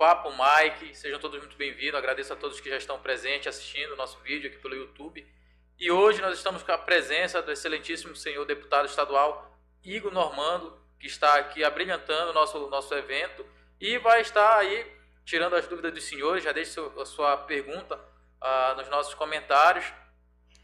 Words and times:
Papo 0.00 0.30
Mike. 0.30 0.96
Sejam 0.96 1.20
todos 1.20 1.38
muito 1.40 1.58
bem-vindos. 1.58 1.94
Agradeço 1.94 2.32
a 2.32 2.36
todos 2.36 2.58
que 2.58 2.70
já 2.70 2.78
estão 2.78 2.98
presentes 2.98 3.48
assistindo 3.48 3.92
o 3.92 3.96
nosso 3.96 4.18
vídeo 4.20 4.48
aqui 4.48 4.56
pelo 4.56 4.74
YouTube. 4.74 5.30
E 5.78 5.90
hoje 5.90 6.22
nós 6.22 6.38
estamos 6.38 6.62
com 6.62 6.72
a 6.72 6.78
presença 6.78 7.42
do 7.42 7.52
excelentíssimo 7.52 8.16
senhor 8.16 8.46
deputado 8.46 8.86
estadual 8.86 9.54
Igor 9.84 10.10
Normando, 10.10 10.74
que 10.98 11.06
está 11.06 11.34
aqui 11.34 11.62
abrilhantando 11.62 12.30
o 12.30 12.32
nosso, 12.32 12.70
nosso 12.70 12.94
evento 12.94 13.44
e 13.78 13.98
vai 13.98 14.22
estar 14.22 14.56
aí 14.56 14.90
tirando 15.26 15.54
as 15.54 15.68
dúvidas 15.68 15.92
dos 15.92 16.04
senhores. 16.04 16.44
Já 16.44 16.52
deixe 16.52 16.80
a 16.80 17.04
sua 17.04 17.36
pergunta 17.36 17.96
uh, 17.96 18.76
nos 18.78 18.88
nossos 18.88 19.12
comentários. 19.12 19.84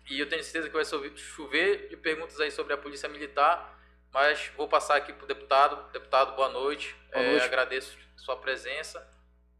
E 0.08 0.18
eu 0.18 0.27
tenho 0.30 0.42
certeza 0.42 0.70
que 0.70 0.74
vai 0.74 0.84
chover 1.14 1.88
de 1.91 1.96
perguntas 1.98 2.41
aí 2.41 2.50
sobre 2.50 2.72
a 2.72 2.78
Polícia 2.78 3.06
Militar. 3.06 3.78
Mas 4.14 4.50
vou 4.56 4.66
passar 4.66 4.96
aqui 4.96 5.12
para 5.12 5.24
o 5.24 5.28
deputado. 5.28 5.92
Deputado, 5.92 6.34
boa 6.34 6.48
noite. 6.48 6.96
Boa 7.12 7.22
noite. 7.22 7.42
É, 7.42 7.44
agradeço 7.44 7.98
a 8.16 8.18
sua 8.18 8.38
presença. 8.38 9.14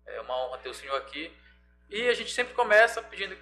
É 0.07 0.21
uma 0.21 0.47
honra 0.47 0.59
ter 0.59 0.69
o 0.69 0.75
senhor 0.75 0.97
aqui. 0.97 1.33
E 1.91 2.09
a 2.09 2.15
gente 2.15 2.33
sempre 2.33 2.55
começa 2.55 3.03
pedindo 3.03 3.37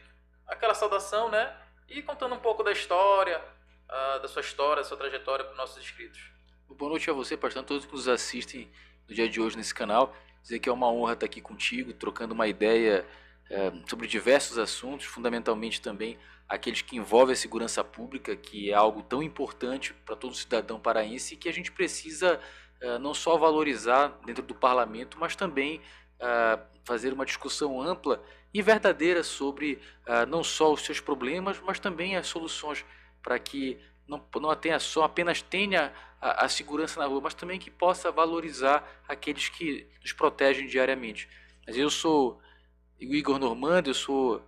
aquela 0.47 0.75
saudação, 0.75 1.31
né? 1.31 1.55
E 1.89 2.03
contando 2.03 2.35
um 2.35 2.41
pouco 2.41 2.63
da 2.63 2.73
história, 2.73 3.41
uh, 3.89 4.21
da 4.21 4.29
sua 4.29 4.41
história, 4.41 4.83
da 4.83 4.89
sua 4.89 4.97
trajetória 4.97 5.45
para 5.45 5.53
os 5.53 5.59
nossos 5.59 5.79
inscritos. 5.83 6.21
Boa 6.69 6.91
noite 6.91 7.09
a 7.09 7.13
você, 7.13 7.37
pastor, 7.37 7.63
a 7.63 7.67
todos 7.67 7.87
que 7.87 7.93
nos 7.93 8.09
assistem 8.09 8.71
no 9.09 9.15
dia 9.15 9.29
de 9.29 9.41
hoje 9.41 9.57
nesse 9.57 9.75
canal. 9.75 10.15
Dizer 10.43 10.59
que 10.59 10.69
é 10.69 10.73
uma 10.73 10.91
honra 10.91 11.15
estar 11.15 11.27
aqui 11.27 11.41
contigo, 11.41 11.93
trocando 11.93 12.35
uma 12.35 12.47
ideia 12.47 13.07
é, 13.51 13.73
sobre 13.89 14.07
diversos 14.07 14.59
assuntos, 14.59 15.07
fundamentalmente 15.07 15.81
também 15.81 16.19
aqueles 16.49 16.83
que 16.83 16.97
envolvem 16.97 17.33
a 17.33 17.37
segurança 17.37 17.83
pública, 17.83 18.37
que 18.37 18.71
é 18.71 18.75
algo 18.75 19.03
tão 19.03 19.23
importante 19.23 19.95
para 20.05 20.17
todo 20.17 20.35
cidadão 20.35 20.79
paraense 20.79 21.35
e 21.35 21.37
que 21.37 21.49
a 21.49 21.53
gente 21.53 21.73
precisa 21.73 22.41
é, 22.81 22.99
não 22.99 23.15
só 23.15 23.37
valorizar 23.37 24.19
dentro 24.25 24.43
do 24.43 24.55
parlamento, 24.55 25.19
mas 25.19 25.35
também 25.35 25.81
fazer 26.85 27.13
uma 27.13 27.25
discussão 27.25 27.81
ampla 27.81 28.23
e 28.55 28.63
verdadeira 28.63 29.25
sobre 29.25 29.81
é, 30.07 30.25
não 30.27 30.45
só 30.45 30.73
os 30.73 30.83
seus 30.83 31.01
problemas, 31.01 31.61
mas 31.61 31.81
também 31.81 32.17
as 32.17 32.29
soluções 32.29 32.85
para 33.21 33.39
que 33.39 33.81
não, 34.07 34.23
não 34.37 34.55
tenha 34.55 34.79
só 34.79 35.03
apenas 35.03 35.43
tenha 35.43 35.93
a, 36.21 36.45
a, 36.45 36.49
segurança 36.49 37.01
na 37.01 37.07
rua, 37.07 37.23
mas 37.23 37.35
também 37.35 37.59
que 37.59 37.71
possa 37.71 38.13
valorizar 38.13 38.87
aqueles 39.09 39.49
que 39.49 39.89
nos 40.01 40.13
protegem 40.13 40.67
diariamente. 40.67 41.29
Mas 41.67 41.77
eu 41.77 41.91
sou 41.91 42.41
o 43.01 43.15
Igor 43.15 43.39
Normando, 43.39 43.91
eu 43.91 43.95
sou 43.95 44.41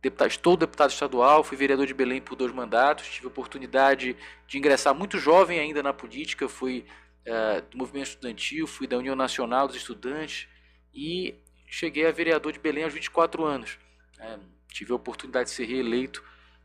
deputado, 0.00 0.30
estou 0.30 0.56
deputado 0.56 0.90
estadual, 0.90 1.44
fui 1.44 1.56
vereador 1.56 1.86
de 1.86 1.92
Belém 1.92 2.22
por 2.22 2.36
dois 2.36 2.52
mandatos, 2.52 3.08
tive 3.08 3.26
a 3.26 3.28
oportunidade 3.28 4.16
de 4.46 4.58
ingressar 4.58 4.94
muito 4.94 5.18
jovem 5.18 5.58
ainda 5.58 5.82
na 5.82 5.92
política, 5.92 6.48
fui 6.48 6.86
uh, 7.26 7.60
do 7.70 7.76
movimento 7.76 8.08
estudantil, 8.08 8.66
fui 8.66 8.86
da 8.86 8.96
União 8.96 9.14
Nacional 9.14 9.66
dos 9.66 9.76
Estudantes 9.76 10.48
e 10.92 11.34
cheguei 11.66 12.06
a 12.06 12.12
vereador 12.12 12.52
de 12.52 12.58
Belém 12.58 12.84
aos 12.84 12.92
24 12.92 13.44
anos. 13.44 13.78
Uh, 14.18 14.40
tive 14.68 14.92
a 14.92 14.96
oportunidade 14.96 15.48
de 15.48 15.54
ser 15.54 15.64
reeleito 15.64 16.22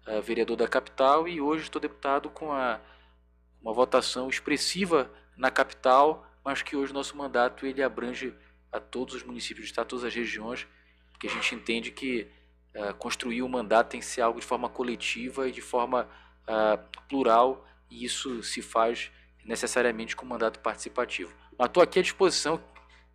uh, 0.07 0.21
vereador 0.21 0.55
da 0.55 0.67
capital 0.67 1.27
e 1.27 1.39
hoje 1.39 1.63
estou 1.63 1.81
deputado 1.81 2.29
com 2.29 2.51
a, 2.51 2.79
uma 3.61 3.73
votação 3.73 4.29
expressiva 4.29 5.11
na 5.35 5.51
capital, 5.51 6.25
mas 6.43 6.61
que 6.61 6.75
hoje 6.75 6.93
nosso 6.93 7.15
mandato 7.15 7.65
ele 7.65 7.81
abrange 7.81 8.33
a 8.71 8.79
todos 8.79 9.15
os 9.15 9.23
municípios 9.23 9.65
do 9.65 9.69
estado, 9.69 9.87
todas 9.87 10.05
as 10.05 10.13
regiões, 10.13 10.67
porque 11.11 11.27
a 11.27 11.29
gente 11.29 11.55
entende 11.55 11.91
que 11.91 12.27
uh, 12.75 12.93
construir 12.95 13.41
o 13.41 13.45
um 13.45 13.49
mandato 13.49 13.89
tem 13.89 13.99
que 13.99 14.05
ser 14.05 14.21
algo 14.21 14.39
de 14.39 14.45
forma 14.45 14.69
coletiva 14.69 15.47
e 15.47 15.51
de 15.51 15.61
forma 15.61 16.07
uh, 16.43 16.99
plural, 17.07 17.65
e 17.89 18.03
isso 18.03 18.43
se 18.43 18.61
faz 18.61 19.11
necessariamente 19.43 20.15
com 20.15 20.25
mandato 20.25 20.59
participativo. 20.59 21.33
Estou 21.59 21.81
aqui 21.81 21.99
à 21.99 22.01
disposição 22.01 22.61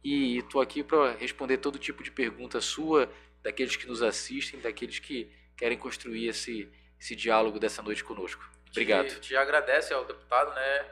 e 0.02 0.38
estou 0.38 0.60
aqui 0.60 0.82
para 0.82 1.12
responder 1.12 1.58
todo 1.58 1.78
tipo 1.78 2.02
de 2.02 2.10
pergunta 2.10 2.60
sua, 2.60 3.10
daqueles 3.42 3.76
que 3.76 3.86
nos 3.86 4.02
assistem, 4.02 4.60
daqueles 4.60 4.98
que 4.98 5.30
querem 5.56 5.78
construir 5.78 6.28
esse, 6.28 6.70
esse 7.00 7.14
diálogo 7.14 7.58
dessa 7.58 7.82
noite 7.82 8.02
conosco. 8.02 8.44
Obrigado. 8.70 9.08
Te, 9.08 9.20
te 9.20 9.36
agradece 9.36 9.92
ao 9.92 10.04
deputado, 10.04 10.52
né? 10.54 10.86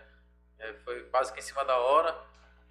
É, 0.58 0.74
foi 0.84 1.02
quase 1.04 1.32
que 1.32 1.40
em 1.40 1.42
cima 1.42 1.64
da 1.64 1.76
hora. 1.76 2.16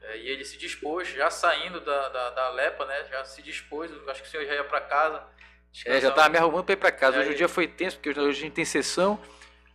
É, 0.02 0.18
e 0.18 0.30
ele 0.30 0.46
se 0.46 0.58
dispôs, 0.58 1.08
já 1.10 1.30
saindo 1.30 1.82
da, 1.82 2.10
da, 2.10 2.30
da 2.30 2.50
Lepa, 2.52 2.86
né? 2.86 3.06
Já 3.10 3.26
se 3.26 3.42
dispôs, 3.42 3.92
acho 4.08 4.22
que 4.22 4.28
o 4.28 4.32
senhor 4.32 4.46
já 4.46 4.54
ia 4.54 4.64
para 4.64 4.82
casa. 4.82 5.24
É, 5.86 6.00
já 6.00 6.10
estava 6.10 6.30
me 6.30 6.38
arrumando 6.38 6.66
para 6.66 6.74
ir 6.74 6.78
para 6.78 6.92
casa. 6.92 7.18
É, 7.18 7.20
hoje 7.22 7.32
o 7.32 7.36
dia 7.36 7.50
foi 7.50 7.68
tenso, 7.68 7.98
porque 7.98 8.10
hoje, 8.10 8.20
hoje 8.20 8.40
a 8.40 8.42
gente 8.42 8.54
tem 8.54 8.66
sessão. 8.66 9.20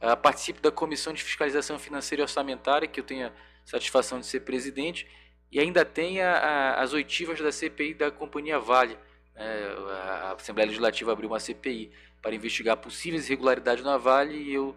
Uh, 0.01 0.17
participo 0.17 0.61
da 0.61 0.71
Comissão 0.71 1.13
de 1.13 1.23
Fiscalização 1.23 1.79
Financeira 1.79 2.21
e 2.21 2.25
Orçamentária, 2.25 2.87
que 2.87 3.01
eu 3.01 3.05
tenho 3.05 3.29
a 3.29 3.33
satisfação 3.65 4.21
de 4.21 4.27
ser 4.27 4.41
presidente. 4.41 5.09
E 5.55 5.61
ainda 5.61 5.85
tem 5.85 6.21
a, 6.21 6.33
a, 6.33 6.83
as 6.83 6.93
oitivas 6.93 7.41
da 7.41 7.53
CPI 7.53 7.95
da 7.95 8.11
Companhia 8.11 8.59
Vale. 8.59 8.99
É, 9.37 9.77
a 9.89 10.33
Assembleia 10.33 10.67
Legislativa 10.67 11.13
abriu 11.13 11.29
uma 11.29 11.39
CPI 11.39 11.93
para 12.21 12.35
investigar 12.35 12.77
possíveis 12.77 13.27
irregularidades 13.27 13.85
na 13.85 13.97
Vale 13.97 14.35
e 14.37 14.53
eu 14.53 14.77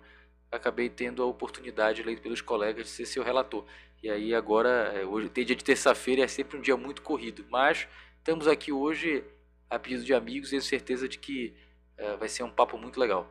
acabei 0.52 0.88
tendo 0.88 1.24
a 1.24 1.26
oportunidade, 1.26 2.02
eleito 2.02 2.22
pelos 2.22 2.42
colegas, 2.42 2.86
de 2.86 2.92
ser 2.92 3.08
seu 3.08 3.24
relator. 3.24 3.66
E 4.04 4.10
aí 4.10 4.36
agora, 4.36 4.94
é, 4.96 5.04
hoje 5.04 5.30
tem 5.30 5.44
dia 5.44 5.56
de 5.56 5.64
terça-feira 5.64 6.22
é 6.22 6.28
sempre 6.28 6.56
um 6.56 6.62
dia 6.62 6.78
muito 6.78 7.02
corrido, 7.02 7.44
mas 7.50 7.88
estamos 8.20 8.48
aqui 8.48 8.72
hoje 8.72 9.24
a 9.68 9.80
pedido 9.80 10.04
de 10.04 10.14
amigos 10.14 10.50
e 10.50 10.52
tenho 10.52 10.62
certeza 10.62 11.10
de 11.10 11.18
que 11.18 11.56
é, 11.98 12.16
vai 12.16 12.30
ser 12.30 12.44
um 12.44 12.50
papo 12.50 12.78
muito 12.78 13.00
legal. 13.00 13.28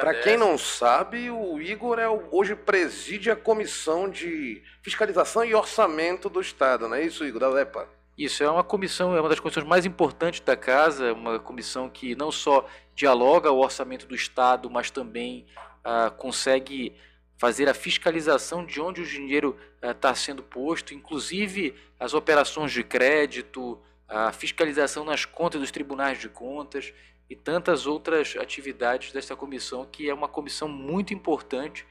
Para 0.00 0.14
quem 0.20 0.36
não 0.36 0.58
sabe, 0.58 1.30
o 1.30 1.60
Igor 1.60 1.98
é 1.98 2.08
o, 2.08 2.28
hoje 2.30 2.54
preside 2.54 3.30
a 3.30 3.36
comissão 3.36 4.08
de 4.08 4.62
fiscalização 4.82 5.44
e 5.44 5.54
orçamento 5.54 6.28
do 6.28 6.40
Estado, 6.40 6.88
não 6.88 6.96
é 6.96 7.02
isso, 7.02 7.24
Igor, 7.24 7.40
da 7.40 7.48
LEPA? 7.48 7.88
Isso, 8.16 8.44
é 8.44 8.50
uma 8.50 8.62
comissão, 8.62 9.16
é 9.16 9.20
uma 9.20 9.30
das 9.30 9.40
comissões 9.40 9.66
mais 9.66 9.86
importantes 9.86 10.40
da 10.40 10.54
casa, 10.54 11.14
uma 11.14 11.38
comissão 11.38 11.88
que 11.88 12.14
não 12.14 12.30
só 12.30 12.68
dialoga 12.94 13.50
o 13.50 13.60
orçamento 13.60 14.06
do 14.06 14.14
Estado, 14.14 14.68
mas 14.68 14.90
também 14.90 15.46
ah, 15.82 16.10
consegue 16.10 16.94
fazer 17.38 17.68
a 17.68 17.74
fiscalização 17.74 18.64
de 18.64 18.80
onde 18.80 19.00
o 19.00 19.06
dinheiro 19.06 19.58
está 19.82 20.10
ah, 20.10 20.14
sendo 20.14 20.42
posto, 20.42 20.92
inclusive 20.92 21.74
as 21.98 22.12
operações 22.12 22.70
de 22.70 22.84
crédito, 22.84 23.80
a 24.06 24.30
fiscalização 24.30 25.04
nas 25.04 25.24
contas 25.24 25.60
dos 25.60 25.70
tribunais 25.70 26.20
de 26.20 26.28
contas 26.28 26.92
e 27.32 27.34
tantas 27.34 27.86
outras 27.86 28.36
atividades 28.36 29.10
dessa 29.10 29.34
comissão, 29.34 29.86
que 29.86 30.06
é 30.06 30.12
uma 30.12 30.28
comissão 30.28 30.68
muito 30.68 31.14
importante 31.14 31.86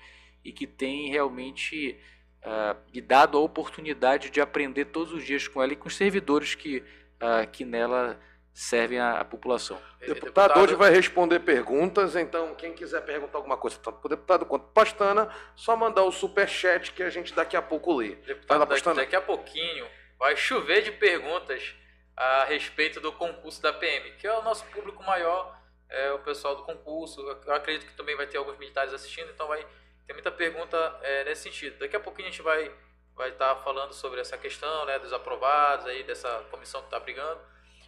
e 0.45 0.51
que 0.51 0.67
tem 0.67 1.09
realmente 1.09 1.97
uh, 2.43 2.77
e 2.93 3.01
dado 3.01 3.39
a 3.39 3.41
oportunidade 3.41 4.29
de 4.29 4.39
aprender 4.39 4.85
todos 4.85 5.11
os 5.11 5.25
dias 5.25 5.47
com 5.47 5.59
ela 5.59 5.73
e 5.73 5.75
com 5.75 5.87
os 5.87 5.97
servidores 5.97 6.53
que, 6.53 6.77
uh, 6.77 7.49
que 7.51 7.65
nela 7.65 8.19
servem 8.53 8.99
à, 8.99 9.25
população. 9.25 9.81
O 9.99 10.13
deputado, 10.13 10.59
hoje 10.59 10.75
vai 10.75 10.91
responder 10.91 11.39
perguntas, 11.39 12.15
então 12.15 12.53
quem 12.53 12.73
quiser 12.73 13.01
perguntar 13.01 13.39
alguma 13.39 13.57
coisa, 13.57 13.79
tanto 13.81 13.97
para 13.97 14.05
o 14.05 14.09
deputado 14.09 14.45
quanto 14.45 14.65
para 14.65 14.85
Pastana, 14.85 15.27
só 15.55 15.75
mandar 15.75 16.03
o 16.03 16.11
super 16.11 16.47
chat 16.47 16.91
que 16.91 17.01
a 17.01 17.09
gente 17.09 17.33
daqui 17.33 17.57
a 17.57 17.63
pouco 17.63 17.95
lê. 17.95 18.09
Deputado, 18.09 18.63
daqui, 18.67 18.93
daqui 18.93 19.15
a 19.15 19.21
pouquinho 19.21 19.87
vai 20.19 20.37
chover 20.37 20.83
de 20.83 20.91
perguntas 20.91 21.73
a 22.15 22.43
respeito 22.45 22.99
do 22.99 23.11
concurso 23.13 23.61
da 23.61 23.73
PM, 23.73 24.11
que 24.13 24.27
é 24.27 24.37
o 24.37 24.41
nosso 24.41 24.65
público 24.65 25.03
maior, 25.03 25.57
é 25.89 26.11
o 26.11 26.19
pessoal 26.19 26.55
do 26.55 26.63
concurso. 26.63 27.21
Eu 27.45 27.53
acredito 27.53 27.87
que 27.87 27.95
também 27.95 28.15
vai 28.15 28.27
ter 28.27 28.37
alguns 28.37 28.57
militares 28.57 28.93
assistindo, 28.93 29.29
então 29.31 29.47
vai 29.47 29.65
tem 30.05 30.15
muita 30.15 30.31
pergunta 30.31 30.99
é, 31.01 31.23
nesse 31.23 31.43
sentido. 31.43 31.79
Daqui 31.79 31.95
a 31.95 31.99
pouquinho 31.99 32.27
a 32.27 32.31
gente 32.31 32.41
vai 32.41 32.71
vai 33.15 33.29
estar 33.29 33.55
tá 33.55 33.61
falando 33.61 33.93
sobre 33.93 34.19
essa 34.19 34.37
questão, 34.37 34.85
né, 34.85 34.97
dos 34.97 35.13
aprovados 35.13 35.85
aí 35.85 36.03
dessa 36.03 36.29
comissão 36.49 36.81
que 36.81 36.87
está 36.87 36.99
brigando. 36.99 37.39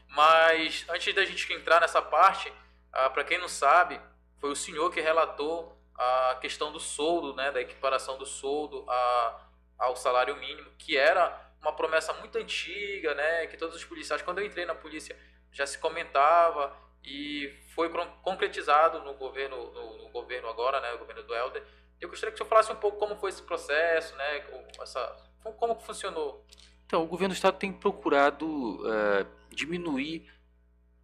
Mas 0.10 0.86
antes 0.90 1.14
da 1.16 1.26
gente 1.26 1.52
entrar 1.54 1.82
nessa 1.82 2.02
parte, 2.02 2.54
ah, 2.92 3.10
para 3.10 3.24
quem 3.24 3.40
não 3.40 3.48
sabe, 3.48 4.00
foi 4.40 4.52
o 4.52 4.56
senhor 4.56 4.92
que 4.92 5.02
relatou 5.02 5.76
a 5.96 6.38
questão 6.42 6.72
do 6.72 6.80
soldo, 6.80 7.34
né, 7.36 7.52
da 7.52 7.62
equiparação 7.62 8.18
do 8.18 8.26
soldo 8.26 8.86
a, 8.88 9.42
ao 9.80 9.96
salário 9.96 10.36
mínimo, 10.36 10.70
que 10.78 10.98
era 10.98 11.43
uma 11.64 11.74
promessa 11.74 12.14
muito 12.14 12.38
antiga, 12.38 13.16
né, 13.16 13.48
que 13.48 13.58
todos 13.58 13.76
os 13.76 13.84
policiais, 13.84 14.22
quando 14.22 14.38
eu 14.38 14.46
entrei 14.46 14.66
na 14.66 14.76
polícia, 14.76 15.18
já 15.52 15.66
se 15.66 15.80
comentava 15.80 16.78
e 17.04 17.52
foi 17.74 17.90
concretizado 18.22 19.00
no 19.00 19.16
governo, 19.16 19.72
no, 19.72 19.98
no 20.04 20.10
governo 20.10 20.48
agora, 20.50 20.80
né, 20.80 20.94
o 20.94 21.00
governo 21.00 21.24
do 21.24 21.34
Helder, 21.34 21.64
eu 22.04 22.10
gostaria 22.10 22.32
que 22.32 22.36
o 22.36 22.38
senhor 22.38 22.50
falasse 22.50 22.72
um 22.72 22.76
pouco 22.76 22.98
como 22.98 23.16
foi 23.16 23.30
esse 23.30 23.42
processo, 23.42 24.14
né? 24.18 24.40
Como, 24.42 24.66
essa, 24.82 25.16
como 25.58 25.76
funcionou. 25.80 26.46
Então, 26.86 27.02
o 27.02 27.08
governo 27.08 27.34
do 27.34 27.38
estado 27.38 27.58
tem 27.58 27.72
procurado 27.72 28.46
uh, 28.46 29.26
diminuir 29.50 30.30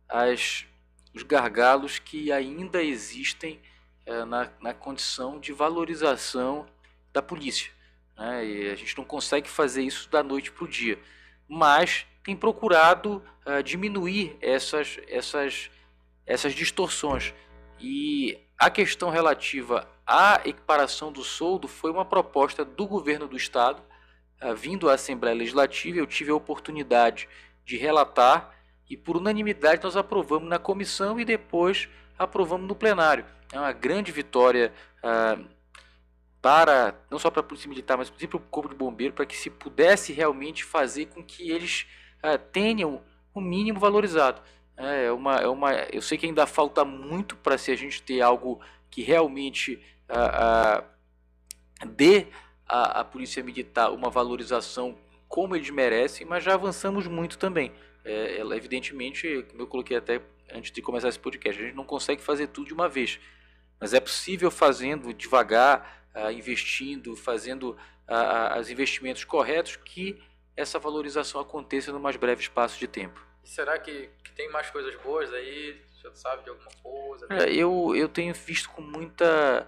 as, 0.09 0.65
os 1.15 1.23
gargalos 1.23 1.99
que 1.99 2.33
ainda 2.33 2.83
existem 2.83 3.61
uh, 4.05 4.25
na, 4.25 4.51
na 4.59 4.73
condição 4.73 5.39
de 5.39 5.53
valorização 5.53 6.67
da 7.13 7.21
polícia. 7.21 7.71
Né? 8.19 8.45
E 8.45 8.69
a 8.69 8.75
gente 8.75 8.97
não 8.97 9.05
consegue 9.05 9.49
fazer 9.49 9.81
isso 9.81 10.09
da 10.09 10.21
noite 10.21 10.51
para 10.51 10.65
o 10.65 10.67
dia, 10.67 10.99
mas 11.47 12.05
tem 12.23 12.35
procurado 12.35 13.23
uh, 13.45 13.63
diminuir 13.63 14.37
essas, 14.41 14.99
essas, 15.07 15.71
essas 16.25 16.53
distorções. 16.53 17.33
E 17.79 18.37
a 18.57 18.69
questão 18.69 19.09
relativa 19.09 19.87
à 20.05 20.41
equiparação 20.43 21.13
do 21.13 21.23
soldo 21.23 21.67
foi 21.67 21.89
uma 21.89 22.03
proposta 22.03 22.65
do 22.65 22.85
governo 22.85 23.25
do 23.25 23.37
estado, 23.37 23.81
uh, 24.43 24.53
vindo 24.53 24.89
à 24.89 24.95
Assembleia 24.95 25.35
Legislativa. 25.35 25.97
Eu 25.97 26.05
tive 26.05 26.29
a 26.29 26.35
oportunidade 26.35 27.29
de 27.65 27.77
relatar 27.77 28.53
e 28.89 28.97
por 28.97 29.15
unanimidade 29.15 29.83
nós 29.83 29.95
aprovamos 29.95 30.49
na 30.49 30.59
comissão 30.59 31.19
e 31.19 31.23
depois 31.23 31.87
aprovamos 32.17 32.67
no 32.67 32.75
plenário. 32.75 33.23
É 33.51 33.59
uma 33.59 33.71
grande 33.71 34.11
vitória 34.11 34.73
ah, 35.01 35.37
para 36.41 36.95
não 37.09 37.19
só 37.19 37.29
para 37.29 37.41
a 37.41 37.43
polícia 37.43 37.69
militar, 37.69 37.97
mas 37.97 38.09
para 38.09 38.37
o 38.37 38.39
corpo 38.39 38.69
de 38.69 38.75
bombeiro, 38.75 39.13
para 39.13 39.25
que 39.25 39.35
se 39.35 39.49
pudesse 39.49 40.13
realmente 40.13 40.63
fazer 40.63 41.07
com 41.07 41.23
que 41.23 41.51
eles 41.51 41.85
ah, 42.21 42.37
tenham 42.37 43.01
o 43.33 43.41
mínimo 43.41 43.79
valorizado. 43.79 44.41
É 44.77 45.11
uma, 45.11 45.35
é 45.35 45.47
uma, 45.47 45.73
eu 45.91 46.01
sei 46.01 46.17
que 46.17 46.25
ainda 46.25 46.47
falta 46.47 46.85
muito 46.85 47.35
para 47.35 47.57
se 47.57 47.69
a 47.71 47.75
gente 47.75 48.01
ter 48.01 48.21
algo 48.21 48.61
que 48.89 49.01
realmente 49.01 49.83
ah, 50.07 50.83
ah, 51.81 51.85
dê 51.85 52.27
à 52.65 53.03
polícia 53.03 53.43
militar 53.43 53.91
uma 53.91 54.09
valorização 54.09 54.97
como 55.27 55.55
eles 55.55 55.69
merecem, 55.69 56.25
mas 56.25 56.43
já 56.43 56.53
avançamos 56.53 57.07
muito 57.07 57.37
também. 57.37 57.71
É, 58.05 58.39
ela, 58.39 58.55
evidentemente, 58.55 59.45
como 59.49 59.61
eu 59.61 59.67
coloquei 59.67 59.97
até 59.97 60.21
antes 60.51 60.71
de 60.71 60.81
começar 60.81 61.09
esse 61.09 61.19
podcast, 61.19 61.61
a 61.61 61.65
gente 61.65 61.75
não 61.75 61.83
consegue 61.83 62.21
fazer 62.21 62.47
tudo 62.47 62.67
de 62.67 62.73
uma 62.73 62.89
vez, 62.89 63.19
mas 63.79 63.93
é 63.93 63.99
possível 63.99 64.49
fazendo 64.49 65.13
devagar, 65.13 65.98
uh, 66.15 66.31
investindo, 66.31 67.15
fazendo 67.15 67.77
uh, 68.07 68.59
os 68.59 68.69
investimentos 68.69 69.23
corretos 69.23 69.75
que 69.75 70.21
essa 70.55 70.77
valorização 70.77 71.39
aconteça 71.39 71.91
no 71.91 71.99
mais 71.99 72.17
breve 72.17 72.41
espaço 72.41 72.77
de 72.77 72.87
tempo. 72.87 73.25
será 73.43 73.79
que, 73.79 74.09
que 74.23 74.31
tem 74.33 74.49
mais 74.49 74.69
coisas 74.69 74.95
boas 75.01 75.31
aí? 75.33 75.81
Você 75.93 76.09
sabe 76.13 76.43
de 76.43 76.49
alguma 76.49 76.71
coisa? 76.81 77.27
É, 77.29 77.53
eu, 77.53 77.95
eu 77.95 78.07
tenho 78.07 78.33
visto 78.33 78.69
com 78.69 78.81
muita, 78.81 79.67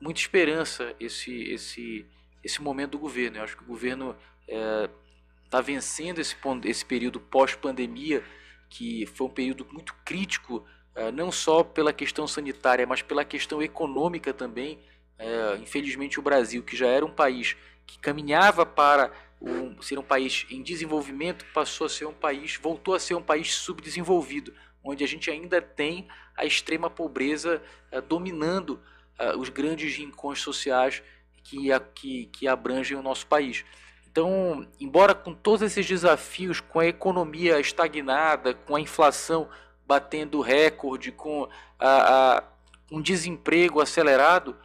muita 0.00 0.20
esperança 0.20 0.94
esse, 0.98 1.52
esse, 1.52 2.06
esse 2.42 2.60
momento 2.60 2.92
do 2.92 2.98
governo. 2.98 3.38
Eu 3.38 3.44
acho 3.44 3.56
que 3.56 3.62
o 3.62 3.66
governo 3.66 4.16
está 4.46 5.58
é, 5.58 5.62
vencendo 5.62 6.20
esse, 6.20 6.36
esse 6.64 6.84
período 6.84 7.20
pós-pandemia, 7.20 8.24
que 8.68 9.06
foi 9.06 9.26
um 9.26 9.30
período 9.30 9.66
muito 9.70 9.94
crítico, 10.04 10.64
é, 10.94 11.10
não 11.12 11.30
só 11.30 11.62
pela 11.62 11.92
questão 11.92 12.26
sanitária, 12.26 12.86
mas 12.86 13.02
pela 13.02 13.24
questão 13.24 13.62
econômica 13.62 14.32
também. 14.32 14.78
É, 15.20 15.56
infelizmente, 15.56 16.18
o 16.18 16.22
Brasil, 16.22 16.62
que 16.62 16.74
já 16.74 16.86
era 16.86 17.04
um 17.04 17.10
país 17.10 17.54
que 17.86 17.98
caminhava 17.98 18.64
para 18.64 19.12
um, 19.40 19.80
ser 19.82 19.98
um 19.98 20.02
país 20.02 20.46
em 20.50 20.62
desenvolvimento, 20.62 21.44
passou 21.52 21.86
a 21.86 21.90
ser 21.90 22.06
um 22.06 22.12
país, 22.12 22.56
voltou 22.56 22.94
a 22.94 22.98
ser 22.98 23.14
um 23.14 23.22
país 23.22 23.54
subdesenvolvido, 23.54 24.54
onde 24.82 25.04
a 25.04 25.06
gente 25.06 25.30
ainda 25.30 25.60
tem 25.60 26.08
a 26.34 26.46
extrema 26.46 26.88
pobreza 26.88 27.62
é, 27.92 28.00
dominando 28.00 28.80
é, 29.18 29.36
os 29.36 29.50
grandes 29.50 29.94
rincões 29.94 30.40
sociais 30.40 31.02
que, 31.44 31.68
que, 31.94 32.26
que 32.26 32.48
abrangem 32.48 32.96
o 32.96 33.02
nosso 33.02 33.26
país. 33.26 33.62
Então, 34.10 34.66
embora 34.80 35.14
com 35.14 35.34
todos 35.34 35.60
esses 35.60 35.86
desafios, 35.86 36.60
com 36.60 36.80
a 36.80 36.86
economia 36.86 37.60
estagnada, 37.60 38.54
com 38.54 38.74
a 38.74 38.80
inflação 38.80 39.48
batendo 39.86 40.40
recorde, 40.40 41.12
com 41.12 41.46
a, 41.78 42.38
a, 42.38 42.44
um 42.90 43.02
desemprego 43.02 43.80
acelerado, 43.80 44.56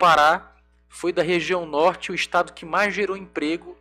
Pará 0.00 0.56
foi 0.88 1.12
da 1.12 1.22
região 1.22 1.66
norte 1.66 2.10
o 2.10 2.14
estado 2.14 2.54
que 2.54 2.64
mais 2.64 2.94
gerou 2.94 3.14
emprego 3.14 3.76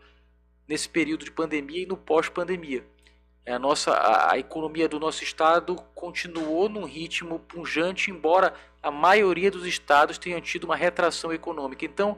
nesse 0.68 0.90
período 0.90 1.24
de 1.24 1.32
pandemia 1.32 1.84
e 1.84 1.86
no 1.86 1.96
pós-pandemia. 1.96 2.86
A, 3.48 3.58
nossa, 3.58 4.30
a, 4.30 4.38
economia 4.38 4.90
do 4.90 5.00
nosso 5.00 5.24
estado 5.24 5.78
continuou 5.96 6.68
num 6.68 6.84
ritmo 6.84 7.40
punjante, 7.40 8.12
embora 8.12 8.54
a 8.84 8.92
maioria 8.92 9.50
dos 9.50 9.66
estados 9.66 10.18
tenha 10.18 10.42
tido 10.42 10.66
uma 10.66 10.76
retração 10.76 11.32
econômica. 11.32 11.86
Então, 11.86 12.18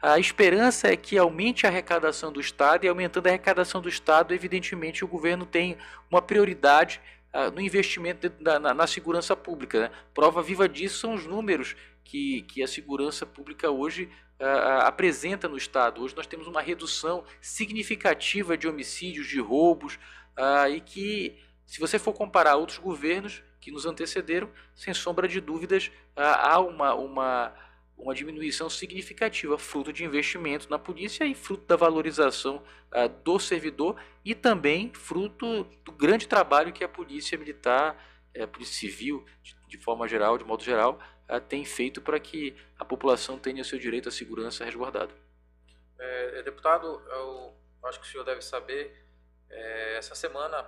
a 0.00 0.18
esperança 0.18 0.88
é 0.88 0.96
que 0.96 1.18
aumente 1.18 1.66
a 1.66 1.68
arrecadação 1.68 2.32
do 2.32 2.40
Estado 2.40 2.86
e 2.86 2.88
aumentando 2.88 3.26
a 3.26 3.30
arrecadação 3.30 3.82
do 3.82 3.88
Estado, 3.88 4.32
evidentemente, 4.32 5.04
o 5.04 5.08
governo 5.08 5.44
tem 5.44 5.76
uma 6.10 6.22
prioridade 6.22 7.02
uh, 7.34 7.50
no 7.50 7.60
investimento 7.60 8.32
na, 8.40 8.86
segurança 8.86 9.36
pública. 9.36 9.82
Né? 9.82 9.90
Prova 10.14 10.42
viva 10.42 10.66
disso 10.66 11.00
são 11.00 11.14
os 11.14 11.26
números 11.26 11.76
que, 12.04 12.42
que 12.42 12.62
a 12.62 12.68
segurança 12.68 13.24
pública 13.24 13.70
hoje 13.70 14.10
uh, 14.40 14.82
apresenta 14.82 15.48
no 15.48 15.56
Estado. 15.56 16.02
Hoje 16.02 16.16
nós 16.16 16.26
temos 16.26 16.46
uma 16.46 16.60
redução 16.60 17.24
significativa 17.40 18.56
de 18.56 18.68
homicídios, 18.68 19.26
de 19.26 19.40
roubos, 19.40 19.96
uh, 20.38 20.68
e 20.68 20.80
que, 20.80 21.38
se 21.66 21.80
você 21.80 21.98
for 21.98 22.12
comparar 22.12 22.56
outros 22.56 22.78
governos 22.78 23.42
que 23.60 23.70
nos 23.70 23.86
antecederam, 23.86 24.50
sem 24.74 24.92
sombra 24.92 25.28
de 25.28 25.40
dúvidas, 25.40 25.90
há 26.16 26.58
uma, 26.58 26.94
uma 26.94 27.54
uma 28.02 28.14
diminuição 28.14 28.68
significativa, 28.68 29.56
fruto 29.56 29.92
de 29.92 30.04
investimento 30.04 30.68
na 30.68 30.78
polícia 30.78 31.24
e 31.24 31.34
fruto 31.34 31.64
da 31.66 31.76
valorização 31.76 32.56
uh, 32.56 33.08
do 33.22 33.38
servidor 33.38 33.96
e 34.24 34.34
também 34.34 34.92
fruto 34.92 35.64
do 35.84 35.92
grande 35.92 36.26
trabalho 36.26 36.72
que 36.72 36.82
a 36.82 36.88
polícia 36.88 37.38
militar, 37.38 37.96
eh, 38.34 38.42
a 38.42 38.48
polícia 38.48 38.74
civil, 38.74 39.24
de, 39.42 39.56
de, 39.68 39.78
forma 39.78 40.08
geral, 40.08 40.36
de 40.36 40.44
modo 40.44 40.64
geral, 40.64 40.98
uh, 40.98 41.21
tem 41.40 41.64
feito 41.64 42.00
para 42.00 42.18
que 42.18 42.56
a 42.78 42.84
população 42.84 43.38
tenha 43.38 43.64
seu 43.64 43.78
direito 43.78 44.08
à 44.08 44.12
segurança 44.12 44.64
resguardado. 44.64 45.14
É, 45.98 46.42
deputado, 46.42 47.02
eu 47.10 47.54
acho 47.84 48.00
que 48.00 48.06
o 48.06 48.10
senhor 48.10 48.24
deve 48.24 48.42
saber, 48.42 49.04
é, 49.48 49.96
essa 49.96 50.14
semana, 50.14 50.58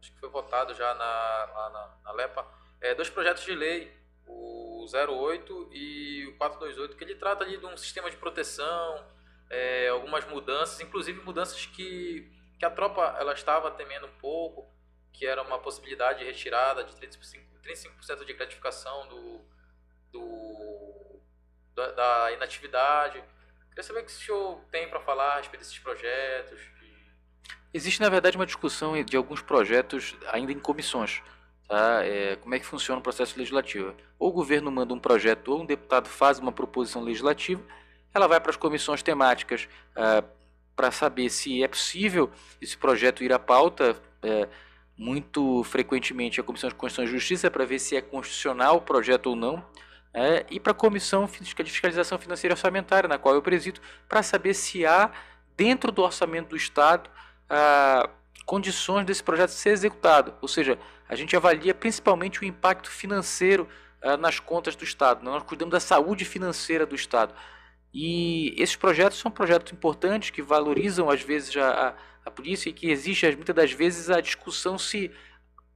acho 0.00 0.12
que 0.12 0.20
foi 0.20 0.28
votado 0.28 0.74
já 0.74 0.94
na, 0.94 1.46
na, 1.46 1.98
na 2.04 2.12
LEPA, 2.12 2.46
é, 2.80 2.94
dois 2.94 3.10
projetos 3.10 3.44
de 3.44 3.54
lei 3.54 3.92
o 4.26 4.84
08 4.84 5.70
e 5.72 6.26
o 6.26 6.36
428, 6.36 6.96
que 6.96 7.04
ele 7.04 7.14
trata 7.14 7.44
ali 7.44 7.56
de 7.56 7.66
um 7.66 7.76
sistema 7.76 8.10
de 8.10 8.16
proteção, 8.16 9.04
é, 9.48 9.88
algumas 9.88 10.24
mudanças, 10.26 10.80
inclusive 10.80 11.20
mudanças 11.22 11.66
que, 11.66 12.30
que 12.58 12.64
a 12.64 12.70
tropa 12.70 13.16
ela 13.18 13.32
estava 13.32 13.70
temendo 13.70 14.06
um 14.06 14.18
pouco, 14.18 14.68
que 15.12 15.26
era 15.26 15.42
uma 15.42 15.58
possibilidade 15.58 16.20
de 16.20 16.24
retirada 16.24 16.84
de 16.84 16.92
35%, 16.94 17.40
35 17.62 18.24
de 18.24 18.34
gratificação 18.34 19.08
do, 19.08 19.40
do, 20.12 21.20
da, 21.74 21.90
da, 21.92 22.32
inatividade. 22.32 23.22
Queria 23.68 23.82
saber 23.82 24.00
o 24.00 24.04
que 24.04 24.10
o 24.10 24.14
senhor 24.14 24.60
tem 24.70 24.88
para 24.88 25.00
falar 25.00 25.34
a 25.34 25.36
respeito 25.36 25.62
desses 25.62 25.78
projetos. 25.78 26.60
Existe, 27.72 28.00
na 28.00 28.08
verdade, 28.08 28.36
uma 28.36 28.46
discussão 28.46 29.02
de 29.02 29.16
alguns 29.16 29.42
projetos 29.42 30.16
ainda 30.28 30.52
em 30.52 30.58
comissões. 30.58 31.22
Tá? 31.68 32.04
É, 32.04 32.36
como 32.36 32.54
é 32.54 32.58
que 32.58 32.66
funciona 32.66 33.00
o 33.00 33.02
processo 33.02 33.38
legislativo? 33.38 33.94
Ou 34.18 34.30
o 34.30 34.32
governo 34.32 34.70
manda 34.70 34.94
um 34.94 34.98
projeto 34.98 35.48
ou 35.48 35.62
um 35.62 35.66
deputado 35.66 36.08
faz 36.08 36.38
uma 36.38 36.52
proposição 36.52 37.02
legislativa, 37.02 37.62
ela 38.14 38.26
vai 38.26 38.40
para 38.40 38.50
as 38.50 38.56
comissões 38.56 39.02
temáticas 39.02 39.68
ah, 39.94 40.24
para 40.74 40.90
saber 40.90 41.28
se 41.28 41.62
é 41.62 41.68
possível 41.68 42.30
esse 42.60 42.76
projeto 42.76 43.22
ir 43.22 43.32
à 43.32 43.38
pauta. 43.38 44.00
É, 44.22 44.48
muito 44.96 45.62
frequentemente 45.64 46.40
a 46.40 46.42
Comissão 46.42 46.70
de 46.70 46.74
Constituição 46.74 47.04
e 47.04 47.18
Justiça 47.18 47.50
para 47.50 47.66
ver 47.66 47.78
se 47.78 47.96
é 47.96 48.00
constitucional 48.00 48.76
o 48.76 48.80
projeto 48.80 49.26
ou 49.26 49.36
não. 49.36 49.64
É, 50.18 50.46
e 50.50 50.58
para 50.58 50.72
a 50.72 50.74
Comissão 50.74 51.26
de 51.26 51.70
Fiscalização 51.70 52.18
Financeira 52.18 52.54
Orçamentária, 52.54 53.06
na 53.06 53.18
qual 53.18 53.34
eu 53.34 53.42
presido, 53.42 53.82
para 54.08 54.22
saber 54.22 54.54
se 54.54 54.86
há, 54.86 55.10
dentro 55.54 55.92
do 55.92 56.00
orçamento 56.00 56.48
do 56.48 56.56
Estado, 56.56 57.10
ah, 57.50 58.08
condições 58.46 59.04
desse 59.04 59.22
projeto 59.22 59.50
ser 59.50 59.70
executado. 59.70 60.32
Ou 60.40 60.48
seja, 60.48 60.78
a 61.06 61.14
gente 61.14 61.36
avalia 61.36 61.74
principalmente 61.74 62.40
o 62.40 62.46
impacto 62.46 62.88
financeiro 62.88 63.68
uh, 64.02 64.16
nas 64.16 64.40
contas 64.40 64.74
do 64.74 64.84
Estado. 64.84 65.22
Nós 65.22 65.42
cuidamos 65.42 65.72
da 65.72 65.80
saúde 65.80 66.24
financeira 66.24 66.86
do 66.86 66.94
Estado. 66.94 67.34
E 67.92 68.54
esses 68.56 68.76
projetos 68.76 69.18
são 69.18 69.30
projetos 69.30 69.72
importantes 69.72 70.30
que 70.30 70.40
valorizam, 70.40 71.10
às 71.10 71.20
vezes, 71.20 71.54
a, 71.56 71.88
a, 71.88 71.94
a 72.24 72.30
polícia 72.30 72.70
e 72.70 72.72
que 72.72 72.88
existe, 72.88 73.26
muitas 73.36 73.54
das 73.54 73.72
vezes, 73.72 74.08
a 74.08 74.20
discussão 74.20 74.78
se 74.78 75.10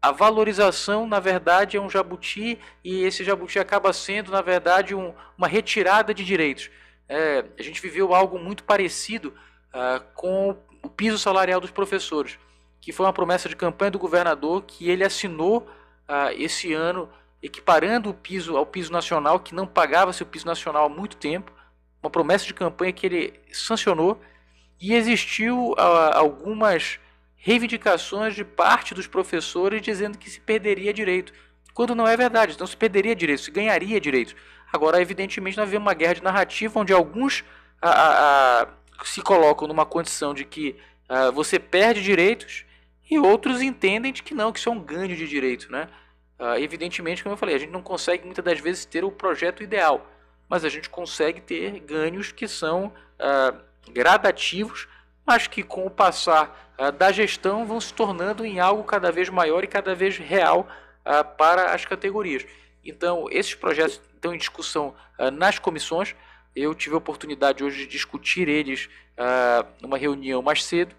a 0.02 0.10
valorização, 0.10 1.06
na 1.06 1.20
verdade, 1.20 1.76
é 1.76 1.80
um 1.80 1.90
jabuti 1.90 2.58
e 2.82 3.02
esse 3.02 3.22
jabuti 3.22 3.58
acaba 3.58 3.92
sendo, 3.92 4.32
na 4.32 4.40
verdade, 4.40 4.94
um, 4.94 5.12
uma 5.36 5.46
retirada 5.46 6.14
de 6.14 6.24
direitos. 6.24 6.70
É, 7.08 7.44
a 7.58 7.62
gente 7.62 7.80
viveu 7.82 8.14
algo 8.14 8.38
muito 8.38 8.64
parecido 8.64 9.34
uh, 9.74 10.02
com 10.14 10.56
o 10.82 10.88
piso 10.88 11.18
salarial 11.18 11.60
dos 11.60 11.70
professores 11.70 12.38
que 12.80 12.92
foi 12.92 13.06
uma 13.06 13.12
promessa 13.12 13.48
de 13.48 13.54
campanha 13.54 13.90
do 13.90 13.98
governador 13.98 14.62
que 14.62 14.88
ele 14.88 15.04
assinou 15.04 15.68
ah, 16.08 16.32
esse 16.32 16.72
ano, 16.72 17.08
equiparando 17.42 18.10
o 18.10 18.14
piso 18.14 18.56
ao 18.56 18.64
piso 18.64 18.90
nacional, 18.90 19.38
que 19.38 19.54
não 19.54 19.66
pagava 19.66 20.12
seu 20.12 20.26
piso 20.26 20.46
nacional 20.46 20.86
há 20.86 20.88
muito 20.88 21.16
tempo, 21.16 21.52
uma 22.02 22.10
promessa 22.10 22.46
de 22.46 22.54
campanha 22.54 22.92
que 22.92 23.06
ele 23.06 23.40
sancionou, 23.52 24.20
e 24.80 24.94
existiu 24.94 25.74
ah, 25.78 26.16
algumas 26.16 26.98
reivindicações 27.40 28.34
de 28.34 28.44
parte 28.44 28.94
dos 28.94 29.06
professores 29.06 29.82
dizendo 29.82 30.16
que 30.16 30.30
se 30.30 30.40
perderia 30.40 30.92
direito, 30.92 31.32
quando 31.74 31.94
não 31.94 32.06
é 32.06 32.16
verdade, 32.16 32.56
não 32.58 32.66
se 32.66 32.76
perderia 32.76 33.14
direito, 33.14 33.42
se 33.42 33.50
ganharia 33.50 34.00
direito. 34.00 34.34
Agora, 34.72 35.00
evidentemente, 35.00 35.56
nós 35.56 35.68
vemos 35.68 35.86
uma 35.86 35.94
guerra 35.94 36.14
de 36.14 36.22
narrativa 36.22 36.78
onde 36.78 36.92
alguns 36.92 37.42
ah, 37.82 38.68
se 39.04 39.20
colocam 39.22 39.66
numa 39.66 39.86
condição 39.86 40.32
de 40.32 40.44
que 40.44 40.76
você 41.34 41.58
perde 41.58 42.02
direitos 42.02 42.64
e 43.10 43.18
outros 43.18 43.60
entendem 43.60 44.12
de 44.12 44.22
que 44.22 44.32
não, 44.32 44.52
que 44.52 44.60
isso 44.60 44.68
é 44.68 44.72
um 44.72 44.78
ganho 44.78 45.16
de 45.16 45.26
direito, 45.26 45.70
né? 45.72 45.88
Uh, 46.38 46.54
evidentemente, 46.56 47.22
como 47.22 47.34
eu 47.34 47.36
falei, 47.36 47.56
a 47.56 47.58
gente 47.58 47.70
não 47.70 47.82
consegue 47.82 48.24
muitas 48.24 48.44
das 48.44 48.58
vezes 48.60 48.86
ter 48.86 49.04
o 49.04 49.10
projeto 49.10 49.62
ideal, 49.62 50.08
mas 50.48 50.64
a 50.64 50.70
gente 50.70 50.88
consegue 50.88 51.40
ter 51.40 51.80
ganhos 51.80 52.32
que 52.32 52.48
são 52.48 52.86
uh, 52.86 53.60
gradativos, 53.92 54.88
mas 55.30 55.46
que 55.46 55.62
com 55.62 55.86
o 55.86 55.90
passar 55.90 56.74
uh, 56.76 56.90
da 56.90 57.12
gestão 57.12 57.64
vão 57.64 57.80
se 57.80 57.94
tornando 57.94 58.44
em 58.44 58.58
algo 58.58 58.82
cada 58.82 59.12
vez 59.12 59.28
maior 59.28 59.62
e 59.62 59.68
cada 59.68 59.94
vez 59.94 60.18
real 60.18 60.66
uh, 61.06 61.24
para 61.36 61.72
as 61.72 61.84
categorias. 61.84 62.44
Então, 62.84 63.26
esses 63.30 63.54
projetos 63.54 64.00
estão 64.12 64.34
em 64.34 64.38
discussão 64.38 64.92
uh, 65.16 65.30
nas 65.30 65.56
comissões. 65.56 66.16
Eu 66.52 66.74
tive 66.74 66.96
a 66.96 66.98
oportunidade 66.98 67.62
hoje 67.62 67.78
de 67.78 67.86
discutir 67.86 68.48
eles 68.48 68.88
numa 69.80 69.98
reunião 69.98 70.42
mais 70.42 70.64
cedo 70.64 70.96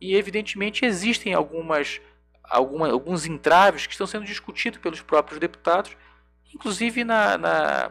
e, 0.00 0.14
evidentemente, 0.16 0.86
existem 0.86 1.34
algumas, 1.34 2.00
alguma, 2.44 2.90
alguns 2.90 3.26
entraves 3.26 3.86
que 3.86 3.92
estão 3.92 4.06
sendo 4.06 4.24
discutidos 4.24 4.78
pelos 4.78 5.02
próprios 5.02 5.38
deputados, 5.38 5.94
inclusive 6.54 7.04
na, 7.04 7.36
na 7.36 7.90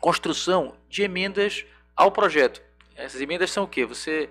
construção 0.00 0.74
de 0.88 1.02
emendas 1.02 1.64
ao 1.94 2.10
projeto. 2.10 2.60
Essas 2.96 3.20
emendas 3.20 3.52
são 3.52 3.64
o 3.64 3.68
quê? 3.68 3.84
Você 3.84 4.30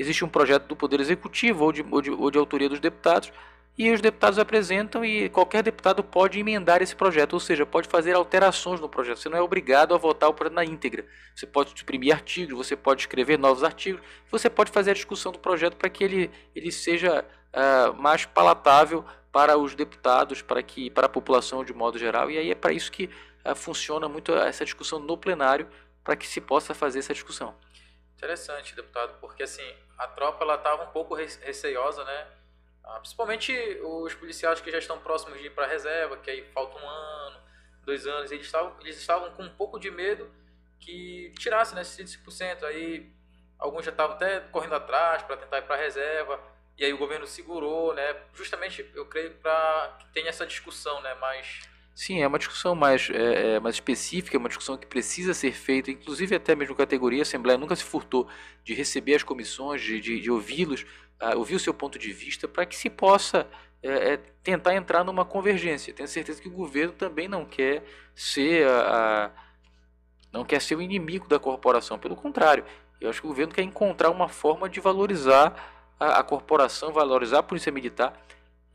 existe 0.00 0.24
um 0.24 0.28
projeto 0.28 0.66
do 0.66 0.76
Poder 0.76 1.00
Executivo 1.00 1.64
ou 1.64 1.72
de, 1.72 1.84
ou 1.90 2.00
de, 2.00 2.10
ou 2.10 2.30
de 2.30 2.38
autoria 2.38 2.68
dos 2.68 2.80
deputados 2.80 3.32
e 3.78 3.92
os 3.92 4.00
deputados 4.00 4.40
apresentam 4.40 5.04
e 5.04 5.28
qualquer 5.28 5.62
deputado 5.62 6.02
pode 6.02 6.40
emendar 6.40 6.82
esse 6.82 6.96
projeto, 6.96 7.34
ou 7.34 7.40
seja, 7.40 7.64
pode 7.64 7.86
fazer 7.88 8.16
alterações 8.16 8.80
no 8.80 8.88
projeto. 8.88 9.18
Você 9.18 9.28
não 9.28 9.38
é 9.38 9.40
obrigado 9.40 9.94
a 9.94 9.98
votar 9.98 10.28
o 10.28 10.34
projeto 10.34 10.54
na 10.54 10.64
íntegra. 10.64 11.06
Você 11.32 11.46
pode 11.46 11.78
suprimir 11.78 12.12
artigos, 12.12 12.56
você 12.56 12.74
pode 12.74 13.02
escrever 13.02 13.38
novos 13.38 13.62
artigos, 13.62 14.02
você 14.28 14.50
pode 14.50 14.72
fazer 14.72 14.90
a 14.90 14.94
discussão 14.94 15.30
do 15.30 15.38
projeto 15.38 15.76
para 15.76 15.88
que 15.88 16.02
ele, 16.02 16.28
ele 16.56 16.72
seja 16.72 17.24
uh, 17.54 17.94
mais 18.02 18.24
palatável 18.24 19.04
para 19.30 19.56
os 19.56 19.76
deputados, 19.76 20.42
para 20.42 20.60
que 20.60 20.90
para 20.90 21.06
a 21.06 21.08
população 21.08 21.64
de 21.64 21.72
modo 21.72 21.98
geral. 21.98 22.28
E 22.32 22.36
aí 22.36 22.50
é 22.50 22.56
para 22.56 22.72
isso 22.72 22.90
que 22.90 23.08
uh, 23.48 23.54
funciona 23.54 24.08
muito 24.08 24.34
essa 24.34 24.64
discussão 24.64 24.98
no 24.98 25.16
plenário, 25.16 25.68
para 26.02 26.16
que 26.16 26.26
se 26.26 26.40
possa 26.40 26.74
fazer 26.74 26.98
essa 26.98 27.14
discussão. 27.14 27.54
Interessante, 28.18 28.74
deputado, 28.74 29.16
porque 29.20 29.44
assim, 29.44 29.62
a 29.96 30.08
tropa 30.08 30.42
ela 30.42 30.56
estava 30.56 30.82
um 30.82 30.90
pouco 30.90 31.14
receiosa, 31.14 32.04
né? 32.04 32.26
Ah, 32.82 32.98
principalmente 32.98 33.52
os 33.80 34.12
policiais 34.14 34.60
que 34.60 34.72
já 34.72 34.78
estão 34.78 34.98
próximos 34.98 35.38
de 35.38 35.46
ir 35.46 35.50
para 35.50 35.66
a 35.66 35.68
reserva, 35.68 36.16
que 36.16 36.28
aí 36.28 36.42
falta 36.52 36.76
um 36.76 36.88
ano, 36.88 37.40
dois 37.84 38.08
anos, 38.08 38.32
eles 38.32 38.46
estavam, 38.46 38.74
eles 38.80 38.98
estavam 38.98 39.30
com 39.30 39.44
um 39.44 39.54
pouco 39.54 39.78
de 39.78 39.88
medo 39.88 40.28
que 40.80 41.32
tirasse 41.38 41.76
né, 41.76 41.82
esses 41.82 42.16
5%. 42.16 42.64
Aí 42.64 43.08
alguns 43.56 43.84
já 43.84 43.92
estavam 43.92 44.16
até 44.16 44.40
correndo 44.40 44.74
atrás 44.74 45.22
para 45.22 45.36
tentar 45.36 45.58
ir 45.58 45.62
para 45.62 45.76
a 45.76 45.78
reserva, 45.78 46.42
e 46.76 46.84
aí 46.84 46.92
o 46.92 46.98
governo 46.98 47.26
segurou, 47.26 47.94
né? 47.94 48.16
Justamente, 48.34 48.90
eu 48.96 49.06
creio, 49.06 49.30
para 49.34 49.96
que 50.00 50.06
tenha 50.08 50.28
essa 50.28 50.44
discussão 50.44 51.00
né, 51.02 51.14
mais 51.14 51.62
Sim, 51.98 52.22
é 52.22 52.28
uma 52.28 52.38
discussão 52.38 52.76
mais, 52.76 53.10
é, 53.10 53.56
é, 53.56 53.60
mais 53.60 53.74
específica, 53.74 54.36
é 54.36 54.38
uma 54.38 54.48
discussão 54.48 54.76
que 54.76 54.86
precisa 54.86 55.34
ser 55.34 55.50
feita, 55.50 55.90
inclusive 55.90 56.32
até 56.36 56.54
mesmo 56.54 56.76
categoria, 56.76 57.22
a 57.22 57.22
Assembleia. 57.22 57.58
Nunca 57.58 57.74
se 57.74 57.82
furtou 57.82 58.28
de 58.62 58.72
receber 58.72 59.16
as 59.16 59.24
comissões, 59.24 59.82
de, 59.82 60.00
de, 60.00 60.20
de 60.20 60.30
ouvi-los, 60.30 60.82
uh, 61.20 61.36
ouvir 61.36 61.56
o 61.56 61.58
seu 61.58 61.74
ponto 61.74 61.98
de 61.98 62.12
vista, 62.12 62.46
para 62.46 62.64
que 62.64 62.76
se 62.76 62.88
possa 62.88 63.48
é, 63.82 64.12
é, 64.12 64.16
tentar 64.44 64.76
entrar 64.76 65.02
numa 65.02 65.24
convergência. 65.24 65.92
Tenho 65.92 66.08
certeza 66.08 66.40
que 66.40 66.46
o 66.46 66.52
governo 66.52 66.92
também 66.92 67.26
não 67.26 67.44
quer 67.44 67.82
ser 68.14 68.64
a, 68.68 69.24
a, 69.26 69.30
não 70.32 70.44
quer 70.44 70.62
ser 70.62 70.76
o 70.76 70.80
inimigo 70.80 71.26
da 71.26 71.40
corporação, 71.40 71.98
pelo 71.98 72.14
contrário, 72.14 72.64
eu 73.00 73.10
acho 73.10 73.20
que 73.20 73.26
o 73.26 73.30
governo 73.30 73.52
quer 73.52 73.62
encontrar 73.62 74.10
uma 74.10 74.28
forma 74.28 74.68
de 74.68 74.78
valorizar 74.78 75.52
a, 75.98 76.20
a 76.20 76.22
corporação, 76.22 76.92
valorizar 76.92 77.40
a 77.40 77.42
polícia 77.42 77.72
militar, 77.72 78.24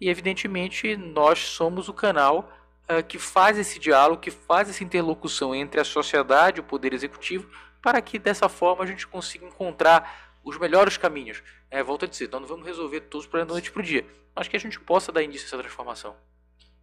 e 0.01 0.09
evidentemente 0.09 0.97
nós 0.97 1.39
somos 1.39 1.87
o 1.87 1.93
canal 1.93 2.51
uh, 2.89 3.03
que 3.03 3.17
faz 3.19 3.57
esse 3.57 3.79
diálogo, 3.79 4.21
que 4.21 4.31
faz 4.31 4.69
essa 4.69 4.83
interlocução 4.83 5.53
entre 5.53 5.79
a 5.79 5.83
sociedade 5.83 6.59
e 6.59 6.61
o 6.61 6.63
poder 6.63 6.93
executivo, 6.93 7.49
para 7.81 8.01
que 8.01 8.17
dessa 8.17 8.47
forma 8.47 8.83
a 8.83 8.87
gente 8.87 9.05
consiga 9.07 9.45
encontrar 9.45 10.33
os 10.43 10.57
melhores 10.57 10.97
caminhos. 10.97 11.43
É, 11.69 11.81
volto 11.81 12.05
a 12.05 12.07
dizer, 12.07 12.25
então 12.25 12.39
não 12.39 12.47
vamos 12.47 12.65
resolver 12.65 13.01
todos 13.01 13.25
para 13.27 13.45
noite 13.45 13.71
para 13.71 13.81
o 13.81 13.83
dia, 13.83 14.05
mas 14.35 14.47
que 14.47 14.55
a 14.55 14.59
gente 14.59 14.79
possa 14.79 15.11
dar 15.11 15.23
início 15.23 15.45
a 15.45 15.47
essa 15.47 15.57
transformação. 15.57 16.15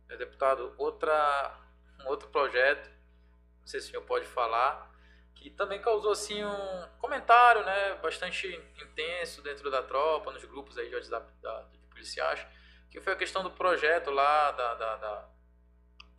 É, 0.09 0.17
deputado, 0.17 0.75
outra, 0.77 1.59
um 2.01 2.09
outro 2.09 2.29
projeto, 2.29 2.91
não 3.61 3.67
sei 3.67 3.81
se 3.81 3.89
o 3.89 3.91
senhor 3.91 4.03
pode 4.03 4.27
falar, 4.27 4.91
que 5.35 5.49
também 5.49 5.81
causou 5.81 6.13
assim 6.13 6.45
um 6.45 6.89
comentário 6.99 7.65
né, 7.65 7.95
bastante 8.03 8.47
intenso 8.83 9.41
dentro 9.43 9.71
da 9.71 9.83
tropa, 9.83 10.33
nos 10.33 10.45
grupos 10.45 10.77
aí 10.77 10.91
de 10.91 11.09
da, 11.09 11.21
de 11.73 11.79
policiais, 11.89 12.47
que 12.91 13.01
foi 13.01 13.13
a 13.13 13.17
questão 13.17 13.43
do 13.43 13.51
projeto 13.51 14.11
lá 14.11 14.51
da, 14.51 14.75
da, 14.75 14.97
da 14.97 15.29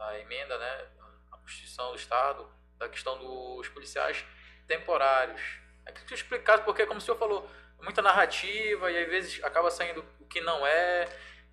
da 0.02 0.20
emenda, 0.20 0.58
né, 0.58 0.86
a 1.32 1.38
Constituição 1.38 1.92
do 1.92 1.96
Estado, 1.96 2.48
da 2.80 2.90
questão 2.90 3.18
dos 3.20 3.68
policiais 3.70 4.26
temporários. 4.68 5.60
É 5.86 5.92
que 5.92 6.04
tu 6.06 6.14
explicasse, 6.14 6.64
porque, 6.64 6.86
como 6.88 6.98
o 6.98 7.02
senhor 7.02 7.18
falou, 7.18 7.48
muita 7.82 8.02
narrativa 8.02 8.92
e 8.92 8.98
às 8.98 9.08
vezes 9.08 9.44
acaba 9.44 9.70
saindo 9.70 10.04
o 10.20 10.26
que 10.26 10.42
não 10.42 10.66
é. 10.66 11.08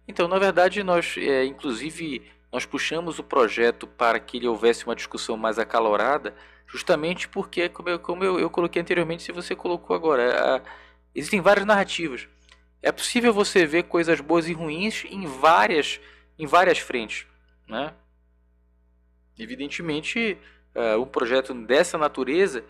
Então, 0.06 0.26
na 0.26 0.38
verdade, 0.38 0.82
nós, 0.82 1.16
é, 1.18 1.44
inclusive, 1.44 2.30
nós 2.50 2.64
puxamos 2.64 3.18
o 3.18 3.24
projeto 3.24 3.86
para 3.86 4.18
que 4.18 4.38
ele 4.38 4.48
houvesse 4.48 4.86
uma 4.86 4.96
discussão 4.96 5.36
mais 5.36 5.58
acalorada, 5.58 6.34
justamente 6.66 7.28
porque, 7.28 7.68
como 7.68 7.90
eu, 7.90 7.98
como 7.98 8.24
eu, 8.24 8.40
eu 8.40 8.48
coloquei 8.48 8.80
anteriormente, 8.80 9.22
se 9.22 9.32
você 9.32 9.54
colocou 9.54 9.94
agora, 9.94 10.56
a, 10.56 10.62
existem 11.14 11.42
várias 11.42 11.66
narrativas. 11.66 12.26
É 12.80 12.90
possível 12.92 13.32
você 13.34 13.66
ver 13.66 13.84
coisas 13.84 14.20
boas 14.22 14.48
e 14.48 14.54
ruins 14.54 15.04
em 15.04 15.26
várias, 15.26 16.00
em 16.38 16.46
várias 16.46 16.78
frentes, 16.78 17.26
né? 17.66 17.92
Evidentemente, 19.38 20.36
uh, 20.74 21.00
um 21.00 21.06
projeto 21.06 21.54
dessa 21.54 21.96
natureza, 21.96 22.64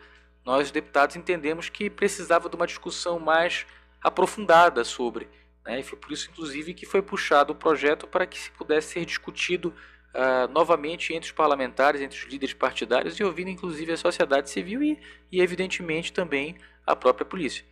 nós 0.45 0.71
deputados 0.71 1.17
entendemos 1.17 1.69
que 1.69 1.89
precisava 1.89 2.49
de 2.49 2.57
uma 2.57 2.67
discussão 2.67 3.19
mais 3.19 3.67
aprofundada 4.03 4.85
sobre. 4.85 5.29
Né? 5.65 5.81
E 5.81 5.83
foi 5.83 5.99
por 5.99 6.13
isso, 6.13 6.31
inclusive, 6.31 6.75
que 6.75 6.87
foi 6.87 7.01
puxado 7.01 7.53
o 7.53 7.57
projeto 7.57 8.07
para 8.07 8.27
que 8.27 8.39
se 8.39 8.51
pudesse 8.51 8.93
ser 8.93 9.05
discutido 9.05 9.75
uh, 10.15 10.53
novamente 10.53 11.15
entre 11.15 11.29
os 11.29 11.33
parlamentares, 11.33 12.01
entre 12.01 12.19
os 12.19 12.25
líderes 12.25 12.55
partidários 12.55 13.19
e 13.19 13.25
ouvindo, 13.25 13.51
inclusive, 13.51 13.93
a 13.93 13.97
sociedade 13.97 14.51
civil 14.51 14.83
e, 14.83 15.01
e 15.33 15.41
evidentemente, 15.41 16.13
também 16.13 16.57
a 16.87 16.95
própria 16.95 17.25
polícia. 17.25 17.65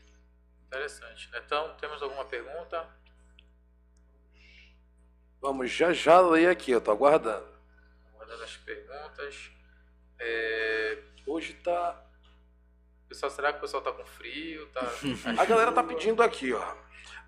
Interessante. 0.68 1.30
Então, 1.34 1.74
temos 1.80 2.02
alguma 2.02 2.24
pergunta? 2.24 2.86
Vamos 5.40 5.70
já 5.70 5.92
já 5.92 6.20
ler 6.20 6.48
aqui, 6.48 6.72
eu 6.72 6.78
estou 6.78 6.92
aguardando 6.92 7.55
aguardando 8.26 8.42
as 8.42 8.56
perguntas. 8.56 9.50
É... 10.18 10.98
Hoje 11.26 11.54
tá. 11.54 12.02
Pessoal, 13.08 13.30
será 13.30 13.52
que 13.52 13.58
o 13.58 13.60
pessoal 13.60 13.82
tá 13.82 13.92
com 13.92 14.04
frio? 14.04 14.66
Tá... 14.66 14.82
A 15.38 15.44
galera 15.44 15.72
tá 15.72 15.82
pedindo 15.82 16.22
aqui, 16.22 16.52
ó. 16.52 16.74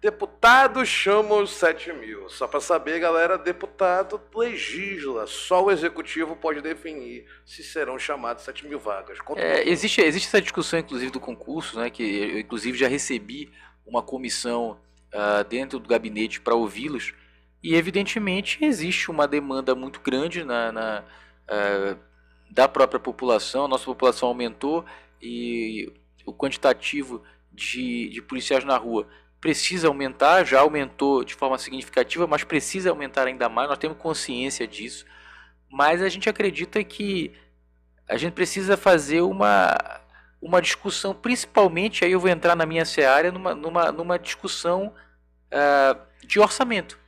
Deputado 0.00 0.84
chama 0.86 1.36
os 1.36 1.50
7 1.50 1.92
mil. 1.92 2.28
Só 2.28 2.46
para 2.46 2.60
saber, 2.60 3.00
galera, 3.00 3.36
deputado 3.36 4.20
legisla. 4.34 5.26
Só 5.26 5.64
o 5.64 5.70
executivo 5.72 6.36
pode 6.36 6.60
definir 6.60 7.26
se 7.44 7.64
serão 7.64 7.98
chamados 7.98 8.44
7 8.44 8.66
mil 8.68 8.78
vagas. 8.78 9.18
É, 9.36 9.68
existe, 9.68 10.00
existe 10.00 10.28
essa 10.28 10.40
discussão, 10.40 10.78
inclusive, 10.78 11.10
do 11.10 11.18
concurso, 11.18 11.78
né? 11.78 11.90
Que 11.90 12.02
eu, 12.02 12.38
inclusive, 12.38 12.78
já 12.78 12.86
recebi 12.86 13.52
uma 13.84 14.00
comissão 14.00 14.80
uh, 15.12 15.42
dentro 15.48 15.80
do 15.80 15.88
gabinete 15.88 16.40
para 16.40 16.54
ouvi-los. 16.54 17.12
E 17.62 17.74
evidentemente 17.74 18.64
existe 18.64 19.10
uma 19.10 19.26
demanda 19.26 19.74
muito 19.74 20.00
grande 20.00 20.44
na, 20.44 20.72
na 20.72 21.04
uh, 21.50 21.98
da 22.50 22.68
própria 22.68 23.00
população, 23.00 23.64
a 23.64 23.68
nossa 23.68 23.84
população 23.84 24.28
aumentou 24.28 24.84
e 25.20 25.92
o 26.24 26.32
quantitativo 26.32 27.22
de, 27.52 28.08
de 28.10 28.22
policiais 28.22 28.64
na 28.64 28.76
rua 28.76 29.06
precisa 29.40 29.88
aumentar, 29.88 30.44
já 30.44 30.60
aumentou 30.60 31.24
de 31.24 31.34
forma 31.34 31.58
significativa, 31.58 32.26
mas 32.26 32.44
precisa 32.44 32.90
aumentar 32.90 33.26
ainda 33.26 33.48
mais, 33.48 33.68
nós 33.68 33.78
temos 33.78 33.98
consciência 33.98 34.66
disso. 34.66 35.04
Mas 35.70 36.02
a 36.02 36.08
gente 36.08 36.28
acredita 36.28 36.82
que 36.82 37.32
a 38.08 38.16
gente 38.16 38.32
precisa 38.32 38.76
fazer 38.76 39.20
uma, 39.20 39.76
uma 40.40 40.60
discussão, 40.62 41.14
principalmente, 41.14 42.04
aí 42.04 42.12
eu 42.12 42.20
vou 42.20 42.30
entrar 42.30 42.56
na 42.56 42.64
minha 42.66 42.84
seara, 42.84 43.30
numa, 43.30 43.54
numa, 43.54 43.92
numa 43.92 44.18
discussão 44.18 44.92
uh, 45.52 46.26
de 46.26 46.40
orçamento. 46.40 46.98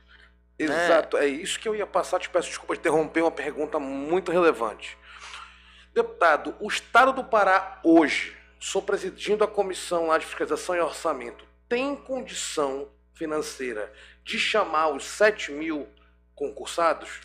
Exato, 0.63 1.17
é. 1.17 1.25
é 1.25 1.27
isso 1.27 1.59
que 1.59 1.67
eu 1.67 1.75
ia 1.75 1.87
passar. 1.87 2.19
Te 2.19 2.29
peço 2.29 2.49
desculpa 2.49 2.73
de 2.73 2.79
interromper 2.79 3.21
uma 3.21 3.31
pergunta 3.31 3.79
muito 3.79 4.31
relevante. 4.31 4.97
Deputado, 5.93 6.55
o 6.59 6.67
Estado 6.67 7.11
do 7.11 7.23
Pará 7.23 7.79
hoje, 7.83 8.37
sou 8.59 8.81
presidindo 8.81 9.43
a 9.43 9.47
comissão 9.47 10.07
lá 10.07 10.17
de 10.17 10.25
fiscalização 10.25 10.75
e 10.75 10.79
orçamento, 10.79 11.45
tem 11.67 11.95
condição 11.95 12.87
financeira 13.13 13.91
de 14.23 14.39
chamar 14.39 14.89
os 14.89 15.03
7 15.03 15.51
mil 15.51 15.87
concursados? 16.33 17.19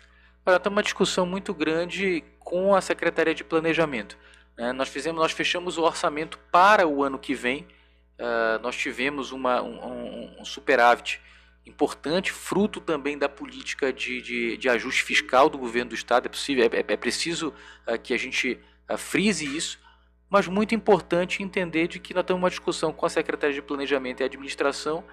Olha, 0.45 0.59
tem 0.59 0.71
uma 0.71 0.83
discussão 0.83 1.25
muito 1.25 1.53
grande 1.53 2.23
com 2.39 2.75
a 2.75 2.81
Secretaria 2.81 3.33
de 3.33 3.43
Planejamento. 3.43 4.17
Né? 4.57 4.71
Nós 4.71 4.89
fizemos, 4.89 5.19
nós 5.19 5.31
fechamos 5.31 5.77
o 5.77 5.83
orçamento 5.83 6.37
para 6.51 6.87
o 6.87 7.03
ano 7.03 7.19
que 7.19 7.33
vem. 7.33 7.67
Uh, 8.19 8.59
nós 8.61 8.75
tivemos 8.75 9.31
uma, 9.31 9.61
um, 9.61 9.85
um, 9.85 10.41
um 10.41 10.45
superávit 10.45 11.21
importante, 11.67 12.31
fruto 12.31 12.79
também 12.79 13.17
da 13.17 13.27
política 13.27 13.91
de, 13.91 14.21
de, 14.21 14.57
de, 14.57 14.69
ajuste 14.69 15.03
fiscal 15.03 15.49
do 15.49 15.57
governo 15.57 15.89
do 15.89 15.95
estado. 15.95 16.25
É 16.25 16.29
possível, 16.29 16.63
é, 16.65 16.77
é, 16.77 16.79
é 16.79 16.97
preciso 16.97 17.53
uh, 17.87 17.99
que 18.01 18.13
a 18.13 18.17
gente 18.17 18.59
uh, 18.89 18.97
frise 18.97 19.45
isso, 19.45 19.79
mas 20.29 20.47
muito 20.47 20.73
importante 20.73 21.43
entender 21.43 21.87
de 21.87 21.99
que 21.99 22.13
nós 22.13 22.23
temos 22.23 22.41
uma 22.41 22.49
discussão 22.49 22.91
com 22.91 23.05
a 23.05 23.09
Secretaria 23.09 23.53
de 23.53 23.61
Planejamento 23.61 24.21
e 24.21 24.23
Administração, 24.23 25.03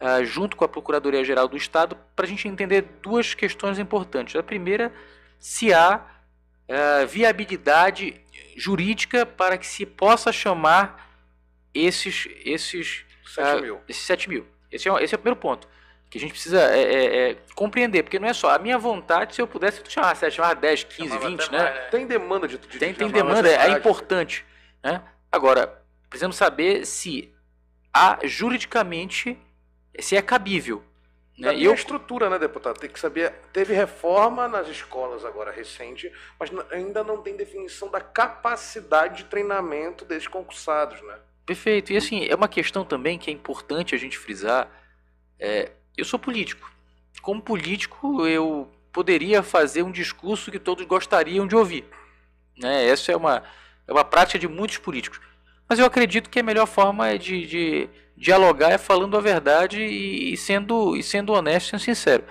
uh, 0.00 0.24
junto 0.24 0.56
com 0.56 0.64
a 0.64 0.68
Procuradoria-Geral 0.68 1.48
do 1.48 1.56
Estado, 1.56 1.96
para 2.14 2.24
a 2.24 2.28
gente 2.28 2.46
entender 2.46 2.82
duas 3.02 3.34
questões 3.34 3.78
importantes. 3.78 4.36
A 4.36 4.42
primeira, 4.42 4.92
se 5.38 5.72
há 5.72 6.14
viabilidade 7.08 8.20
jurídica 8.54 9.24
para 9.24 9.56
que 9.56 9.66
se 9.66 9.86
possa 9.86 10.30
chamar 10.30 11.10
esses, 11.72 12.28
esses, 12.44 13.06
7 13.24 13.62
mil. 13.62 13.80
esses 13.88 14.02
7 14.02 14.28
mil. 14.28 14.46
Esse 14.70 14.86
é, 14.86 15.02
esse 15.02 15.14
é 15.14 15.16
o 15.16 15.18
primeiro 15.18 15.40
ponto 15.40 15.66
que 16.10 16.16
a 16.16 16.20
gente 16.20 16.30
precisa 16.32 16.60
é, 16.60 16.82
é, 16.82 17.30
é, 17.30 17.36
compreender, 17.54 18.02
porque 18.02 18.18
não 18.18 18.28
é 18.28 18.32
só 18.32 18.50
a 18.50 18.58
minha 18.58 18.78
vontade, 18.78 19.34
se 19.34 19.42
eu 19.42 19.46
pudesse 19.46 19.82
chamar 19.88 20.16
7, 20.16 20.34
chamar 20.34 20.54
10, 20.54 20.84
15, 20.84 21.08
Chamava 21.08 21.28
20, 21.28 21.42
até 21.42 21.52
né? 21.52 21.62
mais, 21.62 21.74
né? 21.74 21.80
Tem 21.90 22.06
demanda 22.06 22.48
de, 22.48 22.58
de 22.58 22.78
Tem, 22.78 22.94
tem 22.94 23.10
demanda, 23.10 23.48
é 23.48 23.52
sociedade. 23.52 23.78
importante. 23.78 24.46
Né? 24.82 25.02
Agora, 25.30 25.82
precisamos 26.08 26.36
saber 26.36 26.86
se 26.86 27.32
há 27.92 28.18
juridicamente, 28.24 29.38
se 29.98 30.16
é 30.16 30.22
cabível. 30.22 30.82
Né? 31.36 31.54
E 31.54 31.64
eu, 31.64 31.72
a 31.72 31.74
estrutura, 31.74 32.28
né, 32.30 32.38
deputado? 32.38 32.80
Tem 32.80 32.90
que 32.90 32.98
saber. 32.98 33.32
Teve 33.52 33.72
reforma 33.74 34.48
nas 34.48 34.66
escolas 34.66 35.24
agora 35.24 35.52
recente, 35.52 36.10
mas 36.40 36.50
ainda 36.72 37.04
não 37.04 37.22
tem 37.22 37.36
definição 37.36 37.90
da 37.90 38.00
capacidade 38.00 39.18
de 39.18 39.24
treinamento 39.24 40.04
desses 40.04 40.26
concursados, 40.26 41.00
né? 41.02 41.14
perfeito. 41.48 41.92
E 41.92 41.96
assim, 41.96 42.26
é 42.26 42.34
uma 42.34 42.48
questão 42.48 42.84
também 42.84 43.18
que 43.18 43.30
é 43.30 43.32
importante 43.32 43.94
a 43.94 43.98
gente 43.98 44.18
frisar. 44.18 44.68
é, 45.38 45.70
eu 45.98 46.04
sou 46.04 46.18
político. 46.18 46.70
Como 47.20 47.42
político, 47.42 48.26
eu 48.26 48.70
poderia 48.92 49.42
fazer 49.42 49.82
um 49.82 49.90
discurso 49.90 50.50
que 50.50 50.58
todos 50.58 50.86
gostariam 50.86 51.46
de 51.46 51.56
ouvir. 51.56 51.84
Né? 52.56 52.86
Essa 52.86 53.12
é 53.12 53.16
uma, 53.16 53.42
é 53.86 53.92
uma 53.92 54.04
prática 54.04 54.38
de 54.38 54.48
muitos 54.48 54.78
políticos. 54.78 55.20
Mas 55.68 55.78
eu 55.78 55.84
acredito 55.84 56.30
que 56.30 56.40
a 56.40 56.42
melhor 56.42 56.66
forma 56.66 57.08
é 57.08 57.18
de, 57.18 57.46
de 57.46 57.88
dialogar 58.16 58.70
é 58.70 58.78
falando 58.78 59.16
a 59.16 59.20
verdade 59.20 59.82
e, 59.82 60.32
e 60.32 60.36
sendo, 60.36 60.96
e 60.96 61.02
sendo 61.02 61.32
honesto 61.32 61.76
e 61.76 61.80
sincero. 61.80 62.24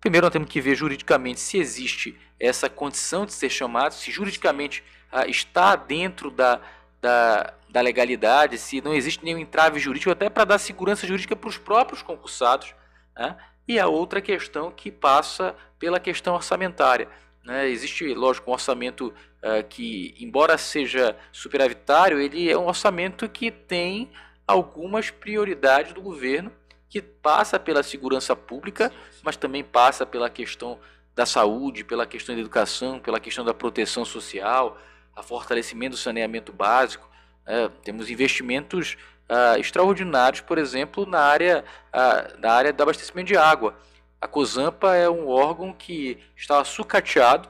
Primeiro, 0.00 0.26
nós 0.26 0.32
temos 0.32 0.48
que 0.48 0.60
ver 0.60 0.74
juridicamente 0.74 1.38
se 1.38 1.58
existe 1.58 2.18
essa 2.40 2.68
condição 2.68 3.24
de 3.24 3.32
ser 3.32 3.48
chamado, 3.48 3.94
se 3.94 4.10
juridicamente 4.10 4.82
ah, 5.12 5.26
está 5.28 5.76
dentro 5.76 6.28
da, 6.28 6.60
da, 7.00 7.54
da 7.70 7.80
legalidade, 7.80 8.58
se 8.58 8.80
não 8.80 8.92
existe 8.92 9.24
nenhum 9.24 9.38
entrave 9.38 9.78
jurídico, 9.78 10.10
até 10.10 10.28
para 10.28 10.44
dar 10.44 10.58
segurança 10.58 11.06
jurídica 11.06 11.36
para 11.36 11.48
os 11.48 11.56
próprios 11.56 12.02
concursados. 12.02 12.74
Né? 13.16 13.36
E 13.66 13.78
a 13.78 13.86
outra 13.86 14.20
questão 14.20 14.70
que 14.70 14.90
passa 14.90 15.54
pela 15.78 16.00
questão 16.00 16.34
orçamentária. 16.34 17.08
Né? 17.44 17.68
Existe, 17.68 18.12
lógico, 18.14 18.50
um 18.50 18.54
orçamento 18.54 19.12
ah, 19.42 19.62
que, 19.62 20.14
embora 20.20 20.56
seja 20.56 21.16
superavitário, 21.32 22.20
ele 22.20 22.48
é 22.48 22.56
um 22.56 22.68
orçamento 22.68 23.28
que 23.28 23.50
tem 23.50 24.10
algumas 24.46 25.10
prioridades 25.10 25.92
do 25.92 26.00
governo, 26.00 26.52
que 26.88 27.02
passa 27.02 27.58
pela 27.58 27.82
segurança 27.82 28.36
pública, 28.36 28.92
mas 29.22 29.36
também 29.36 29.64
passa 29.64 30.06
pela 30.06 30.30
questão 30.30 30.78
da 31.14 31.26
saúde, 31.26 31.84
pela 31.84 32.06
questão 32.06 32.34
da 32.34 32.40
educação, 32.40 33.00
pela 33.00 33.18
questão 33.18 33.44
da 33.44 33.52
proteção 33.52 34.04
social, 34.04 34.78
a 35.14 35.22
fortalecimento 35.22 35.96
do 35.96 35.96
saneamento 35.96 36.52
básico. 36.52 37.08
né? 37.44 37.68
temos 37.82 38.10
investimentos 38.10 38.96
ah, 39.32 39.58
extraordinários, 39.58 40.42
por 40.42 40.58
exemplo, 40.58 41.06
na 41.06 41.20
área, 41.20 41.64
ah, 41.90 42.34
na 42.38 42.52
área 42.52 42.72
do 42.72 42.82
abastecimento 42.82 43.28
de 43.28 43.36
água. 43.36 43.74
A 44.20 44.28
COSAMPA 44.28 44.94
é 44.94 45.08
um 45.08 45.26
órgão 45.26 45.72
que 45.72 46.18
estava 46.36 46.62
sucateado 46.64 47.48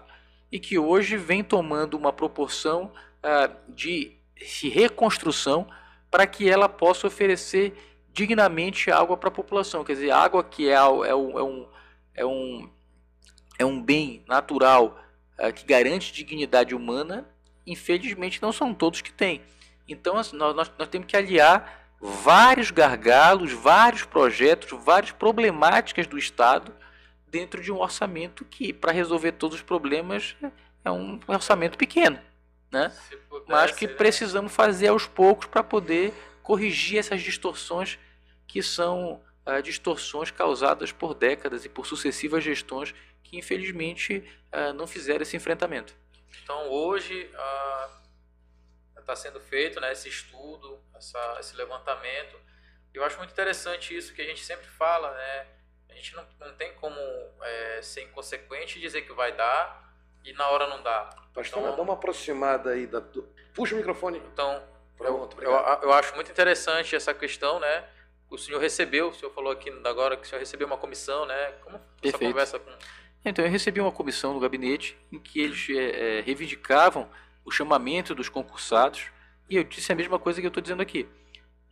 e 0.51 0.61
que 0.61 0.79
hoje 0.79 1.17
vem 1.17 1.43
tomando 1.43 1.95
uma 1.95 2.13
proporção 2.13 2.93
ah, 3.21 3.51
de 3.69 4.17
reconstrução 4.71 5.67
para 6.09 6.25
que 6.25 6.49
ela 6.49 6.69
possa 6.69 7.09
oferecer 7.09 7.75
dignamente 8.13 8.91
água 8.93 9.17
para 9.17 9.29
a 9.29 9.33
população. 9.33 9.83
Quer 9.83 9.95
dizer, 9.95 10.13
água 10.13 10.45
que 10.45 10.69
é, 10.69 10.75
é, 10.75 10.85
um, 10.85 11.39
é, 11.39 11.43
um, 11.43 11.69
é, 12.15 12.25
um, 12.25 12.71
é 13.59 13.65
um 13.65 13.83
bem 13.83 14.23
natural 14.29 14.97
ah, 15.37 15.51
que 15.51 15.67
garante 15.67 16.13
dignidade 16.13 16.77
humana, 16.77 17.27
infelizmente 17.67 18.41
não 18.41 18.53
são 18.53 18.73
todos 18.73 19.01
que 19.01 19.13
têm. 19.13 19.43
Então 19.93 20.17
assim, 20.19 20.37
nós, 20.37 20.55
nós, 20.55 20.73
nós 20.79 20.89
temos 20.89 21.07
que 21.07 21.17
aliar 21.17 21.83
vários 22.01 22.71
gargalos, 22.71 23.53
vários 23.53 24.05
projetos, 24.05 24.71
várias 24.85 25.13
problemáticas 25.13 26.07
do 26.07 26.19
Estado 26.19 26.75
dentro 27.29 27.63
de 27.63 27.73
um 27.73 27.79
orçamento 27.79 28.45
que, 28.45 28.73
para 28.73 28.93
resolver 28.93 29.33
todos 29.33 29.57
os 29.57 29.63
problemas, 29.63 30.37
é 30.85 30.91
um 30.91 31.19
orçamento 31.27 31.79
pequeno. 31.79 32.19
Né? 32.71 32.91
Se 32.91 33.17
pudesse, 33.17 33.51
Mas 33.51 33.71
que 33.73 33.87
né? 33.87 33.95
precisamos 33.95 34.53
fazer 34.53 34.89
aos 34.89 35.07
poucos 35.07 35.47
para 35.47 35.63
poder 35.63 36.13
corrigir 36.43 36.99
essas 36.99 37.23
distorções 37.23 37.99
que 38.47 38.63
são 38.63 39.23
ah, 39.47 39.61
distorções 39.61 40.31
causadas 40.31 40.91
por 40.93 41.15
décadas 41.15 41.65
e 41.65 41.69
por 41.69 41.87
sucessivas 41.87 42.43
gestões 42.43 42.95
que 43.23 43.39
infelizmente 43.39 44.25
ah, 44.51 44.73
não 44.73 44.87
fizeram 44.87 45.23
esse 45.23 45.37
enfrentamento. 45.37 45.95
Então 46.43 46.71
hoje 46.71 47.31
está 49.03 49.15
sendo 49.17 49.41
feito 49.41 49.81
né, 49.81 49.93
esse 49.93 50.09
estudo, 50.09 50.81
essa- 50.97 51.37
esse 51.41 51.55
levantamento. 51.57 52.37
Eu 52.95 53.05
acho 53.05 53.17
muito 53.19 53.31
interessante 53.31 53.97
isso 53.97 54.13
que 54.15 54.21
a 54.23 54.25
gente 54.25 54.45
sempre 54.45 54.67
fala, 54.67 55.13
né? 55.15 55.47
A 55.91 55.95
gente 55.95 56.15
não, 56.17 56.27
não 56.41 56.55
tem 56.55 56.73
como 56.75 56.97
é, 57.43 57.81
ser 57.83 58.03
inconsequente 58.03 58.79
e 58.79 58.81
dizer 58.83 59.03
que 59.03 59.13
vai 59.13 59.33
dar 59.33 59.93
e 60.25 60.33
na 60.33 60.49
hora 60.49 60.67
não 60.67 60.83
dá. 60.83 61.11
Pastor, 61.35 61.63
Então- 61.63 61.77
dá 61.77 61.83
uma 61.83 61.95
aproximada 61.95 62.71
aí. 62.71 62.87
Da... 62.87 63.01
do- 63.01 63.23
Puxa 63.55 63.75
o 63.75 63.79
microfone. 63.79 64.19
Então, 64.33 64.63
Pronto, 64.97 65.11
eu, 65.43 65.51
obrigado. 65.53 65.83
eu 65.85 65.93
acho 65.93 66.15
muito 66.15 66.31
interessante 66.31 66.95
essa 66.97 67.13
questão, 67.13 67.59
né? 67.61 67.85
O 68.31 68.39
senhor 68.39 68.59
recebeu, 68.61 69.09
o 69.09 69.15
senhor 69.15 69.31
falou 69.33 69.53
aqui 69.53 69.71
agora 69.85 70.17
que 70.17 70.25
o 70.25 70.27
senhor 70.27 70.39
recebeu 70.41 70.67
uma 70.67 70.79
comissão, 70.79 71.27
né? 71.27 71.53
Como 71.63 71.79
foi 71.79 71.87
essa 71.87 72.01
Perfeito. 72.19 72.31
conversa 72.33 72.59
com 72.59 72.71
Então 73.25 73.45
eu 73.45 73.51
recebi 73.51 73.81
uma 73.81 73.93
comissão 73.93 74.33
no 74.35 74.41
gabinete 74.41 74.97
em 75.13 75.19
que 75.19 75.41
eles 75.41 75.67
eh, 75.71 76.19
eh, 76.19 76.21
reivindicavam 76.23 77.11
o 77.45 77.51
chamamento 77.51 78.15
dos 78.15 78.29
concursados 78.29 79.11
e 79.49 79.57
eu 79.57 79.65
disse 79.65 79.93
a 79.93 79.95
mesma 79.95 80.19
coisa 80.19 80.41
que 80.41 80.47
eu 80.47 80.49
estou 80.49 80.63
dizendo 80.63 80.83
aqui. 80.83 81.07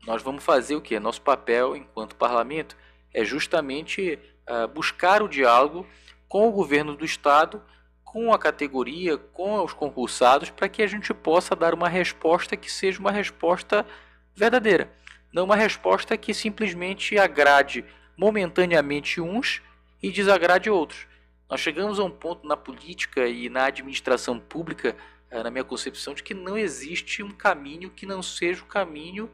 Nós 0.06 0.22
vamos 0.22 0.44
fazer 0.44 0.76
o 0.76 0.80
que? 0.80 0.98
Nosso 0.98 1.22
papel 1.22 1.76
enquanto 1.76 2.16
parlamento 2.16 2.76
é 3.12 3.24
justamente 3.24 4.18
ah, 4.46 4.66
buscar 4.66 5.22
o 5.22 5.28
diálogo 5.28 5.87
com 6.28 6.48
o 6.48 6.52
governo 6.52 6.94
do 6.94 7.04
estado, 7.04 7.62
com 8.04 8.33
a 8.33 8.38
categoria, 8.38 9.16
com 9.16 9.62
os 9.62 9.72
concursados, 9.72 10.50
para 10.50 10.68
que 10.68 10.83
a 10.83 10.87
gente 10.87 11.14
possa 11.14 11.54
dar 11.54 11.74
uma 11.74 11.88
resposta 11.88 12.56
que 12.56 12.70
seja 12.70 12.98
uma 12.98 13.12
resposta 13.12 13.87
verdadeira, 14.35 14.90
não 15.33 15.44
uma 15.44 15.56
resposta 15.56 16.16
que 16.16 16.35
simplesmente 16.35 17.16
agrade 17.18 17.85
momentaneamente 18.16 19.20
uns 19.20 19.62
e 20.02 20.11
desagrade 20.11 20.68
outros. 20.68 21.06
Nós 21.48 21.61
chegamos 21.61 21.98
a 21.98 22.04
um 22.04 22.11
ponto 22.11 22.46
na 22.46 22.56
política 22.56 23.26
e 23.26 23.48
na 23.48 23.66
administração 23.66 24.38
pública, 24.38 24.96
na 25.30 25.50
minha 25.50 25.64
concepção, 25.64 26.12
de 26.12 26.22
que 26.22 26.34
não 26.34 26.58
existe 26.58 27.22
um 27.22 27.30
caminho 27.30 27.90
que 27.90 28.04
não 28.04 28.22
seja 28.22 28.62
o 28.62 28.66
caminho 28.66 29.30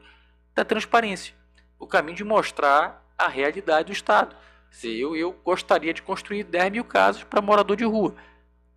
da 0.53 0.63
transparência, 0.63 1.33
o 1.79 1.87
caminho 1.87 2.17
de 2.17 2.23
mostrar 2.23 3.03
a 3.17 3.27
realidade 3.27 3.87
do 3.87 3.93
Estado. 3.93 4.35
Eu, 4.83 5.15
eu 5.15 5.31
gostaria 5.43 5.93
de 5.93 6.01
construir 6.01 6.43
10 6.43 6.71
mil 6.71 6.83
casas 6.83 7.23
para 7.23 7.41
morador 7.41 7.75
de 7.75 7.83
rua, 7.83 8.15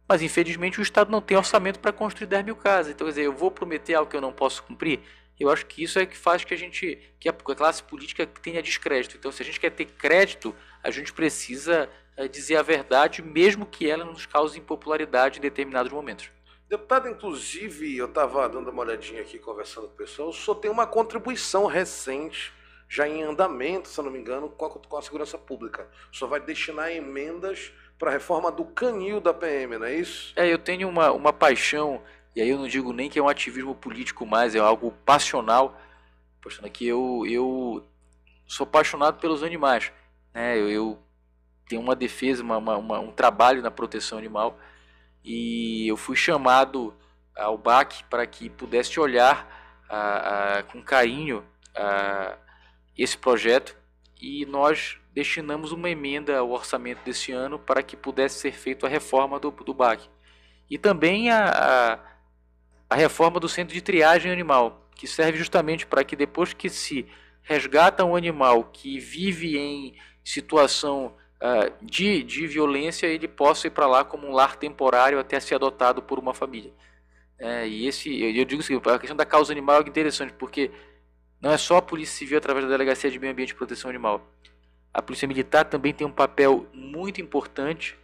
mas 0.09 0.23
infelizmente 0.23 0.81
o 0.81 0.83
Estado 0.83 1.11
não 1.11 1.21
tem 1.21 1.37
orçamento 1.37 1.79
para 1.79 1.93
construir 1.93 2.27
10 2.27 2.45
mil 2.45 2.57
casas. 2.57 2.93
Então, 2.93 3.07
quer 3.07 3.13
dizer, 3.13 3.25
eu 3.25 3.33
vou 3.33 3.51
prometer 3.51 3.95
algo 3.95 4.11
que 4.11 4.17
eu 4.17 4.21
não 4.21 4.33
posso 4.33 4.63
cumprir. 4.63 5.01
Eu 5.39 5.51
acho 5.51 5.65
que 5.67 5.83
isso 5.83 5.99
é 5.99 6.05
que 6.05 6.17
faz 6.17 6.45
que 6.45 6.53
a 6.53 6.57
gente, 6.57 6.99
que 7.19 7.29
a 7.29 7.33
classe 7.33 7.83
política 7.83 8.27
tenha 8.27 8.63
descrédito. 8.63 9.17
Então, 9.17 9.33
se 9.33 9.43
a 9.43 9.45
gente 9.45 9.59
quer 9.59 9.71
ter 9.71 9.87
crédito, 9.87 10.55
a 10.83 10.91
gente 10.91 11.13
precisa 11.13 11.89
eh, 12.17 12.29
dizer 12.29 12.57
a 12.57 12.63
verdade, 12.63 13.23
mesmo 13.23 13.65
que 13.65 13.89
ela 13.89 14.05
nos 14.05 14.27
cause 14.27 14.59
impopularidade 14.59 15.39
em 15.39 15.43
determinados 15.43 15.91
momentos. 15.91 16.31
Deputado, 16.71 17.09
inclusive, 17.09 17.97
eu 17.97 18.07
estava 18.07 18.49
dando 18.49 18.71
uma 18.71 18.83
olhadinha 18.83 19.23
aqui, 19.23 19.41
conversando 19.41 19.89
com 19.89 19.95
o 19.95 19.97
pessoal, 19.97 20.29
o 20.29 20.33
senhor 20.33 20.55
tem 20.55 20.71
uma 20.71 20.87
contribuição 20.87 21.67
recente, 21.67 22.53
já 22.89 23.09
em 23.09 23.25
andamento, 23.25 23.89
se 23.89 23.99
eu 23.99 24.05
não 24.05 24.11
me 24.13 24.21
engano, 24.21 24.49
com 24.49 24.67
a, 24.67 24.71
com 24.71 24.97
a 24.97 25.03
segurança 25.03 25.37
pública. 25.37 25.89
O 26.13 26.17
senhor 26.17 26.31
vai 26.31 26.39
destinar 26.39 26.93
emendas 26.93 27.73
para 27.99 28.11
a 28.11 28.13
reforma 28.13 28.53
do 28.53 28.65
canil 28.65 29.21
da 29.21 29.35
PM, 29.35 29.79
não 29.79 29.87
é 29.87 29.97
isso? 29.97 30.33
É, 30.37 30.47
eu 30.47 30.59
tenho 30.59 30.89
uma, 30.89 31.11
uma 31.11 31.33
paixão, 31.33 32.01
e 32.37 32.41
aí 32.41 32.49
eu 32.49 32.59
não 32.59 32.69
digo 32.69 32.93
nem 32.93 33.11
que 33.11 33.19
é 33.19 33.23
um 33.23 33.29
ativismo 33.29 33.75
político 33.75 34.25
mais, 34.25 34.55
é 34.55 34.61
algo 34.61 34.93
passional, 35.05 35.77
postando 36.41 36.71
que 36.71 36.87
eu, 36.87 37.25
eu 37.27 37.85
sou 38.47 38.63
apaixonado 38.63 39.19
pelos 39.19 39.43
animais, 39.43 39.91
né? 40.33 40.57
Eu, 40.57 40.71
eu 40.71 40.99
tenho 41.69 41.83
uma 41.83 41.97
defesa, 41.97 42.45
uma, 42.45 42.59
uma- 42.59 42.77
uma- 42.77 43.01
um 43.01 43.11
trabalho 43.11 43.61
na 43.61 43.73
proteção 43.73 44.17
animal, 44.19 44.57
e 45.25 45.87
eu 45.89 45.97
fui 45.97 46.17
chamado 46.17 46.95
ao 47.37 47.57
BAC 47.59 48.05
para 48.11 48.27
que 48.27 48.49
pudesse 48.51 48.99
olhar 49.01 49.83
ah, 49.89 50.59
ah, 50.59 50.63
com 50.65 50.83
carinho 50.83 51.45
ah, 51.75 52.37
esse 52.97 53.17
projeto, 53.17 53.77
e 54.21 54.45
nós 54.47 54.99
destinamos 55.13 55.73
uma 55.73 55.89
emenda 55.91 56.39
ao 56.39 56.51
orçamento 56.51 57.03
desse 57.05 57.33
ano 57.33 57.59
para 57.59 57.83
que 57.83 57.97
pudesse 57.97 58.39
ser 58.41 58.53
feita 58.53 58.87
a 58.87 58.91
reforma 58.91 59.41
do, 59.41 59.51
do 59.51 59.75
BAC. 59.75 60.09
E 60.69 60.79
também 60.79 61.31
a, 61.31 61.49
a- 61.49 61.99
a 62.89 62.95
reforma 62.97 63.39
do 63.41 63.49
centro 63.49 63.73
de 63.75 63.81
triagem 63.81 64.31
animal, 64.33 64.89
que 64.95 65.07
serve 65.07 65.39
justamente 65.39 65.87
para 65.87 66.05
que 66.05 66.15
depois 66.17 66.53
que 66.53 66.69
se 66.69 67.07
resgata 67.43 68.05
um 68.05 68.15
animal 68.17 68.65
que 68.65 68.99
vive 68.99 69.57
em 69.57 69.97
situação 70.25 71.15
uh, 71.43 71.73
de, 71.85 72.23
de 72.23 72.47
violência, 72.47 73.07
ele 73.07 73.29
possa 73.29 73.67
ir 73.67 73.71
para 73.71 73.87
lá 73.87 74.05
como 74.05 74.27
um 74.27 74.33
lar 74.33 74.57
temporário 74.57 75.19
até 75.19 75.41
ser 75.41 75.55
adotado 75.55 76.03
por 76.03 76.19
uma 76.19 76.35
família. 76.35 76.73
É, 77.39 77.67
e 77.67 77.87
esse, 77.87 78.23
eu 78.37 78.45
digo 78.45 78.61
assim, 78.61 78.77
a 78.77 78.99
questão 78.99 79.17
da 79.17 79.25
causa 79.25 79.51
animal 79.51 79.77
é 79.77 79.79
algo 79.79 79.89
interessante, 79.89 80.35
porque 80.35 80.71
não 81.41 81.51
é 81.51 81.57
só 81.57 81.79
a 81.79 81.83
Polícia 81.83 82.19
Civil 82.19 82.37
através 82.37 82.67
da 82.67 82.71
Delegacia 82.71 83.11
de 83.11 83.19
Meio 83.19 83.33
Ambiente 83.33 83.51
e 83.51 83.55
Proteção 83.55 83.89
Animal. 83.89 84.23
A 84.93 85.01
Polícia 85.01 85.27
Militar 85.27 85.65
também 85.65 85.95
tem 85.95 86.07
um 86.07 86.13
papel 86.13 86.67
muito 86.75 87.21
importante. 87.21 87.97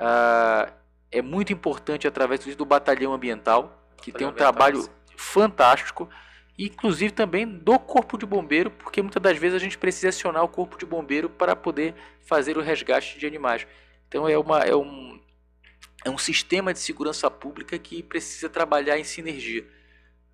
Uh, 0.00 0.70
é 1.10 1.20
muito 1.20 1.52
importante 1.52 2.06
através 2.06 2.44
do 2.54 2.64
Batalhão 2.64 3.12
Ambiental, 3.12 3.82
que 4.00 4.12
tem 4.12 4.26
um 4.26 4.32
trabalho 4.32 4.82
sim. 4.82 4.90
fantástico, 5.16 6.08
inclusive 6.58 7.12
também 7.12 7.46
do 7.46 7.78
Corpo 7.78 8.18
de 8.18 8.26
Bombeiro, 8.26 8.70
porque 8.70 9.00
muitas 9.00 9.22
das 9.22 9.38
vezes 9.38 9.54
a 9.54 9.60
gente 9.60 9.78
precisa 9.78 10.08
acionar 10.08 10.42
o 10.42 10.48
Corpo 10.48 10.76
de 10.76 10.84
Bombeiro 10.84 11.30
para 11.30 11.54
poder 11.54 11.94
fazer 12.20 12.58
o 12.58 12.60
resgate 12.60 13.18
de 13.18 13.26
animais. 13.26 13.66
Então 14.08 14.28
é, 14.28 14.36
uma, 14.36 14.60
é, 14.60 14.74
um, 14.74 15.20
é 16.04 16.10
um 16.10 16.18
sistema 16.18 16.72
de 16.72 16.80
segurança 16.80 17.30
pública 17.30 17.78
que 17.78 18.02
precisa 18.02 18.48
trabalhar 18.48 18.98
em 18.98 19.04
sinergia. 19.04 19.64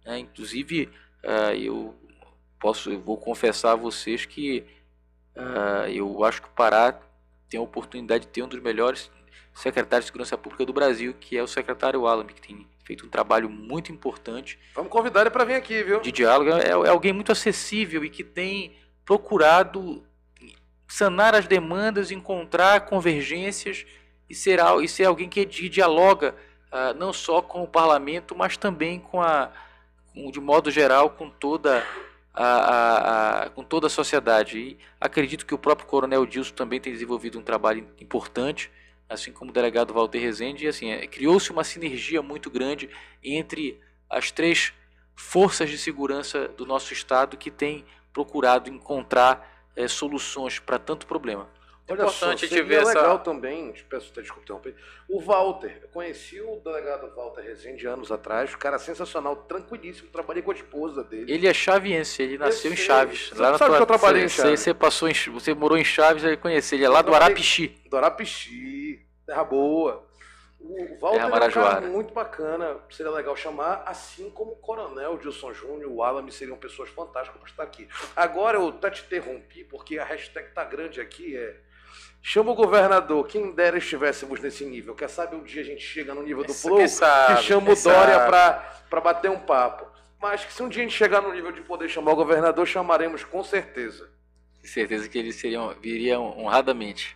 Né? 0.04 0.20
Inclusive, 0.20 0.88
uh, 1.22 1.54
eu 1.54 1.94
posso, 2.58 2.90
eu 2.90 3.00
vou 3.00 3.18
confessar 3.18 3.72
a 3.72 3.76
vocês 3.76 4.24
que 4.24 4.64
uh, 5.36 5.86
eu 5.92 6.24
acho 6.24 6.40
que 6.40 6.48
o 6.48 6.52
Pará 6.52 6.98
tem 7.50 7.60
a 7.60 7.62
oportunidade 7.62 8.24
de 8.24 8.32
ter 8.32 8.42
um 8.42 8.48
dos 8.48 8.60
melhores 8.60 9.10
secretários 9.52 10.06
de 10.06 10.08
segurança 10.08 10.38
pública 10.38 10.64
do 10.64 10.72
Brasil, 10.72 11.14
que 11.14 11.36
é 11.36 11.42
o 11.42 11.46
secretário 11.46 12.06
Alam, 12.06 12.26
que 12.26 12.40
tem 12.40 12.66
feito 12.84 13.06
um 13.06 13.08
trabalho 13.08 13.48
muito 13.48 13.90
importante. 13.90 14.58
Vamos 14.74 14.90
convidar 14.90 15.22
ele 15.22 15.30
para 15.30 15.44
vir 15.44 15.54
aqui, 15.54 15.82
viu? 15.82 16.00
De 16.00 16.12
diálogo. 16.12 16.50
É, 16.50 16.68
é, 16.68 16.88
alguém 16.88 17.12
muito 17.12 17.32
acessível 17.32 18.04
e 18.04 18.10
que 18.10 18.22
tem 18.22 18.76
procurado 19.04 20.04
sanar 20.86 21.34
as 21.34 21.46
demandas, 21.46 22.10
encontrar 22.10 22.82
convergências 22.82 23.84
e 24.28 24.34
ser, 24.34 24.60
e 24.82 24.88
ser 24.88 25.04
alguém 25.04 25.28
que 25.28 25.44
dialoga 25.68 26.34
uh, 26.70 26.94
não 26.98 27.12
só 27.12 27.40
com 27.40 27.62
o 27.62 27.68
parlamento, 27.68 28.34
mas 28.36 28.56
também 28.56 29.00
com 29.00 29.20
a, 29.20 29.50
com, 30.12 30.30
de 30.30 30.40
modo 30.40 30.70
geral, 30.70 31.10
com 31.10 31.30
toda 31.30 31.84
a, 32.32 32.44
a, 32.44 33.44
a, 33.44 33.50
com 33.50 33.62
toda 33.62 33.86
a 33.86 33.90
sociedade. 33.90 34.58
E 34.58 34.78
acredito 35.00 35.46
que 35.46 35.54
o 35.54 35.58
próprio 35.58 35.86
Coronel 35.86 36.26
Dilson 36.26 36.54
também 36.54 36.80
tem 36.80 36.92
desenvolvido 36.92 37.38
um 37.38 37.42
trabalho 37.42 37.86
importante, 38.00 38.70
assim 39.08 39.32
como 39.32 39.50
o 39.50 39.54
delegado 39.54 39.92
Walter 39.92 40.18
Rezende. 40.18 40.64
E 40.64 40.68
assim, 40.68 40.90
é, 40.90 41.06
criou-se 41.06 41.50
uma 41.50 41.64
sinergia 41.64 42.22
muito 42.22 42.50
grande 42.50 42.88
entre 43.22 43.80
as 44.08 44.30
três 44.30 44.72
forças 45.14 45.70
de 45.70 45.78
segurança 45.78 46.48
do 46.48 46.66
nosso 46.66 46.92
Estado 46.92 47.36
que 47.36 47.50
têm 47.50 47.84
procurado 48.12 48.70
encontrar 48.70 49.68
é, 49.76 49.88
soluções 49.88 50.58
para 50.58 50.78
tanto 50.78 51.06
problema. 51.06 51.48
Olha 51.86 52.02
importante 52.02 52.40
só, 52.40 52.46
seria 52.48 52.64
ver 52.64 52.82
legal 52.82 53.14
essa... 53.14 53.18
também, 53.18 53.74
peço 53.90 54.10
desculpa 54.14 54.42
interromper, 54.42 54.74
o 55.06 55.20
Walter, 55.20 55.80
eu 55.82 55.88
conheci 55.88 56.40
o 56.40 56.56
delegado 56.64 57.14
Walter 57.14 57.42
Rezende 57.42 57.86
anos 57.86 58.10
atrás, 58.10 58.54
um 58.54 58.58
cara 58.58 58.78
sensacional, 58.78 59.36
tranquilíssimo, 59.36 60.08
trabalhei 60.08 60.42
com 60.42 60.50
a 60.50 60.54
esposa 60.54 61.04
dele. 61.04 61.30
Ele 61.30 61.46
é 61.46 61.52
chaviense, 61.52 62.22
ele 62.22 62.38
nasceu 62.38 62.72
em 62.72 62.76
Chaves. 62.76 63.28
Você 63.28 63.42
lá 63.42 63.58
sabe 63.58 63.70
tua... 63.70 63.76
que 63.76 63.82
eu 63.82 63.86
trabalhei 63.86 64.24
em 64.24 64.28
Chaves. 64.28 64.60
Você, 64.60 64.72
passou 64.72 65.10
em... 65.10 65.12
você 65.12 65.52
morou 65.52 65.76
em 65.76 65.84
Chaves, 65.84 66.24
eu 66.24 66.38
conheci, 66.38 66.76
ele 66.76 66.86
é 66.86 66.88
lá 66.88 67.02
do 67.02 67.14
Arapixi. 67.14 67.68
Do 67.90 67.96
Arapixi, 67.98 69.04
terra 69.26 69.44
boa. 69.44 70.06
O 70.58 70.98
Walter 70.98 71.20
é, 71.20 71.22
é 71.22 71.26
um 71.26 71.50
cara 71.50 71.80
muito 71.82 72.14
bacana, 72.14 72.78
seria 72.88 73.12
legal 73.12 73.36
chamar, 73.36 73.82
assim 73.84 74.30
como 74.30 74.52
o 74.52 74.56
Coronel 74.56 75.18
Dilson 75.18 75.52
Júnior, 75.52 75.92
o 75.92 76.02
Alan 76.02 76.26
seriam 76.30 76.56
pessoas 76.56 76.88
fantásticas 76.88 77.38
para 77.38 77.50
estar 77.50 77.62
aqui. 77.62 77.86
Agora 78.16 78.56
eu 78.56 78.68
até 78.68 78.88
te 78.88 79.04
interrompi, 79.04 79.64
porque 79.64 79.98
a 79.98 80.04
hashtag 80.06 80.48
tá 80.54 80.64
grande 80.64 81.02
aqui, 81.02 81.36
é 81.36 81.54
Chama 82.22 82.52
o 82.52 82.54
governador, 82.54 83.26
quem 83.26 83.52
dera 83.52 83.76
estivéssemos 83.76 84.40
nesse 84.40 84.64
nível. 84.64 84.94
Quer 84.94 85.08
saber 85.08 85.36
um 85.36 85.44
dia 85.44 85.60
a 85.60 85.64
gente 85.64 85.82
chega 85.82 86.14
no 86.14 86.22
nível 86.22 86.44
do 86.44 86.54
Flow 86.54 86.88
sabe, 86.88 87.36
que 87.36 87.42
chama 87.42 87.72
o 87.72 87.76
Dória 87.76 88.18
para 88.88 89.00
bater 89.00 89.30
um 89.30 89.38
papo. 89.38 89.86
Mas 90.20 90.42
que 90.42 90.52
se 90.52 90.62
um 90.62 90.68
dia 90.68 90.82
a 90.82 90.86
gente 90.86 90.96
chegar 90.96 91.20
no 91.20 91.32
nível 91.32 91.52
de 91.52 91.60
poder 91.60 91.88
chamar 91.88 92.12
o 92.12 92.16
governador, 92.16 92.66
chamaremos 92.66 93.24
com 93.24 93.44
certeza. 93.44 94.10
Com 94.60 94.66
certeza 94.66 95.06
que 95.06 95.18
eles 95.18 95.36
seriam, 95.36 95.74
viriam 95.80 96.38
honradamente. 96.38 97.14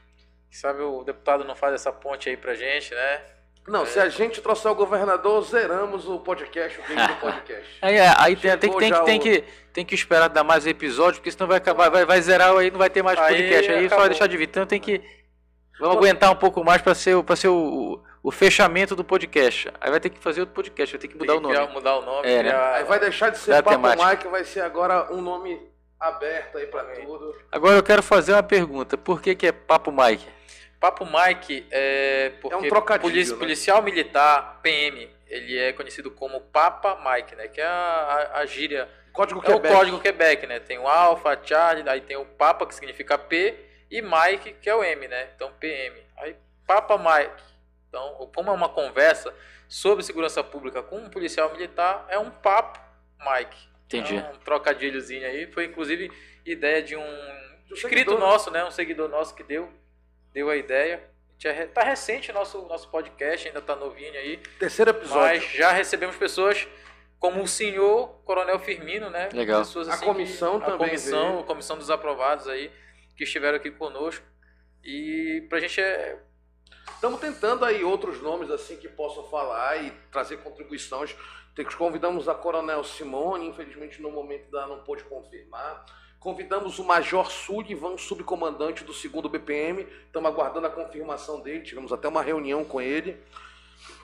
Sabe, 0.51 0.83
o 0.83 1.03
deputado 1.05 1.45
não 1.45 1.57
faz 1.57 1.75
essa 1.75 1.91
ponte 1.91 2.29
aí 2.29 2.37
pra 2.37 2.55
gente, 2.55 2.95
né? 2.95 3.23
Não, 3.69 3.83
é. 3.83 3.87
se 3.87 4.01
a 4.01 4.09
gente 4.09 4.41
trouxer 4.41 4.71
o 4.71 4.75
governador, 4.75 5.43
zeramos 5.45 6.09
o 6.09 6.19
podcast, 6.19 6.81
o 6.81 6.83
vídeo 6.83 7.07
do 7.07 7.15
podcast. 7.21 7.79
aí 7.83 7.97
é, 7.97 8.15
aí 8.17 8.37
tem, 8.37 8.57
tem, 8.57 8.73
tem, 8.73 9.05
tem, 9.05 9.21
que, 9.21 9.45
tem 9.73 9.85
que 9.85 9.95
esperar 9.95 10.29
dar 10.29 10.43
mais 10.43 10.67
episódios, 10.67 11.19
porque 11.19 11.31
senão 11.31 11.47
vai 11.47 11.59
acabar, 11.59 11.91
vai, 11.91 12.05
vai 12.05 12.21
zerar 12.21 12.57
aí, 12.57 12.71
não 12.71 12.79
vai 12.79 12.91
ter 12.91 13.03
mais 13.03 13.19
podcast. 13.19 13.71
Aí, 13.71 13.79
aí 13.79 13.89
só 13.89 13.97
vai 13.97 14.09
deixar 14.09 14.27
de 14.27 14.37
vir. 14.37 14.49
Então 14.49 14.67
tem 14.67 14.81
que. 14.81 15.03
Vamos 15.79 15.97
aguentar 15.97 16.33
um 16.33 16.37
pouco 16.37 16.65
mais 16.65 16.83
para 16.83 16.95
ser, 16.95 17.23
pra 17.23 17.37
ser 17.37 17.49
o, 17.49 18.03
o 18.23 18.31
fechamento 18.33 18.97
do 18.97 19.05
podcast. 19.05 19.71
Aí 19.81 19.91
vai 19.91 20.01
ter 20.01 20.11
que 20.11 20.19
fazer 20.19 20.41
outro 20.41 20.55
podcast, 20.55 20.97
vai 20.97 21.01
ter 21.01 21.09
que 21.09 21.15
mudar 21.15 21.35
tem 21.35 21.37
o 21.37 21.41
nome. 21.41 21.73
mudar 21.73 21.97
o 21.99 22.05
nome. 22.05 22.29
É, 22.29 22.43
né? 22.43 22.55
Aí 22.55 22.85
vai 22.85 22.99
deixar 22.99 23.31
de 23.31 23.39
ser 23.39 23.63
Papo 23.63 23.79
Mike, 23.79 24.29
vai 24.29 24.45
ser 24.45 24.61
agora 24.63 25.13
um 25.13 25.21
nome 25.21 25.61
aberto 26.01 26.59
aí 26.59 26.67
para 26.67 26.85
tudo. 26.85 27.35
Agora 27.53 27.77
eu 27.77 27.83
quero 27.83 28.03
fazer 28.03 28.33
uma 28.33 28.43
pergunta. 28.43 28.97
Por 28.97 29.21
que, 29.21 29.35
que 29.35 29.47
é 29.47 29.53
Papo 29.53 29.93
Mike? 29.93 30.38
Papo 30.81 31.05
Mike 31.05 31.67
é 31.71 32.33
porque 32.41 32.55
é 32.55 32.59
um 32.59 32.69
trocadilho, 32.69 33.11
polici 33.11 33.33
né? 33.33 33.39
policial 33.39 33.83
militar, 33.83 34.61
PM, 34.63 35.11
ele 35.27 35.59
é 35.59 35.73
conhecido 35.73 36.11
como 36.11 36.41
Papa 36.41 36.99
Mike, 37.05 37.35
né? 37.35 37.49
Que 37.49 37.61
é 37.61 37.67
a, 37.67 37.71
a, 37.71 38.39
a 38.39 38.47
gíria. 38.47 38.89
Código 39.13 39.41
é 39.41 39.47
Quebec. 39.47 39.75
o 39.75 39.77
código 39.77 40.01
Quebec, 40.01 40.47
né? 40.47 40.61
Tem 40.61 40.79
o 40.79 40.87
Alpha, 40.87 41.39
Charlie, 41.43 41.89
aí 41.89 42.01
tem 42.01 42.17
o 42.17 42.25
Papa 42.25 42.65
que 42.67 42.75
significa 42.75 43.19
P 43.19 43.55
e 43.91 44.01
Mike 44.01 44.53
que 44.61 44.71
é 44.71 44.75
o 44.75 44.85
M, 44.85 45.09
né? 45.09 45.29
Então 45.35 45.53
PM. 45.59 46.01
Aí 46.17 46.37
Papa 46.67 46.97
Mike. 46.97 47.43
Então, 47.89 48.31
como 48.35 48.51
é 48.51 48.53
uma 48.53 48.69
conversa 48.69 49.35
sobre 49.69 50.05
segurança 50.05 50.45
pública 50.45 50.83
com 50.83 50.97
um 50.97 51.11
policial 51.11 51.51
militar, 51.53 52.07
é 52.09 52.19
um 52.19 52.31
papo 52.31 52.79
Mike. 53.19 53.69
Entendi. 53.87 54.17
É 54.17 54.31
um 54.31 54.39
trocadilhozinho 54.39 55.27
aí. 55.27 55.47
Foi 55.51 55.65
inclusive 55.65 56.11
ideia 56.45 56.83
de 56.83 56.95
um 56.97 57.07
inscrito 57.71 58.19
nosso, 58.19 58.51
né? 58.51 58.65
Um 58.65 58.71
seguidor 58.71 59.09
nosso 59.09 59.35
que 59.35 59.43
deu 59.43 59.71
deu 60.39 60.51
a 60.51 60.57
ideia. 60.57 61.03
Tá 61.75 61.83
recente 61.83 62.31
o 62.31 62.35
nosso, 62.35 62.63
nosso 62.67 62.89
podcast, 62.91 63.49
ainda 63.49 63.61
tá 63.61 63.75
novinho 63.75 64.13
aí. 64.13 64.37
Terceiro 64.59 64.93
episódio. 64.93 65.41
Mas 65.41 65.53
já 65.53 65.73
recebemos 65.73 66.17
pessoas 66.17 66.67
como 67.19 67.43
o 67.43 67.49
senhor 67.49 68.21
Coronel 68.25 68.59
Firmino, 68.61 69.11
né? 69.11 69.29
Legal. 69.33 69.61
Pessoas 69.61 69.89
assim 69.89 70.05
a 70.05 70.07
comissão 70.07 70.61
que, 70.61 70.67
também. 70.67 70.87
A 70.87 70.91
comissão, 70.91 71.29
veio. 71.29 71.41
a 71.41 71.45
comissão 71.45 71.77
dos 71.77 71.91
aprovados 71.91 72.47
aí, 72.47 72.71
que 73.17 73.25
estiveram 73.25 73.57
aqui 73.57 73.71
conosco. 73.71 74.25
E 74.85 75.45
pra 75.49 75.59
gente 75.59 75.81
é. 75.81 76.21
Estamos 76.95 77.21
tentando 77.21 77.65
aí 77.65 77.85
outros 77.85 78.23
nomes 78.23 78.51
assim 78.51 78.77
que 78.77 78.89
possam 78.89 79.25
falar 79.29 79.77
e 79.83 79.91
trazer 80.13 80.39
contribuições. 80.39 81.17
Convidamos 81.77 82.29
a 82.29 82.35
Coronel 82.35 82.85
Simone, 82.85 83.49
infelizmente 83.49 84.01
no 84.01 84.13
momento 84.13 84.49
da 84.51 84.69
não 84.69 84.85
pôde 84.85 85.03
confirmar. 85.05 85.85
Convidamos 86.21 86.81
o 86.81 86.85
Major 86.85 87.31
Sullivan, 87.31 87.97
subcomandante 87.97 88.83
do 88.83 88.93
2 88.93 89.31
BPM. 89.31 89.87
Estamos 90.07 90.31
aguardando 90.31 90.67
a 90.67 90.71
confirmação 90.71 91.41
dele. 91.41 91.63
Tivemos 91.63 91.93
até 91.93 92.09
uma 92.09 92.23
reunião 92.23 92.65
com 92.65 92.81
ele. 92.81 93.23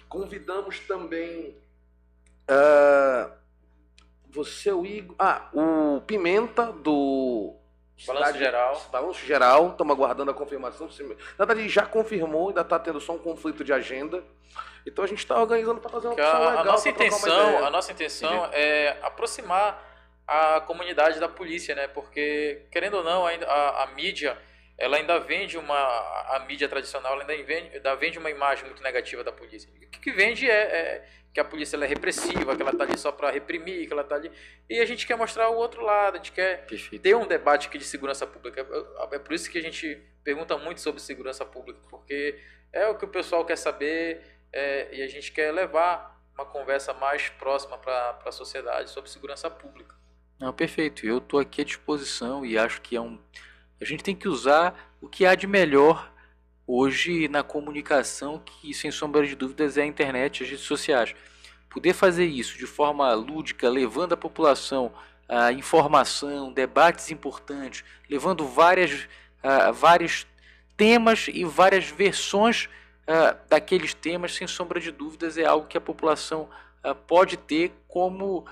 Convidamos 0.09 0.79
também. 0.81 1.57
Uh, 2.49 3.33
você, 4.31 4.73
o 4.73 4.87
Igor. 4.87 5.17
Ah, 5.19 5.49
o 5.53 6.01
Pimenta, 6.03 6.73
do. 6.73 7.57
Balanço 8.07 8.27
Cidade, 8.27 8.39
Geral. 8.39 8.87
Balanço 8.93 9.27
Geral. 9.27 9.69
Estamos 9.71 9.93
aguardando 9.95 10.31
a 10.31 10.35
confirmação. 10.35 10.89
Na 11.37 11.45
verdade, 11.45 11.69
já 11.69 11.85
confirmou, 11.85 12.49
ainda 12.49 12.61
está 12.61 12.79
tendo 12.79 13.01
só 13.01 13.13
um 13.13 13.19
conflito 13.19 13.65
de 13.65 13.73
agenda. 13.73 14.23
Então 14.87 15.05
a 15.05 15.09
gente 15.09 15.19
está 15.19 15.41
organizando 15.41 15.81
para 15.81 15.91
fazer 15.91 16.09
uma 16.09 16.15
opção 16.15 16.37
a, 16.37 16.39
legal. 16.39 16.59
A 16.59 16.65
nossa 16.65 16.89
intenção, 16.89 17.65
a 17.65 17.71
nossa 17.71 17.93
intenção 17.93 18.49
é 18.53 18.99
aproximar 19.03 19.94
a 20.27 20.61
comunidade 20.61 21.21
da 21.21 21.29
polícia, 21.29 21.75
né? 21.75 21.87
Porque, 21.89 22.67
querendo 22.71 22.99
ou 22.99 23.05
não, 23.05 23.27
ainda, 23.27 23.47
a, 23.47 23.85
a 23.85 23.87
mídia 23.89 24.37
ela 24.77 24.97
ainda 24.97 25.19
vende 25.21 25.57
uma 25.57 25.77
a 25.77 26.45
mídia 26.49 26.69
tradicional 26.69 27.19
ainda 27.19 27.37
vende, 27.45 27.77
ainda 27.77 27.95
vende 27.95 28.19
uma 28.19 28.31
imagem 28.31 28.65
muito 28.65 28.83
negativa 28.83 29.23
da 29.23 29.31
polícia 29.31 29.71
o 29.71 29.89
que, 29.89 30.01
que 30.01 30.13
vende 30.13 30.51
é, 30.51 30.63
é, 30.63 31.09
que 31.33 31.39
a 31.39 31.45
polícia 31.45 31.77
é 31.77 31.87
repressiva 31.87 32.57
que 32.57 32.63
ela 32.63 32.73
está 32.73 32.85
ali 32.85 32.99
só 32.99 33.13
para 33.13 33.31
reprimir 33.31 33.87
que 33.87 33.93
ela 33.93 34.03
está 34.03 34.17
ali 34.17 34.31
e 34.69 34.81
a 34.81 34.85
gente 34.85 35.07
quer 35.07 35.17
mostrar 35.17 35.49
o 35.49 35.57
outro 35.57 35.83
lado 35.83 36.15
a 36.15 36.17
gente 36.17 36.33
quer 36.33 36.67
Perfeito. 36.67 37.01
ter 37.03 37.15
um 37.15 37.27
debate 37.27 37.69
aqui 37.69 37.79
de 37.79 37.85
segurança 37.85 38.27
pública 38.27 38.61
é, 38.61 39.15
é 39.15 39.19
por 39.19 39.33
isso 39.33 39.49
que 39.49 39.59
a 39.59 39.63
gente 39.63 39.97
pergunta 40.25 40.57
muito 40.59 40.81
sobre 40.81 41.01
segurança 41.01 41.45
pública 41.45 41.81
porque 41.89 42.41
é 42.73 42.89
o 42.89 42.97
que 42.97 43.05
o 43.05 43.09
pessoal 43.09 43.45
quer 43.45 43.57
saber 43.57 44.23
é, 44.53 44.89
e 44.93 45.03
a 45.03 45.07
gente 45.07 45.31
quer 45.31 45.53
levar 45.53 46.21
uma 46.35 46.45
conversa 46.45 46.93
mais 46.93 47.29
próxima 47.29 47.79
para 47.79 48.19
a 48.25 48.33
sociedade 48.33 48.91
sobre 48.91 49.09
segurança 49.09 49.49
pública 49.49 49.95
não, 50.45 50.53
perfeito. 50.53 51.07
Eu 51.07 51.19
estou 51.19 51.41
aqui 51.41 51.63
à 51.63 51.65
disposição 51.65 52.45
e 52.45 52.59
acho 52.59 52.83
que 52.83 52.95
é 52.95 53.01
um. 53.01 53.19
A 53.81 53.85
gente 53.87 54.05
tem 54.05 54.15
que 54.15 54.29
usar 54.29 54.93
o 55.01 55.09
que 55.09 55.25
há 55.25 55.35
de 55.35 55.47
melhor 55.47 56.13
hoje 56.67 57.29
na 57.29 57.43
comunicação, 57.43 58.39
que 58.39 58.75
sem 58.75 58.91
sombra 58.91 59.27
de 59.27 59.35
dúvidas 59.35 59.79
é 59.79 59.83
a 59.83 59.87
internet 59.87 60.43
as 60.43 60.51
redes 60.51 60.67
sociais. 60.67 61.15
poder 61.71 61.95
fazer 61.95 62.27
isso 62.27 62.59
de 62.59 62.67
forma 62.67 63.13
lúdica, 63.15 63.71
levando 63.71 64.13
a 64.13 64.17
população 64.19 64.93
a 65.27 65.51
informação, 65.51 66.53
debates 66.53 67.11
importantes, 67.11 67.83
levando 68.11 68.47
várias, 68.47 69.09
uh, 69.43 69.73
vários 69.73 70.27
temas 70.77 71.27
e 71.29 71.43
várias 71.45 71.87
versões 71.87 72.69
daqueles 73.49 73.93
temas, 73.93 74.35
sem 74.35 74.47
sombra 74.47 74.81
de 74.81 74.91
dúvidas, 74.91 75.37
é 75.37 75.45
algo 75.45 75.67
que 75.67 75.77
a 75.77 75.81
população 75.81 76.49
pode 77.07 77.37
ter 77.37 77.71
como 77.87 78.47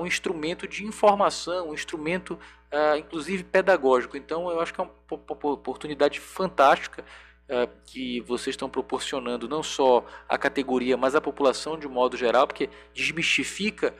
um 0.00 0.06
instrumento 0.06 0.66
de 0.66 0.84
informação, 0.84 1.70
um 1.70 1.74
instrumento, 1.74 2.38
inclusive 2.98 3.44
pedagógico. 3.44 4.16
Então, 4.16 4.50
eu 4.50 4.60
acho 4.60 4.72
que 4.72 4.80
é 4.80 4.84
uma 4.84 4.92
oportunidade 5.52 6.20
fantástica 6.20 7.04
que 7.84 8.20
vocês 8.22 8.54
estão 8.54 8.68
proporcionando 8.68 9.48
não 9.48 9.62
só 9.62 10.04
a 10.28 10.38
categoria, 10.38 10.96
mas 10.96 11.14
a 11.14 11.20
população 11.20 11.78
de 11.78 11.86
modo 11.86 12.16
geral, 12.16 12.46
porque 12.46 12.70
desmistifica 12.94 13.94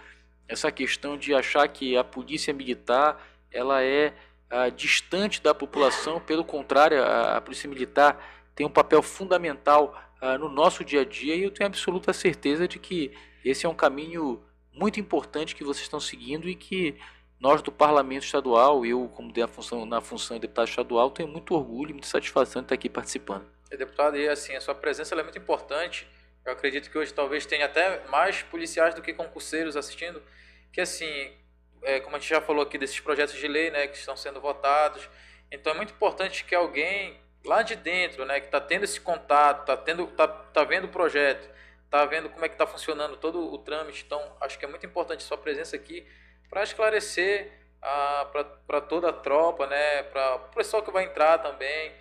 essa 0.48 0.72
questão 0.72 1.16
de 1.16 1.34
achar 1.34 1.68
que 1.68 1.96
a 1.96 2.02
polícia 2.02 2.52
militar 2.54 3.20
ela 3.52 3.82
é 3.82 4.14
ah, 4.50 4.70
distante 4.70 5.42
da 5.42 5.54
população, 5.54 6.18
pelo 6.18 6.42
contrário, 6.42 7.02
a, 7.02 7.36
a, 7.36 7.40
polícia 7.40 7.68
militar 7.68 8.18
tem 8.54 8.66
um 8.66 8.70
papel 8.70 9.02
fundamental 9.02 9.94
ah, 10.20 10.38
no 10.38 10.48
nosso 10.48 10.82
dia 10.82 11.02
a 11.02 11.04
dia 11.04 11.34
e 11.34 11.42
eu 11.42 11.50
tenho 11.50 11.68
absoluta 11.68 12.12
certeza 12.14 12.66
de 12.66 12.78
que 12.78 13.12
esse 13.44 13.66
é 13.66 13.68
um 13.68 13.74
caminho 13.74 14.42
muito 14.78 15.00
importante 15.00 15.56
que 15.56 15.64
vocês 15.64 15.82
estão 15.82 15.98
seguindo 15.98 16.48
e 16.48 16.54
que 16.54 16.96
nós 17.40 17.60
do 17.62 17.70
Parlamento 17.70 18.24
Estadual, 18.24 18.86
eu 18.86 19.08
como 19.08 19.32
na 19.36 19.48
função, 19.48 19.84
na 19.84 20.00
função 20.00 20.36
de 20.36 20.42
deputado 20.42 20.68
estadual, 20.68 21.10
tenho 21.10 21.28
muito 21.28 21.54
orgulho 21.54 21.90
e 21.90 21.92
muita 21.92 22.08
satisfação 22.08 22.62
de 22.62 22.66
estar 22.66 22.74
aqui 22.74 22.88
participando. 22.88 23.46
É, 23.70 23.76
deputado, 23.76 24.16
e 24.16 24.28
assim, 24.28 24.54
a 24.54 24.60
sua 24.60 24.74
presença 24.74 25.14
é 25.14 25.22
muito 25.22 25.38
importante. 25.38 26.06
Eu 26.44 26.52
acredito 26.52 26.90
que 26.90 26.96
hoje 26.96 27.12
talvez 27.12 27.44
tenha 27.44 27.66
até 27.66 28.06
mais 28.08 28.42
policiais 28.42 28.94
do 28.94 29.02
que 29.02 29.12
concurseiros 29.12 29.76
assistindo, 29.76 30.22
que 30.72 30.80
assim, 30.80 31.32
é, 31.82 32.00
como 32.00 32.16
a 32.16 32.18
gente 32.18 32.30
já 32.30 32.40
falou 32.40 32.62
aqui 32.62 32.78
desses 32.78 32.98
projetos 33.00 33.34
de 33.34 33.46
lei, 33.46 33.70
né, 33.70 33.86
que 33.86 33.96
estão 33.96 34.16
sendo 34.16 34.40
votados, 34.40 35.08
então 35.50 35.72
é 35.72 35.76
muito 35.76 35.92
importante 35.92 36.44
que 36.44 36.54
alguém 36.54 37.20
lá 37.44 37.62
de 37.62 37.76
dentro, 37.76 38.24
né, 38.24 38.40
que 38.40 38.46
está 38.46 38.60
tendo 38.60 38.84
esse 38.84 39.00
contato, 39.00 39.72
está 39.72 40.06
tá, 40.16 40.28
tá 40.28 40.64
vendo 40.64 40.84
o 40.84 40.88
projeto, 40.88 41.48
está 41.88 42.04
vendo 42.04 42.28
como 42.28 42.44
é 42.44 42.48
que 42.48 42.54
está 42.54 42.66
funcionando 42.66 43.16
todo 43.16 43.52
o 43.52 43.58
trâmite, 43.58 44.04
então 44.06 44.20
acho 44.40 44.58
que 44.58 44.64
é 44.64 44.68
muito 44.68 44.84
importante 44.84 45.22
sua 45.22 45.38
presença 45.38 45.74
aqui 45.74 46.06
para 46.50 46.62
esclarecer 46.62 47.50
para 48.66 48.80
toda 48.80 49.08
a 49.08 49.12
tropa, 49.12 49.66
né, 49.66 50.02
para 50.04 50.36
o 50.36 50.38
pessoal 50.54 50.82
que 50.82 50.90
vai 50.90 51.04
entrar 51.04 51.38
também, 51.38 51.92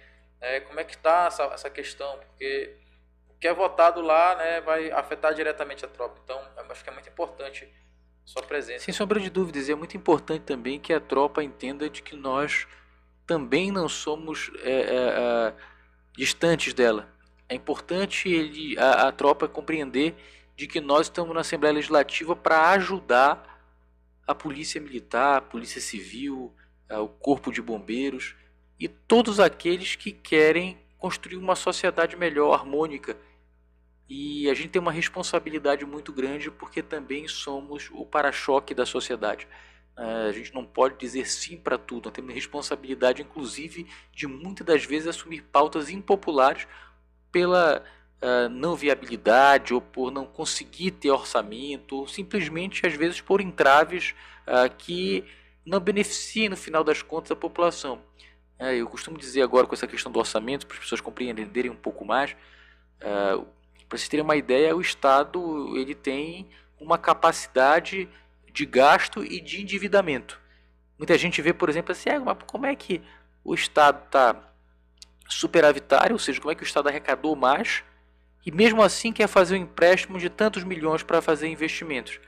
né, 0.41 0.60
como 0.62 0.80
é 0.80 0.84
que 0.84 0.95
está 0.95 1.28
essa, 1.28 1.43
essa 1.45 1.69
questão, 1.69 2.17
porque 2.19 2.76
o 3.30 3.36
que 3.39 3.47
é 3.47 3.54
votado 3.54 4.02
lá 4.02 4.36
né, 4.36 4.62
vai 4.62 4.91
afetar 4.91 5.34
diretamente 5.34 5.86
a 5.86 5.88
tropa. 5.88 6.19
Então, 6.23 6.41
acho 6.69 6.84
que 6.84 6.89
é 6.89 6.93
muito 6.93 7.08
importante 7.08 7.71
sua 8.26 8.41
presença. 8.41 8.86
Sem 8.86 8.93
sombra 8.93 9.19
de 9.19 9.30
dúvidas, 9.30 9.69
é 9.69 9.76
muito 9.76 9.95
importante 9.95 10.43
também 10.43 10.80
que 10.80 10.91
a 10.91 11.00
tropa 11.00 11.43
entenda 11.43 11.89
de 11.89 12.02
que 12.02 12.15
nós 12.15 12.67
também 13.26 13.71
não 13.71 13.88
somos 13.88 14.52
é, 14.63 14.71
é, 14.71 14.95
é, 14.95 15.54
distantes 16.13 16.73
dela. 16.73 17.08
É 17.49 17.55
importante 17.55 18.29
ele, 18.29 18.77
a, 18.77 19.07
a 19.07 19.12
tropa 19.12 19.47
compreender 19.47 20.15
de 20.55 20.67
que 20.67 20.81
nós 20.81 21.07
estamos 21.07 21.33
na 21.33 21.41
Assembleia 21.41 21.75
Legislativa 21.75 22.36
para 22.36 22.71
ajudar 22.71 23.62
a 24.25 24.36
Polícia 24.36 24.81
Militar, 24.81 25.38
a 25.38 25.41
Polícia 25.41 25.79
Civil, 25.79 26.53
o 26.89 27.07
Corpo 27.07 27.51
de 27.51 27.62
Bombeiros 27.62 28.36
e 28.79 28.88
todos 28.88 29.39
aqueles 29.39 29.95
que 29.95 30.12
querem 30.12 30.77
construir 30.97 31.38
uma 31.38 31.55
sociedade 31.55 32.15
melhor, 32.15 32.53
harmônica, 32.53 33.17
e 34.10 34.49
a 34.49 34.53
gente 34.53 34.69
tem 34.69 34.81
uma 34.81 34.91
responsabilidade 34.91 35.86
muito 35.86 36.13
grande 36.13 36.49
porque 36.49 36.81
também 36.81 37.27
somos 37.27 37.89
o 37.91 38.05
para-choque 38.05 38.73
da 38.73 38.86
sociedade. 38.86 39.47
A 39.95 40.31
gente 40.31 40.53
não 40.53 40.63
pode 40.63 40.97
dizer 40.97 41.25
sim 41.25 41.57
para 41.57 41.77
tudo, 41.77 42.05
nós 42.05 42.13
temos 42.13 42.33
responsabilidade, 42.33 43.21
inclusive, 43.21 43.88
de 44.13 44.27
muitas 44.27 44.65
das 44.65 44.86
vezes 44.86 45.07
assumir 45.07 45.41
pautas 45.41 45.89
impopulares 45.89 46.67
pela 47.32 47.84
uh, 48.22 48.50
não 48.50 48.76
viabilidade 48.76 49.74
ou 49.74 49.82
por 49.82 50.12
não 50.12 50.26
conseguir 50.26 50.92
ter 50.92 51.12
orçamento, 51.12 51.98
ou 51.98 52.08
simplesmente, 52.08 52.86
às 52.86 52.94
vezes, 52.94 53.22
por 53.22 53.42
entraves 53.42 54.13
uh, 54.48 54.74
que 54.78 55.24
não 55.66 55.80
beneficiem, 55.80 56.50
no 56.50 56.58
final 56.58 56.84
das 56.84 57.02
contas, 57.02 57.32
a 57.32 57.36
população. 57.36 58.02
Uh, 58.60 58.66
eu 58.66 58.88
costumo 58.88 59.18
dizer 59.18 59.42
agora 59.42 59.68
com 59.68 59.76
essa 59.76 59.88
questão 59.88 60.12
do 60.12 60.20
orçamento, 60.20 60.66
para 60.66 60.76
as 60.76 60.84
pessoas 60.84 61.02
compreenderem 61.02 61.72
um 61.72 61.76
pouco 61.76 62.06
mais, 62.06 62.36
para 63.00 63.98
vocês 63.98 64.10
terem 64.10 64.24
uma 64.24 64.36
ideia, 64.36 64.76
o 64.76 64.82
Estado 64.82 65.78
ele 65.78 65.94
tem 65.94 66.50
uma 66.80 66.98
capacidade 66.98 68.10
de 68.52 68.66
gasto 68.66 69.24
e 69.24 69.40
de 69.40 69.62
endividamento. 69.62 70.40
Muita 70.98 71.18
gente 71.18 71.42
vê, 71.42 71.54
por 71.54 71.70
exemplo, 71.70 71.92
assim, 71.92 72.10
ah, 72.10 72.20
mas 72.20 72.38
como 72.48 72.66
é 72.66 72.76
que 72.76 73.02
o 73.44 73.54
Estado 73.54 74.04
está 74.06 74.36
superavitário, 75.28 76.13
ou 76.13 76.20
seja, 76.20 76.40
como 76.40 76.52
é 76.52 76.56
que 76.56 76.63
o 76.63 76.66
Estado 76.66 76.90
arrecadou 76.90 77.36
mais 77.36 77.84
e 78.46 78.52
mesmo 78.52 78.82
assim 78.82 79.12
quer 79.12 79.28
fazer 79.28 79.56
um 79.56 79.62
empréstimo 79.62 80.18
de 80.18 80.30
tantos 80.30 80.63
milhões 80.63 81.04
para 81.04 81.22
fazer 81.22 81.50
investimentos. 81.50 82.20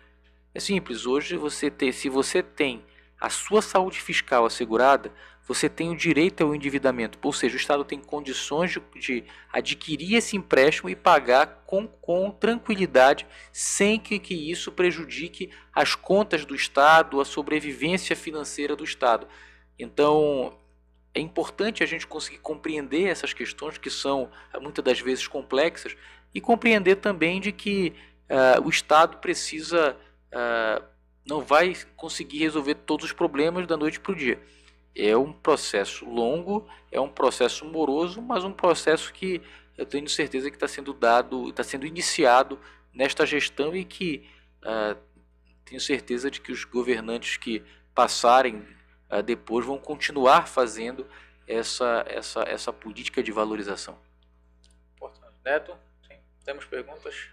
É 0.53 0.59
simples, 0.59 1.05
hoje 1.05 1.37
você 1.37 1.71
tem, 1.71 1.91
se 1.91 2.09
você 2.09 2.43
tem 2.43 2.83
a 3.19 3.29
sua 3.29 3.61
saúde 3.61 4.01
fiscal 4.01 4.45
assegurada, 4.45 5.11
você 5.47 5.67
tem 5.67 5.89
o 5.89 5.95
direito 5.95 6.43
ao 6.43 6.53
endividamento, 6.53 7.17
ou 7.23 7.33
seja, 7.33 7.55
o 7.55 7.59
Estado 7.59 7.83
tem 7.83 7.99
condições 7.99 8.71
de, 8.71 8.81
de 8.99 9.23
adquirir 9.51 10.15
esse 10.15 10.37
empréstimo 10.37 10.89
e 10.89 10.95
pagar 10.95 11.63
com, 11.65 11.87
com 11.87 12.29
tranquilidade, 12.29 13.25
sem 13.51 13.99
que, 13.99 14.19
que 14.19 14.51
isso 14.51 14.71
prejudique 14.71 15.49
as 15.73 15.95
contas 15.95 16.45
do 16.45 16.53
Estado, 16.53 17.19
a 17.19 17.25
sobrevivência 17.25 18.15
financeira 18.15 18.75
do 18.75 18.83
Estado. 18.83 19.25
Então, 19.79 20.58
é 21.13 21.19
importante 21.19 21.83
a 21.83 21.85
gente 21.85 22.05
conseguir 22.05 22.39
compreender 22.39 23.07
essas 23.07 23.33
questões 23.33 23.77
que 23.77 23.89
são 23.89 24.29
muitas 24.61 24.83
das 24.83 24.99
vezes 24.99 25.27
complexas 25.27 25.95
e 26.33 26.39
compreender 26.39 26.97
também 26.97 27.39
de 27.39 27.51
que 27.51 27.93
uh, 28.29 28.65
o 28.65 28.69
Estado 28.69 29.17
precisa, 29.17 29.97
uh, 30.31 30.83
não 31.25 31.41
vai 31.41 31.75
conseguir 31.95 32.39
resolver 32.39 32.75
todos 32.75 33.07
os 33.07 33.13
problemas 33.13 33.65
da 33.65 33.75
noite 33.75 33.99
para 33.99 34.11
o 34.11 34.15
dia. 34.15 34.39
É 34.95 35.15
um 35.17 35.33
processo 35.33 36.05
longo, 36.05 36.67
é 36.91 36.99
um 36.99 37.09
processo 37.09 37.65
moroso, 37.65 38.21
mas 38.21 38.43
um 38.43 38.51
processo 38.51 39.11
que 39.11 39.41
eu 39.77 39.85
tenho 39.85 40.07
certeza 40.09 40.49
que 40.49 40.57
está 40.57 40.67
sendo 40.67 40.93
dado, 40.93 41.49
está 41.49 41.63
sendo 41.63 41.85
iniciado 41.85 42.59
nesta 42.93 43.25
gestão 43.25 43.75
e 43.75 43.83
que 43.83 44.27
uh, 44.63 44.99
tenho 45.65 45.79
certeza 45.79 46.29
de 46.29 46.41
que 46.41 46.51
os 46.51 46.65
governantes 46.65 47.37
que 47.37 47.63
passarem 47.95 48.65
uh, 49.11 49.23
depois 49.23 49.65
vão 49.65 49.77
continuar 49.77 50.47
fazendo 50.47 51.07
essa, 51.47 52.05
essa, 52.07 52.43
essa 52.43 52.73
política 52.73 53.23
de 53.23 53.31
valorização. 53.31 53.97
Neto, 55.43 55.75
sim. 56.07 56.17
temos 56.43 56.65
perguntas? 56.65 57.29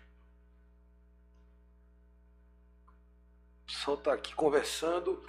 pessoal 3.66 3.96
está 3.96 4.12
aqui 4.12 4.34
conversando. 4.34 5.22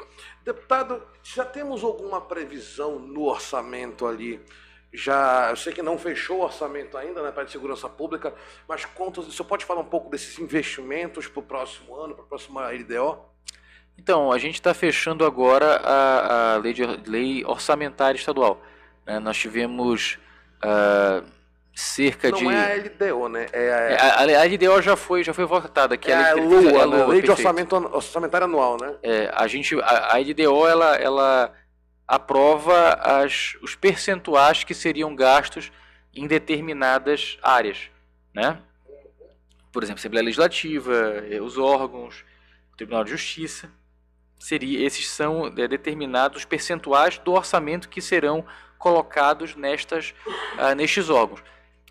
Deputado, 0.43 1.05
já 1.23 1.43
temos 1.43 1.83
alguma 1.83 2.21
previsão 2.21 2.97
no 2.99 3.23
orçamento 3.23 4.05
ali? 4.05 4.43
Já, 4.93 5.49
eu 5.49 5.55
sei 5.55 5.73
que 5.73 5.81
não 5.81 5.97
fechou 5.97 6.39
o 6.39 6.43
orçamento 6.43 6.97
ainda, 6.97 7.21
né, 7.21 7.31
para 7.31 7.43
a 7.43 7.47
segurança 7.47 7.89
pública, 7.89 8.33
mas 8.67 8.85
quantos, 8.85 9.25
você 9.25 9.43
pode 9.43 9.65
falar 9.65 9.81
um 9.81 9.89
pouco 9.89 10.09
desses 10.09 10.39
investimentos 10.39 11.27
para 11.27 11.39
o 11.39 11.43
próximo 11.43 11.95
ano, 11.95 12.15
para 12.15 12.23
a 12.23 12.27
próxima 12.27 12.69
LDO? 12.69 13.19
Então, 13.97 14.31
a 14.31 14.37
gente 14.37 14.55
está 14.55 14.73
fechando 14.73 15.25
agora 15.25 15.77
a, 15.83 16.53
a 16.53 16.57
lei, 16.57 16.73
de, 16.73 16.85
lei 17.05 17.43
orçamentária 17.45 18.17
estadual. 18.17 18.61
Né? 19.05 19.19
Nós 19.19 19.37
tivemos 19.37 20.17
uh, 20.63 21.25
cerca 21.73 22.29
não 22.29 22.37
de. 22.37 22.43
Não 22.45 22.51
é 22.51 22.73
a 22.73 22.77
LDO, 22.77 23.29
né? 23.29 23.45
É 23.51 23.73
a... 23.73 24.23
É, 24.29 24.35
a, 24.35 24.41
a, 24.41 24.45
LDO 24.45 24.81
já 24.81 24.95
foi, 24.95 25.23
já 25.23 25.33
foi 25.33 25.45
votada. 25.45 25.97
Que 25.97 26.11
é 26.11 26.31
a, 26.31 26.35
LUA, 26.35 26.81
a 26.81 26.85
Lua, 26.85 27.07
Lei 27.07 27.21
de 27.21 27.31
Orçamento 27.31 27.75
Orçamentário 27.75 28.45
Anual, 28.45 28.77
né? 28.79 28.95
É, 29.03 29.31
a, 29.33 29.47
gente, 29.47 29.79
a, 29.81 30.15
a 30.15 30.17
LDO 30.19 30.67
ela, 30.67 30.95
ela 30.95 31.53
aprova 32.07 32.93
as, 32.93 33.57
os 33.61 33.75
percentuais 33.75 34.63
que 34.63 34.73
seriam 34.73 35.13
gastos 35.15 35.71
em 36.15 36.25
determinadas 36.25 37.37
áreas, 37.43 37.89
né? 38.33 38.59
Por 39.71 39.83
exemplo, 39.83 39.99
Assembleia 39.99 40.25
Legislativa, 40.25 40.93
eh, 41.29 41.39
os 41.39 41.57
órgãos, 41.57 42.25
o 42.73 42.77
Tribunal 42.77 43.03
de 43.03 43.11
Justiça. 43.11 43.69
Seria, 44.39 44.85
esses 44.85 45.09
são 45.09 45.47
é, 45.47 45.67
determinados 45.67 46.45
percentuais 46.45 47.17
do 47.19 47.33
orçamento 47.33 47.89
que 47.89 48.01
serão 48.01 48.45
colocados 48.77 49.55
nestas, 49.55 50.13
uh, 50.59 50.75
nestes 50.75 51.09
órgãos 51.09 51.41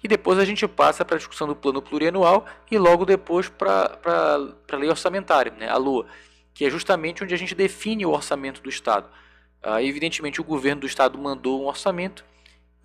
e 0.07 0.09
depois 0.09 0.39
a 0.39 0.45
gente 0.45 0.67
passa 0.69 1.05
para 1.05 1.17
a 1.17 1.19
discussão 1.19 1.49
do 1.49 1.57
plano 1.57 1.83
plurianual 1.83 2.47
e 2.71 2.79
logo 2.79 3.05
depois 3.05 3.49
para 3.49 3.99
a 4.05 4.77
lei 4.77 4.89
orçamentária, 4.89 5.53
né, 5.59 5.69
a 5.69 5.77
LUA, 5.77 6.07
que 6.55 6.65
é 6.65 6.71
justamente 6.71 7.25
onde 7.25 7.35
a 7.35 7.37
gente 7.37 7.57
define 7.57 8.07
o 8.07 8.11
orçamento 8.11 8.63
do 8.63 8.69
Estado. 8.69 9.09
Ah, 9.61 9.83
evidentemente, 9.83 10.41
o 10.41 10.45
governo 10.45 10.83
do 10.83 10.87
Estado 10.87 11.19
mandou 11.19 11.61
um 11.61 11.67
orçamento, 11.67 12.25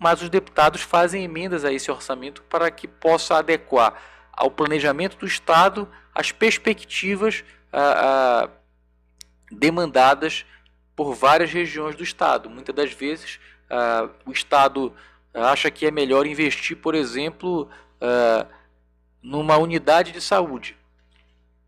mas 0.00 0.20
os 0.20 0.28
deputados 0.28 0.80
fazem 0.80 1.22
emendas 1.22 1.64
a 1.64 1.72
esse 1.72 1.92
orçamento 1.92 2.42
para 2.50 2.68
que 2.72 2.88
possa 2.88 3.36
adequar 3.36 3.94
ao 4.32 4.50
planejamento 4.50 5.16
do 5.16 5.26
Estado 5.26 5.88
as 6.12 6.32
perspectivas 6.32 7.44
ah, 7.72 8.48
ah, 8.48 8.50
demandadas 9.52 10.44
por 10.96 11.14
várias 11.14 11.52
regiões 11.52 11.94
do 11.94 12.02
Estado. 12.02 12.50
Muitas 12.50 12.74
das 12.74 12.92
vezes 12.92 13.38
ah, 13.68 14.08
o 14.26 14.32
Estado 14.32 14.92
acha 15.34 15.70
que 15.70 15.86
é 15.86 15.90
melhor 15.90 16.26
investir, 16.26 16.76
por 16.76 16.94
exemplo, 16.94 17.68
ah, 18.00 18.46
numa 19.22 19.56
unidade 19.56 20.12
de 20.12 20.20
saúde, 20.20 20.76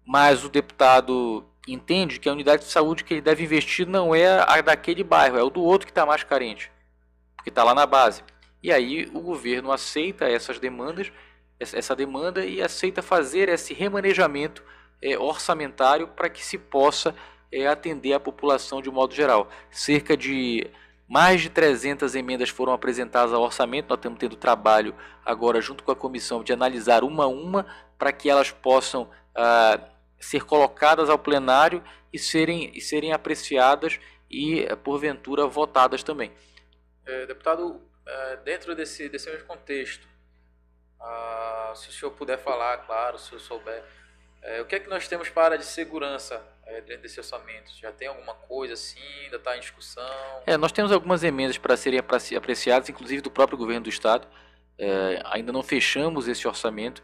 mas 0.05 0.44
o 0.44 0.49
deputado 0.49 1.44
entende 1.66 2.18
que 2.18 2.29
a 2.29 2.33
unidade 2.33 2.64
de 2.64 2.70
saúde 2.70 3.05
que 3.05 3.14
ele 3.14 3.20
deve 3.20 3.44
investir 3.44 3.87
não 3.87 4.14
é 4.14 4.40
a 4.40 4.61
daquele 4.61 5.03
bairro, 5.03 5.38
é 5.38 5.42
o 5.42 5.51
do 5.51 5.62
outro 5.62 5.87
que 5.87 5.92
está 5.92 6.05
mais 6.05 6.23
carente, 6.25 6.70
porque 7.37 7.49
está 7.49 7.62
lá 7.64 7.75
na 7.75 7.87
base. 7.87 8.23
E 8.62 8.73
aí 8.73 9.11
o 9.14 9.20
governo 9.20 9.70
aceita 9.70 10.29
essas 10.29 10.59
demandas, 10.59 11.12
essa 11.59 11.94
demanda 11.94 12.44
e 12.44 12.61
aceita 12.61 13.01
fazer 13.01 13.49
esse 13.49 13.73
remanejamento 13.73 14.62
é, 15.01 15.18
orçamentário 15.18 16.09
para 16.09 16.29
que 16.29 16.44
se 16.44 16.59
possa 16.59 17.14
é, 17.55 17.69
atender 17.69 18.12
a 18.12 18.21
população 18.21 18.83
de 18.83 18.90
modo 18.90 19.14
geral. 19.14 19.49
Cerca 19.71 20.17
de 20.17 20.69
mais 21.09 21.43
de 21.43 21.51
300 21.51 22.14
emendas 22.17 22.49
foram 22.49 22.73
apresentadas 22.73 23.33
ao 23.33 23.43
orçamento. 23.43 23.88
Nós 23.88 23.99
estamos 23.99 24.19
tendo 24.19 24.35
trabalho 24.35 24.95
agora 25.25 25.61
junto 25.61 25.85
com 25.85 25.93
a 25.93 25.97
comissão 25.97 26.43
de 26.43 26.53
analisar 26.53 27.05
uma 27.05 27.25
a 27.25 27.29
uma 27.29 27.67
para 27.97 28.12
que 28.12 28.29
elas 28.29 28.51
possam 28.51 29.09
ah, 29.35 29.79
ser 30.19 30.45
colocadas 30.45 31.09
ao 31.09 31.19
plenário 31.19 31.83
e 32.12 32.19
serem, 32.19 32.73
e 32.75 32.81
serem 32.81 33.12
apreciadas 33.12 34.01
e, 34.31 34.67
porventura, 34.83 35.47
votadas 35.47 36.03
também. 36.03 36.33
É, 37.07 37.27
deputado, 37.27 37.81
é, 38.05 38.37
dentro 38.38 38.75
desse, 38.75 39.09
desse 39.09 39.31
mesmo 39.31 39.47
contexto, 39.47 40.09
ah, 41.01 41.73
se 41.77 41.88
o 41.88 41.93
senhor 41.93 42.11
puder 42.12 42.38
falar, 42.38 42.79
claro, 42.79 43.19
se 43.19 43.33
eu 43.33 43.38
souber, 43.38 43.85
é, 44.43 44.61
o 44.61 44.64
que 44.64 44.75
é 44.75 44.81
que 44.81 44.88
nós 44.88 45.07
temos 45.07 45.29
para 45.29 45.57
de 45.57 45.64
segurança 45.64 46.43
é, 46.66 46.81
dentro 46.81 47.03
desse 47.03 47.18
orçamento? 47.18 47.70
Já 47.81 47.92
tem 47.92 48.09
alguma 48.09 48.35
coisa 48.35 48.74
assim? 48.74 49.00
Ainda 49.24 49.37
está 49.37 49.57
em 49.57 49.61
discussão? 49.61 50.42
É, 50.46 50.57
nós 50.57 50.72
temos 50.72 50.92
algumas 50.92 51.22
emendas 51.22 51.59
para 51.59 51.77
serem 51.77 51.98
apreciadas, 51.98 52.88
inclusive 52.88 53.22
do 53.22 53.31
próprio 53.31 53.59
governo 53.59 53.83
do 53.83 53.88
Estado. 53.88 54.27
É, 54.79 55.22
ainda 55.27 55.53
não 55.53 55.62
fechamos 55.62 56.27
esse 56.27 56.46
orçamento. 56.48 57.03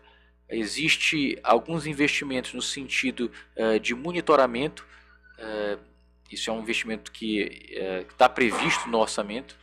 Existe 0.48 1.38
alguns 1.42 1.86
investimentos 1.86 2.52
no 2.54 2.62
sentido 2.62 3.30
é, 3.54 3.78
de 3.78 3.94
monitoramento. 3.94 4.86
É, 5.38 5.78
isso 6.30 6.50
é 6.50 6.52
um 6.52 6.60
investimento 6.60 7.10
que 7.10 7.74
está 8.08 8.28
previsto 8.28 8.88
no 8.88 8.98
orçamento, 8.98 9.58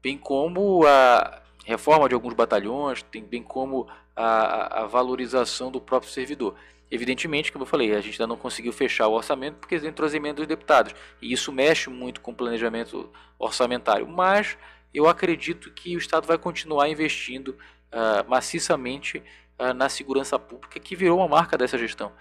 bem 0.00 0.16
como 0.16 0.86
a 0.86 1.42
reforma 1.64 2.08
de 2.08 2.14
alguns 2.14 2.34
batalhões, 2.34 3.04
bem 3.28 3.42
como 3.42 3.88
a, 4.14 4.82
a 4.82 4.86
valorização 4.86 5.72
do 5.72 5.80
próprio 5.80 6.10
servidor. 6.10 6.56
Evidentemente, 6.90 7.52
como 7.52 7.64
eu 7.64 7.66
falei, 7.66 7.94
a 7.94 8.00
gente 8.00 8.14
ainda 8.14 8.26
não 8.26 8.36
conseguiu 8.36 8.72
fechar 8.72 9.08
o 9.08 9.12
orçamento 9.12 9.56
porque 9.56 9.76
entrou 9.76 10.06
as 10.06 10.14
emendas 10.14 10.36
dos 10.36 10.46
deputados. 10.46 10.94
E 11.20 11.32
isso 11.32 11.52
mexe 11.52 11.90
muito 11.90 12.20
com 12.20 12.30
o 12.30 12.34
planejamento 12.34 13.10
orçamentário. 13.38 14.06
Mas 14.08 14.56
eu 14.92 15.06
acredito 15.06 15.70
que 15.70 15.94
o 15.94 15.98
Estado 15.98 16.26
vai 16.26 16.38
continuar 16.38 16.88
investindo 16.88 17.48
uh, 17.92 18.28
maciçamente 18.28 19.22
uh, 19.58 19.74
na 19.74 19.88
segurança 19.88 20.38
pública, 20.38 20.80
que 20.80 20.96
virou 20.96 21.18
uma 21.18 21.28
marca 21.28 21.58
dessa 21.58 21.76
gestão. 21.76 22.12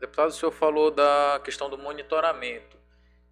Deputado, 0.00 0.28
o 0.28 0.32
senhor 0.32 0.52
falou 0.52 0.90
da 0.90 1.40
questão 1.44 1.70
do 1.70 1.78
monitoramento. 1.78 2.76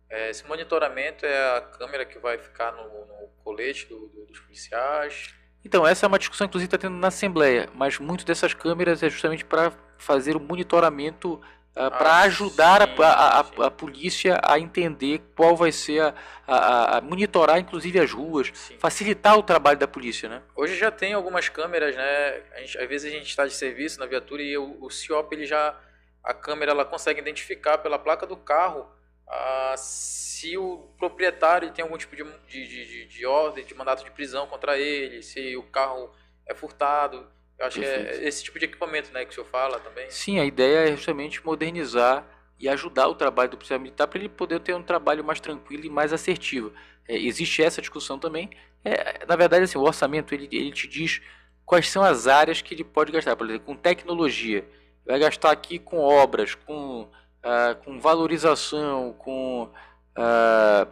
É, 0.09 0.31
esse 0.31 0.47
monitoramento 0.47 1.27
é 1.27 1.57
a 1.57 1.61
câmera 1.61 2.05
que 2.05 2.19
vai 2.19 2.39
ficar 2.39 2.71
no, 2.73 2.85
no 2.85 3.29
colete 3.43 3.87
do, 3.87 4.07
do, 4.09 4.27
dos 4.27 4.39
policiais? 4.39 5.35
Então, 5.65 5.85
essa 5.85 6.07
é 6.07 6.09
uma 6.09 6.19
discussão, 6.19 6.47
inclusive, 6.47 6.69
está 6.69 6.79
tendo 6.79 6.97
na 6.97 7.09
Assembleia, 7.09 7.69
mas 7.75 7.99
muito 7.99 8.25
dessas 8.25 8.55
câmeras 8.55 9.03
é 9.03 9.11
justamente 9.11 9.45
para 9.45 9.73
fazer 9.99 10.37
o 10.37 10.41
monitoramento, 10.41 11.35
uh, 11.35 11.41
ah, 11.75 11.91
para 11.91 12.11
ah, 12.11 12.21
ajudar 12.23 12.83
sim, 12.83 13.03
a, 13.03 13.07
a, 13.07 13.41
a, 13.41 13.67
a, 13.67 13.71
polícia 13.71 14.41
a 14.43 14.59
entender 14.59 15.21
qual 15.35 15.55
vai 15.57 15.71
ser 15.71 16.15
a, 16.47 16.97
a 16.97 17.01
monitorar, 17.01 17.59
inclusive, 17.59 18.01
as 18.01 18.13
ruas, 18.13 18.51
sim. 18.55 18.79
facilitar 18.79 19.39
o 19.39 19.43
trabalho 19.43 19.79
da 19.79 19.87
polícia, 19.87 20.29
né? 20.29 20.43
Hoje 20.55 20.77
já 20.77 20.91
tem 20.91 21.13
algumas 21.13 21.49
câmeras, 21.49 21.95
né? 21.95 22.43
Gente, 22.59 22.79
às 22.79 22.89
vezes 22.89 23.13
a 23.13 23.17
gente 23.17 23.29
está 23.29 23.47
de 23.47 23.53
serviço 23.53 24.01
na 24.01 24.07
viatura 24.07 24.43
e 24.43 24.57
o, 24.57 24.77
o 24.81 24.91
CIOP, 24.91 25.33
ele 25.33 25.47
já, 25.47 25.79
a 26.25 26.33
câmera, 26.33 26.73
ela 26.73 26.85
consegue 26.85 27.21
identificar 27.21 27.79
pela 27.79 27.99
placa 27.99 28.27
do 28.27 28.37
carro 28.37 28.87
ah, 29.29 29.75
se 29.77 30.57
o 30.57 30.91
proprietário 30.99 31.73
tem 31.73 31.83
algum 31.83 31.99
tipo 31.99 32.15
de, 32.15 32.25
de, 32.47 32.67
de, 32.67 33.07
de, 33.07 33.27
ordem, 33.27 33.65
de 33.65 33.75
mandato 33.75 34.05
de 34.05 34.11
prisão 34.11 34.47
contra 34.47 34.79
ele, 34.79 35.23
se 35.23 35.57
o 35.57 35.63
carro 35.65 36.13
é 36.47 36.55
furtado. 36.55 37.29
Eu 37.59 37.67
acho 37.67 37.81
Perfeito. 37.81 38.19
que 38.19 38.25
é 38.25 38.29
esse 38.29 38.45
tipo 38.45 38.59
de 38.59 38.67
equipamento 38.67 39.13
né, 39.13 39.25
que 39.25 39.31
o 39.31 39.35
senhor 39.35 39.47
fala 39.47 39.81
também. 39.81 40.11
Sim, 40.11 40.39
a 40.39 40.45
ideia 40.45 40.89
é 40.89 40.97
justamente 40.97 41.45
modernizar 41.45 42.27
e 42.59 42.69
ajudar 42.69 43.09
o 43.09 43.15
trabalho 43.15 43.51
do 43.51 43.57
policial 43.57 43.81
militar 43.81 44.07
para 44.07 44.19
ele 44.19 44.29
poder 44.29 44.61
ter 44.61 44.75
um 44.75 44.83
trabalho 44.83 45.25
mais 45.25 45.41
tranquilo 45.41 45.85
e 45.85 45.91
mais 45.91 46.13
assertivo. 46.13 46.73
É, 47.09 47.17
existe 47.17 47.63
essa 47.63 47.81
discussão 47.81 48.19
também. 48.19 48.51
É, 48.85 49.25
na 49.27 49.37
verdade, 49.37 49.65
assim, 49.65 49.79
o 49.79 49.83
orçamento 49.83 50.35
ele, 50.35 50.49
ele 50.53 50.73
te 50.73 50.87
diz 50.87 51.21
quais 51.65 51.89
são 51.89 52.03
as 52.03 52.27
áreas 52.27 52.61
que 52.61 52.75
ele 52.75 52.85
pode 52.85 53.13
gastar. 53.13 53.37
Por 53.37 53.49
exemplo, 53.49 53.67
com 53.67 53.77
tecnologia. 53.77 54.65
Vai 55.05 55.19
gastar 55.19 55.51
aqui 55.51 55.79
com 55.79 55.99
obras, 55.99 56.55
com 56.55 57.09
uh, 57.47 57.77
com 57.85 58.01
valorização, 58.01 59.13
com 59.13 59.71
uh, 60.19 60.91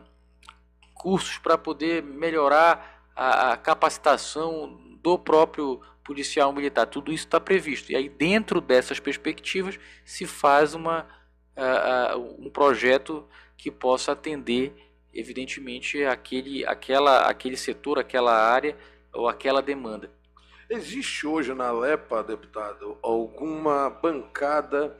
cursos 0.94 1.38
para 1.38 1.59
poder 1.59 2.03
melhorar 2.03 3.03
a, 3.14 3.53
a, 3.53 3.57
capacitação 3.57 4.81
do 5.03 5.18
próprio 5.18 5.81
policial 6.04 6.52
militar. 6.52 6.86
Tudo 6.86 7.12
isso 7.12 7.24
está 7.24 7.40
previsto. 7.40 7.90
E 7.90 7.96
aí, 7.96 8.08
dentro 8.08 8.60
dessas 8.60 9.00
perspectivas, 9.00 9.78
se 10.04 10.26
faz 10.26 10.74
uma, 10.74 11.06
uh, 11.56 12.18
um 12.38 12.50
projeto 12.50 13.26
que 13.56 13.70
possa 13.70 14.12
atender, 14.12 14.74
evidentemente, 15.12 16.04
aquele, 16.04 16.64
aquela, 16.66 17.28
aquele 17.28 17.56
setor, 17.56 17.98
aquela 17.98 18.34
área 18.34 18.76
ou 19.12 19.28
aquela 19.28 19.62
demanda. 19.62 20.10
Existe 20.68 21.26
hoje 21.26 21.54
na 21.54 21.70
LEPA, 21.70 22.22
deputado, 22.22 22.98
alguma 23.02 23.90
bancada 23.90 24.96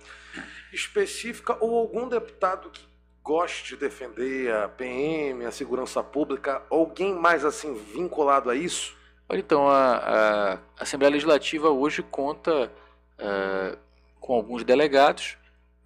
específica 0.73 1.57
ou 1.61 1.79
algum 1.79 2.09
deputado 2.09 2.71
que 2.71 2.87
goste 3.23 3.71
de 3.71 3.77
defender 3.77 4.53
a 4.53 4.69
PM, 4.69 5.47
a 5.47 5.51
segurança 5.51 6.03
pública, 6.03 6.63
alguém 6.69 7.15
mais 7.15 7.45
assim 7.45 7.75
vinculado 7.75 8.51
a 8.51 8.55
isso? 8.55 8.95
Olha, 9.29 9.41
então, 9.41 9.69
a, 9.69 10.55
a 10.55 10.59
Assembleia 10.79 11.13
Legislativa 11.13 11.71
hoje 11.71 12.03
conta 12.03 12.71
uh, 13.19 13.79
com 14.21 14.35
alguns 14.35 14.65
delegados, 14.65 15.39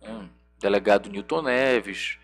né? 0.03 0.29
delegado 0.59 1.09
Newton 1.09 1.43
Neves, 1.43 2.19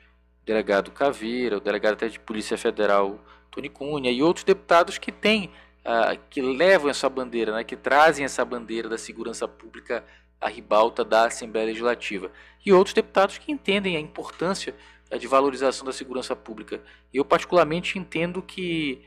delegado 0.44 0.90
Caveira, 0.90 1.59
o 1.59 1.61
delegado 1.61 1.94
até 1.94 2.09
de 2.09 2.18
Polícia 2.18 2.59
Federal 2.59 3.18
Tony 3.50 3.68
Cunha 3.68 4.11
e 4.11 4.22
outros 4.22 4.44
deputados 4.44 4.98
que 4.98 5.12
têm, 5.12 5.50
uh, 5.85 6.18
que 6.29 6.42
levam 6.42 6.90
essa 6.90 7.09
bandeira, 7.09 7.55
né, 7.55 7.62
que 7.62 7.77
trazem 7.77 8.24
essa 8.24 8.44
bandeira 8.44 8.88
da 8.88 8.98
segurança 8.98 9.46
pública 9.46 10.05
a 10.40 10.48
ribalta 10.48 11.05
da 11.05 11.27
Assembleia 11.27 11.66
Legislativa. 11.66 12.31
E 12.66 12.72
outros 12.72 12.92
deputados 12.92 13.38
que 13.38 13.53
entendem 13.53 13.96
a 13.96 14.00
importância 14.00 14.74
uh, 15.12 15.18
de 15.18 15.29
valorização 15.29 15.87
da 15.87 15.92
segurança 15.92 16.35
pública. 16.35 16.83
Eu, 17.12 17.24
particularmente, 17.24 17.98
entendo 18.00 18.42
que 18.42 19.03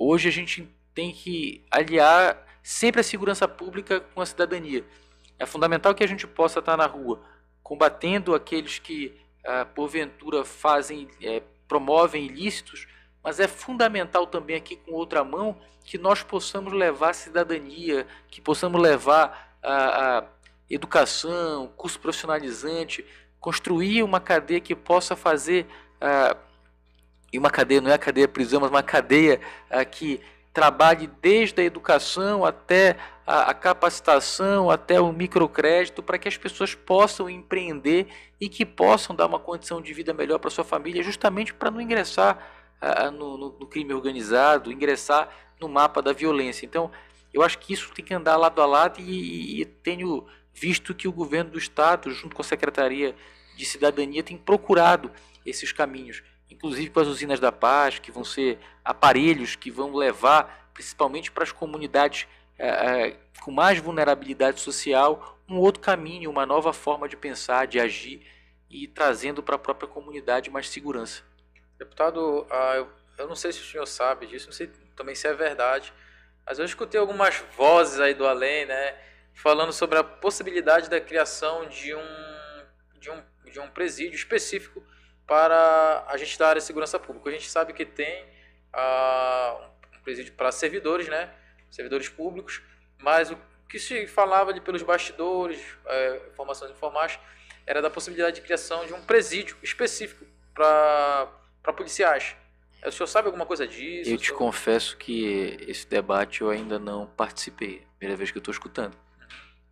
hoje 0.00 0.28
a 0.28 0.32
gente 0.32 0.66
tem 0.94 1.12
que 1.12 1.62
aliar 1.70 2.42
sempre 2.62 3.02
a 3.02 3.04
segurança 3.04 3.46
pública 3.46 4.00
com 4.00 4.22
a 4.22 4.26
cidadania. 4.26 4.82
É 5.38 5.44
fundamental 5.44 5.94
que 5.94 6.02
a 6.02 6.08
gente 6.08 6.26
possa 6.26 6.60
estar 6.60 6.76
na 6.76 6.86
rua 6.86 7.20
combatendo 7.62 8.34
aqueles 8.34 8.78
que, 8.78 9.14
uh, 9.46 9.66
porventura, 9.74 10.44
fazem, 10.44 11.06
é, 11.22 11.42
promovem 11.68 12.24
ilícitos, 12.24 12.88
mas 13.22 13.38
é 13.38 13.46
fundamental 13.46 14.26
também 14.26 14.56
aqui 14.56 14.74
com 14.74 14.92
outra 14.92 15.22
mão 15.22 15.56
que 15.84 15.96
nós 15.96 16.22
possamos 16.22 16.72
levar 16.72 17.14
cidadania, 17.14 18.06
que 18.28 18.40
possamos 18.40 18.80
levar 18.80 19.56
a, 19.62 20.18
a 20.18 20.24
educação, 20.68 21.70
curso 21.76 22.00
profissionalizante, 22.00 23.04
construir 23.38 24.02
uma 24.02 24.18
cadeia 24.18 24.60
que 24.60 24.74
possa 24.74 25.14
fazer 25.14 25.66
uh, 25.96 26.49
e 27.32 27.38
uma 27.38 27.50
cadeia 27.50 27.80
não 27.80 27.90
é 27.90 27.94
a 27.94 27.98
cadeia 27.98 28.28
prisão, 28.28 28.60
mas 28.60 28.70
uma 28.70 28.82
cadeia 28.82 29.40
uh, 29.70 29.88
que 29.88 30.20
trabalhe 30.52 31.08
desde 31.22 31.62
a 31.62 31.64
educação 31.64 32.44
até 32.44 32.96
a, 33.26 33.50
a, 33.50 33.54
capacitação, 33.54 34.68
até 34.70 35.00
o 35.00 35.12
microcrédito, 35.12 36.02
para 36.02 36.18
que 36.18 36.26
as 36.26 36.36
pessoas 36.36 36.74
possam 36.74 37.30
empreender 37.30 38.08
e 38.40 38.48
que 38.48 38.66
possam 38.66 39.14
dar 39.14 39.26
uma 39.26 39.38
condição 39.38 39.80
de 39.80 39.92
vida 39.94 40.12
melhor 40.12 40.38
para 40.38 40.50
sua 40.50 40.64
família, 40.64 41.02
justamente 41.02 41.54
para 41.54 41.70
não 41.70 41.80
ingressar 41.80 42.38
uh, 42.82 43.10
no, 43.12 43.36
no, 43.36 43.58
no 43.60 43.66
crime 43.66 43.94
organizado, 43.94 44.72
ingressar 44.72 45.28
no 45.60 45.68
mapa 45.68 46.02
da 46.02 46.12
violência. 46.12 46.66
Então, 46.66 46.90
eu 47.32 47.42
acho 47.42 47.58
que 47.58 47.72
isso 47.72 47.92
tem 47.94 48.04
que 48.04 48.14
andar 48.14 48.36
lado 48.36 48.60
a 48.60 48.66
lado 48.66 49.00
e, 49.00 49.60
e 49.60 49.64
tenho 49.64 50.26
visto 50.52 50.94
que 50.94 51.06
o 51.06 51.12
governo 51.12 51.52
do 51.52 51.58
estado, 51.58 52.10
junto 52.10 52.34
com 52.34 52.42
a 52.42 52.44
Secretaria 52.44 53.14
de 53.56 53.64
Cidadania, 53.64 54.22
tem 54.22 54.36
procurado 54.36 55.10
esses 55.46 55.72
caminhos, 55.72 56.22
inclusive 56.50 56.90
com 56.90 57.00
as 57.00 57.06
usinas 57.06 57.38
da 57.38 57.52
paz, 57.52 57.98
que 57.98 58.10
vão 58.10 58.24
ser 58.24 58.58
aparelhos 58.84 59.56
que 59.56 59.70
vão 59.70 59.94
levar, 59.94 60.70
principalmente 60.74 61.30
para 61.30 61.44
as 61.44 61.52
comunidades 61.52 62.26
é, 62.58 63.16
com 63.42 63.50
mais 63.50 63.78
vulnerabilidade 63.78 64.60
social, 64.60 65.38
um 65.48 65.56
outro 65.58 65.80
caminho, 65.80 66.30
uma 66.30 66.44
nova 66.44 66.72
forma 66.72 67.08
de 67.08 67.16
pensar, 67.16 67.66
de 67.66 67.80
agir 67.80 68.26
e 68.68 68.86
trazendo 68.86 69.42
para 69.42 69.56
a 69.56 69.58
própria 69.58 69.88
comunidade 69.88 70.50
mais 70.50 70.68
segurança. 70.68 71.22
Deputado, 71.78 72.46
ah, 72.50 72.86
eu 73.18 73.26
não 73.26 73.34
sei 73.34 73.52
se 73.52 73.60
o 73.60 73.64
senhor 73.64 73.86
sabe 73.86 74.26
disso, 74.26 74.46
não 74.46 74.52
sei 74.52 74.68
também 74.94 75.14
se 75.14 75.26
é 75.26 75.32
verdade, 75.32 75.92
mas 76.46 76.58
eu 76.58 76.64
escutei 76.64 77.00
algumas 77.00 77.42
vozes 77.56 77.98
aí 77.98 78.14
do 78.14 78.26
além, 78.26 78.66
né, 78.66 78.96
falando 79.34 79.72
sobre 79.72 79.98
a 79.98 80.04
possibilidade 80.04 80.90
da 80.90 81.00
criação 81.00 81.68
de 81.68 81.94
um, 81.94 82.64
de 82.98 83.10
um, 83.10 83.22
de 83.50 83.60
um 83.60 83.68
presídio 83.70 84.16
específico 84.16 84.82
para 85.30 86.06
a 86.08 86.16
gente 86.16 86.36
da 86.36 86.48
área 86.48 86.60
de 86.60 86.66
segurança 86.66 86.98
pública. 86.98 87.30
A 87.30 87.32
gente 87.32 87.48
sabe 87.48 87.72
que 87.72 87.86
tem 87.86 88.26
ah, 88.72 89.70
um 89.96 90.02
presídio 90.02 90.32
para 90.32 90.50
servidores, 90.50 91.06
né, 91.06 91.32
servidores 91.70 92.08
públicos, 92.08 92.60
mas 92.98 93.30
o 93.30 93.38
que 93.68 93.78
se 93.78 94.08
falava 94.08 94.50
ali 94.50 94.60
pelos 94.60 94.82
bastidores, 94.82 95.64
é, 95.86 96.30
informações 96.32 96.72
informais, 96.72 97.16
era 97.64 97.80
da 97.80 97.88
possibilidade 97.88 98.36
de 98.36 98.42
criação 98.42 98.84
de 98.84 98.92
um 98.92 99.00
presídio 99.02 99.56
específico 99.62 100.26
para 100.52 101.28
policiais. 101.76 102.34
O 102.84 102.90
senhor 102.90 103.06
sabe 103.06 103.26
alguma 103.26 103.46
coisa 103.46 103.68
disso? 103.68 104.10
Eu 104.10 104.16
te 104.16 104.32
confesso 104.32 104.96
que 104.96 105.56
esse 105.68 105.86
debate 105.86 106.40
eu 106.40 106.50
ainda 106.50 106.76
não 106.76 107.06
participei. 107.06 107.86
Primeira 107.98 108.16
vez 108.16 108.32
que 108.32 108.38
eu 108.38 108.40
estou 108.40 108.50
escutando. 108.50 108.96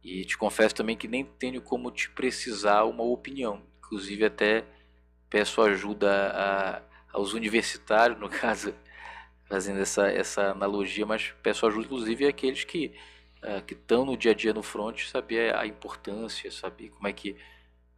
E 0.05 0.25
te 0.25 0.39
confesso 0.39 0.77
também 0.77 0.97
que 0.97 1.09
nem 1.09 1.25
tenho 1.25 1.61
como 1.61 1.91
te 1.91 2.09
precisar 2.11 2.85
uma 2.85 3.03
opinião. 3.03 3.61
Inclusive 3.81 4.25
até 4.25 4.65
peço 5.31 5.61
ajuda 5.63 6.33
a, 6.35 6.83
aos 7.13 7.33
universitários, 7.33 8.19
no 8.21 8.29
caso, 8.29 8.75
fazendo 9.49 9.81
essa, 9.81 10.09
essa 10.09 10.51
analogia, 10.51 11.07
mas 11.07 11.35
peço 11.43 11.67
ajuda 11.67 11.87
inclusive 11.87 12.27
àqueles 12.27 12.65
que 12.65 12.95
uh, 13.43 13.63
que 13.63 13.75
estão 13.75 14.05
no 14.05 14.17
dia 14.17 14.33
a 14.33 14.35
dia 14.35 14.53
no 14.53 14.63
front, 14.63 15.07
saber 15.07 15.55
a 15.55 15.67
importância, 15.67 16.51
saber 16.51 16.91
como 16.91 17.09
é 17.09 17.13
que 17.13 17.37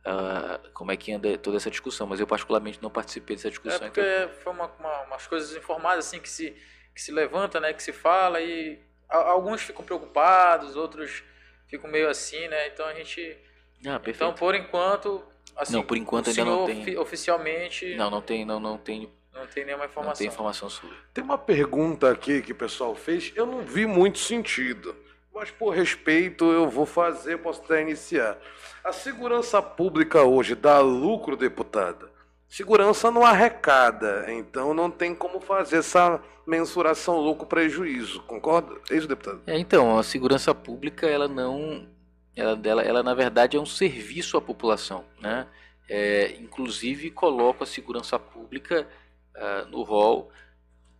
uh, 0.06 0.70
como 0.72 0.92
é 0.92 0.96
que 0.96 1.12
anda 1.12 1.36
toda 1.38 1.56
essa 1.56 1.70
discussão. 1.70 2.06
Mas 2.06 2.20
eu 2.20 2.26
particularmente 2.26 2.82
não 2.82 2.90
participei 2.90 3.36
dessa 3.36 3.50
discussão. 3.50 3.86
É 3.86 3.90
porque 3.90 4.00
então... 4.00 4.28
foi 4.34 4.52
uma, 4.52 4.66
uma, 4.78 5.02
umas 5.02 5.26
coisas 5.26 5.56
informadas 5.56 6.06
assim 6.06 6.20
que 6.20 6.28
se 6.28 6.56
que 6.94 7.00
se 7.00 7.12
levanta, 7.12 7.60
né, 7.60 7.72
que 7.72 7.82
se 7.82 7.92
fala 7.92 8.40
e 8.40 8.80
alguns 9.08 9.62
ficam 9.62 9.84
preocupados, 9.84 10.74
outros 10.76 11.22
ficam 11.68 11.88
meio 11.88 12.08
assim, 12.08 12.48
né? 12.48 12.66
Então 12.68 12.84
a 12.84 12.94
gente 12.94 13.38
ah, 13.86 14.00
então 14.06 14.34
por 14.34 14.54
enquanto 14.54 15.24
assim, 15.62 15.74
não 15.74 15.82
por 15.82 15.96
enquanto 15.96 16.28
ainda 16.28 16.44
não 16.44 16.66
tem 16.66 16.98
oficialmente 16.98 17.94
não 17.94 18.10
não 18.10 18.20
tem 18.20 18.44
não 18.44 18.58
não 18.58 18.78
tem 18.78 19.08
não 19.32 19.46
tem 19.46 19.64
nenhuma 19.64 19.84
informação. 19.84 20.10
Não 20.10 20.18
tem 20.18 20.26
informação 20.26 20.68
sobre. 20.68 20.96
Tem 21.14 21.22
uma 21.22 21.38
pergunta 21.38 22.10
aqui 22.10 22.42
que 22.42 22.52
o 22.52 22.54
pessoal 22.54 22.94
fez, 22.94 23.32
eu 23.36 23.46
não 23.46 23.62
vi 23.62 23.86
muito 23.86 24.18
sentido, 24.18 24.94
mas 25.32 25.50
por 25.50 25.70
respeito 25.70 26.44
eu 26.44 26.68
vou 26.68 26.84
fazer, 26.84 27.38
posso 27.38 27.62
até 27.62 27.80
iniciar. 27.80 28.36
A 28.84 28.92
segurança 28.92 29.62
pública 29.62 30.22
hoje 30.24 30.54
dá 30.54 30.80
lucro, 30.80 31.36
deputada? 31.36 32.10
Segurança 32.48 33.10
não 33.10 33.24
arrecada, 33.24 34.26
então 34.28 34.74
não 34.74 34.90
tem 34.90 35.14
como 35.14 35.40
fazer 35.40 35.78
essa 35.78 36.20
mensuração 36.44 37.18
lucro-prejuízo, 37.18 38.22
concorda? 38.22 38.74
É 38.90 38.96
isso, 38.96 39.06
deputado? 39.06 39.40
É, 39.46 39.56
então, 39.56 39.96
a 39.96 40.02
segurança 40.02 40.52
pública, 40.52 41.06
ela 41.06 41.28
não. 41.28 41.86
Ela, 42.36 42.60
ela, 42.64 42.82
ela 42.82 43.02
na 43.02 43.14
verdade, 43.14 43.56
é 43.56 43.60
um 43.60 43.66
serviço 43.66 44.36
à 44.36 44.40
população, 44.40 45.04
né? 45.20 45.46
É, 45.88 46.36
inclusive, 46.38 47.10
coloca 47.10 47.64
a 47.64 47.66
segurança 47.66 48.18
pública 48.18 48.86
uh, 49.34 49.68
no 49.68 49.82
rol 49.82 50.30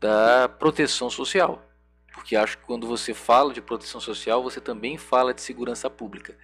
da 0.00 0.48
proteção 0.48 1.08
social. 1.08 1.62
Porque 2.12 2.34
acho 2.34 2.58
que 2.58 2.64
quando 2.64 2.86
você 2.86 3.14
fala 3.14 3.52
de 3.52 3.62
proteção 3.62 4.00
social, 4.00 4.42
você 4.42 4.60
também 4.60 4.98
fala 4.98 5.32
de 5.32 5.40
segurança 5.42 5.88
pública. 5.88 6.36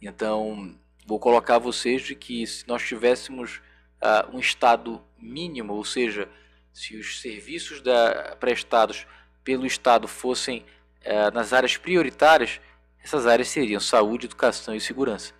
Então, 0.00 0.74
vou 1.06 1.20
colocar 1.20 1.58
vocês 1.58 2.02
de 2.02 2.16
que 2.16 2.44
se 2.46 2.66
nós 2.66 2.82
tivéssemos 2.82 3.60
uh, 4.02 4.34
um 4.36 4.40
Estado 4.40 5.00
mínimo, 5.16 5.74
ou 5.74 5.84
seja, 5.84 6.28
se 6.72 6.96
os 6.96 7.20
serviços 7.20 7.80
da, 7.80 8.36
prestados 8.40 9.06
pelo 9.44 9.64
Estado 9.64 10.08
fossem 10.08 10.64
uh, 11.04 11.32
nas 11.32 11.52
áreas 11.52 11.76
prioritárias, 11.76 12.60
essas 13.02 13.26
áreas 13.26 13.48
seriam 13.48 13.80
saúde, 13.80 14.26
educação 14.26 14.74
e 14.74 14.80
segurança. 14.80 15.32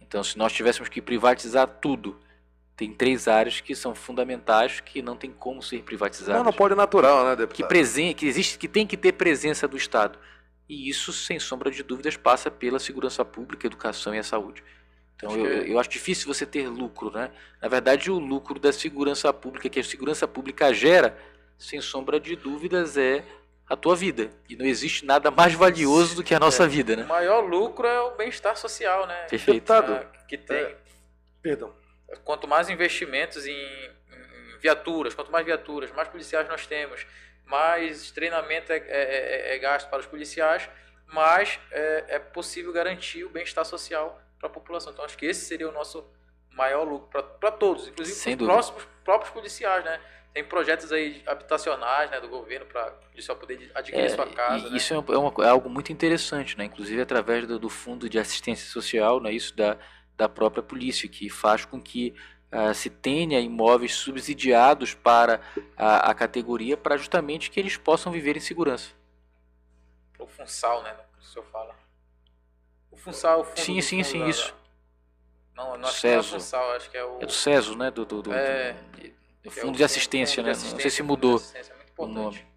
Então, 0.00 0.22
se 0.22 0.36
nós 0.36 0.52
tivéssemos 0.52 0.88
que 0.88 1.00
privatizar 1.00 1.66
tudo 1.66 2.18
tem 2.76 2.92
três 2.92 3.28
áreas 3.28 3.60
que 3.60 3.74
são 3.74 3.94
fundamentais 3.94 4.80
que 4.80 5.02
não 5.02 5.16
tem 5.16 5.30
como 5.30 5.62
ser 5.62 5.82
privatizadas. 5.82 6.38
Monopólio 6.38 6.74
natural, 6.74 7.24
né, 7.24 7.36
deputado? 7.36 7.56
Que, 7.56 7.64
presen 7.64 8.14
que 8.14 8.26
existe, 8.26 8.58
que 8.58 8.66
tem 8.66 8.86
que 8.86 8.96
ter 8.96 9.12
presença 9.12 9.68
do 9.68 9.76
Estado. 9.76 10.18
E 10.68 10.88
isso, 10.88 11.12
sem 11.12 11.38
sombra 11.38 11.70
de 11.70 11.82
dúvidas, 11.82 12.16
passa 12.16 12.50
pela 12.50 12.78
segurança 12.78 13.24
pública, 13.24 13.66
educação 13.66 14.14
e 14.14 14.18
a 14.18 14.22
saúde. 14.22 14.64
Então, 15.14 15.36
eu, 15.36 15.66
eu, 15.66 15.78
acho 15.78 15.90
difícil 15.90 16.26
você 16.26 16.44
ter 16.44 16.66
lucro, 16.68 17.10
né? 17.12 17.30
Na 17.60 17.68
verdade, 17.68 18.10
o 18.10 18.18
lucro 18.18 18.58
da 18.58 18.72
segurança 18.72 19.32
pública, 19.32 19.68
que 19.68 19.78
a 19.78 19.84
segurança 19.84 20.26
pública 20.26 20.72
gera, 20.72 21.16
sem 21.56 21.80
sombra 21.80 22.18
de 22.18 22.34
dúvidas, 22.34 22.96
é 22.96 23.24
a 23.68 23.76
tua 23.76 23.96
vida. 23.96 24.30
E 24.48 24.56
não 24.56 24.66
existe 24.66 25.04
nada 25.04 25.30
mais 25.30 25.54
valioso 25.54 26.16
do 26.16 26.22
que 26.22 26.34
a 26.34 26.40
nossa 26.40 26.64
é, 26.64 26.68
vida, 26.68 26.96
né? 26.96 27.04
O 27.04 27.08
maior 27.08 27.40
lucro 27.40 27.86
é 27.86 28.00
o 28.00 28.16
bem-estar 28.16 28.56
social, 28.56 29.06
né? 29.06 29.26
Perfeito. 29.28 29.72
Deputado, 29.72 29.92
é, 29.92 30.06
que 30.26 30.36
tem. 30.36 30.56
É, 30.56 30.76
perdão 31.40 31.82
quanto 32.24 32.46
mais 32.46 32.68
investimentos 32.68 33.46
em, 33.46 33.52
em, 33.52 34.58
viaturas, 34.60 35.14
quanto 35.14 35.32
mais 35.32 35.44
viaturas, 35.44 35.90
mais 35.92 36.08
policiais 36.08 36.48
nós 36.48 36.66
temos, 36.66 37.06
mais 37.44 38.10
treinamento 38.10 38.72
é, 38.72 38.76
é, 38.76 38.82
é, 38.86 39.56
é 39.56 39.58
gasto 39.58 39.88
para 39.88 40.00
os 40.00 40.06
policiais, 40.06 40.68
mais 41.06 41.58
é, 41.70 42.04
é 42.08 42.18
possível 42.18 42.72
garantir 42.72 43.24
o 43.24 43.30
bem-estar 43.30 43.64
social 43.64 44.20
para 44.38 44.48
a 44.48 44.52
população. 44.52 44.92
Então 44.92 45.04
acho 45.04 45.16
que 45.16 45.26
esse 45.26 45.44
seria 45.44 45.68
o 45.68 45.72
nosso 45.72 46.06
maior 46.50 46.84
lucro 46.84 47.22
para 47.40 47.50
todos, 47.50 47.88
inclusive 47.88 48.36
para 48.36 48.44
os 48.44 48.50
próximos, 48.50 48.88
próprios 49.04 49.32
policiais, 49.32 49.84
né? 49.84 50.00
Tem 50.32 50.42
projetos 50.42 50.90
aí 50.92 51.22
habitacionais 51.26 52.10
né, 52.10 52.20
do 52.20 52.28
governo 52.28 52.64
para 52.66 52.88
o 52.88 53.10
policial 53.10 53.36
poder 53.36 53.70
adquirir 53.74 54.04
é, 54.04 54.08
sua 54.08 54.26
casa. 54.26 54.70
Né? 54.70 54.76
Isso 54.76 54.94
é, 54.94 54.98
uma, 54.98 55.32
é, 55.44 55.48
algo 55.48 55.68
muito 55.68 55.92
interessante, 55.92 56.56
né? 56.56 56.64
inclusive 56.64 57.00
através 57.02 57.46
do, 57.46 57.58
do 57.58 57.68
Fundo 57.68 58.08
de 58.08 58.18
Assistência 58.18 58.66
Social, 58.70 59.20
né? 59.20 59.32
isso 59.32 59.54
da 59.54 59.76
da 60.16 60.28
própria 60.28 60.62
polícia, 60.62 61.08
que 61.08 61.28
faz 61.28 61.64
com 61.64 61.80
que 61.80 62.14
uh, 62.52 62.74
se 62.74 62.90
tenha 62.90 63.40
imóveis 63.40 63.94
subsidiados 63.94 64.94
para 64.94 65.40
a, 65.76 66.10
a, 66.10 66.14
categoria 66.14 66.76
para 66.76 66.96
justamente 66.96 67.50
que 67.50 67.58
eles 67.58 67.76
possam 67.76 68.12
viver 68.12 68.36
em 68.36 68.40
segurança. 68.40 68.92
O 70.18 70.26
FUNSAL, 70.26 70.82
né? 70.82 70.96
O 71.18 71.24
senhor 71.24 71.44
fala. 71.46 71.74
O 72.90 72.96
FUNSAL, 72.96 73.40
o 73.40 73.44
fundo 73.44 73.58
Sim, 73.58 73.80
sim, 73.80 74.02
sim, 74.02 74.26
isso. 74.26 74.54
Não, 75.54 75.76
não 75.76 75.88
acho 75.88 76.00
que 76.00 76.06
é 76.06 76.18
o 76.18 76.22
FUNSAL, 76.22 76.72
acho 76.72 76.90
que 76.90 76.96
é 76.96 77.04
o... 77.04 77.20
É 77.20 77.26
do 77.26 77.32
CESO, 77.32 77.76
né? 77.76 77.90
Do, 77.90 78.04
do, 78.04 78.22
do, 78.22 78.32
é... 78.32 78.72
do 78.72 79.21
Fundo 79.50 79.74
é 79.74 79.76
de 79.78 79.84
Assistência, 79.84 80.36
fundo 80.36 80.46
né? 80.46 80.52
De 80.52 80.58
assistência, 80.58 80.74
não 80.74 80.80
sei 80.80 80.90
se 80.90 81.02
mudou 81.02 81.42
é 81.54 81.62
o 81.96 82.06
nome. 82.06 82.52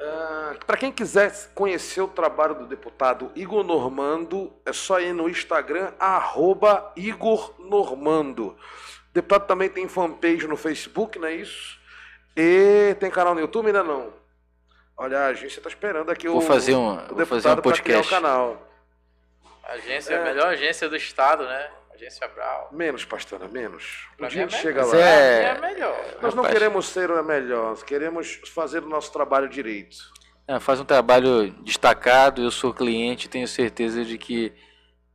Uh, 0.00 0.64
Para 0.64 0.78
quem 0.78 0.90
quiser 0.90 1.30
conhecer 1.54 2.00
o 2.00 2.08
trabalho 2.08 2.54
do 2.54 2.66
deputado 2.66 3.30
Igor 3.36 3.62
Normando, 3.62 4.50
é 4.64 4.72
só 4.72 4.98
ir 4.98 5.12
no 5.12 5.28
Instagram, 5.28 5.92
arroba 5.98 6.90
Igor 6.96 7.54
Normando. 7.58 8.56
O 9.10 9.12
deputado 9.12 9.46
também 9.46 9.68
tem 9.68 9.86
fanpage 9.88 10.46
no 10.46 10.56
Facebook, 10.56 11.18
não 11.18 11.28
é 11.28 11.34
isso? 11.34 11.78
E 12.34 12.96
tem 12.98 13.10
canal 13.10 13.34
no 13.34 13.40
YouTube 13.40 13.66
ainda 13.66 13.82
não? 13.82 14.10
Olha, 14.96 15.18
a 15.18 15.26
agência 15.26 15.58
está 15.58 15.68
esperando 15.68 16.10
aqui 16.10 16.28
vou 16.28 16.38
o, 16.38 16.40
fazer 16.42 16.74
um, 16.74 16.94
o 16.94 17.14
vou 17.14 17.26
fazer 17.26 17.48
um 17.48 17.56
podcast. 17.56 18.06
o 18.06 18.10
canal. 18.10 18.68
A 19.64 19.72
agência 19.72 20.14
é. 20.14 20.16
é 20.16 20.20
a 20.20 20.24
melhor 20.24 20.46
agência 20.46 20.88
do 20.88 20.96
estado, 20.96 21.44
né? 21.44 21.70
Agência 22.00 22.26
Brau. 22.28 22.70
Menos, 22.72 23.04
pastora, 23.04 23.46
menos. 23.46 24.08
Um 24.18 24.26
dia 24.26 24.44
a 24.44 24.48
gente 24.48 24.56
é 24.56 24.58
chega 24.58 24.86
lá. 24.86 24.96
É... 24.96 25.42
é 25.42 25.60
melhor. 25.60 26.18
Nós 26.22 26.34
não 26.34 26.44
queremos 26.44 26.86
ser 26.86 27.10
o 27.10 27.22
melhor, 27.22 27.76
queremos 27.84 28.40
fazer 28.54 28.82
o 28.82 28.88
nosso 28.88 29.12
trabalho 29.12 29.48
direito. 29.48 29.96
É, 30.48 30.58
faz 30.58 30.80
um 30.80 30.84
trabalho 30.84 31.50
destacado, 31.62 32.42
eu 32.42 32.50
sou 32.50 32.72
cliente 32.72 33.28
tenho 33.28 33.46
certeza 33.46 34.04
de 34.04 34.16
que 34.18 34.52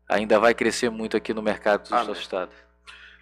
ainda 0.07 0.39
vai 0.39 0.53
crescer 0.53 0.89
muito 0.89 1.17
aqui 1.17 1.33
no 1.33 1.41
mercado 1.41 1.89
do 1.89 1.89
nosso 1.89 2.21
estado. 2.21 2.51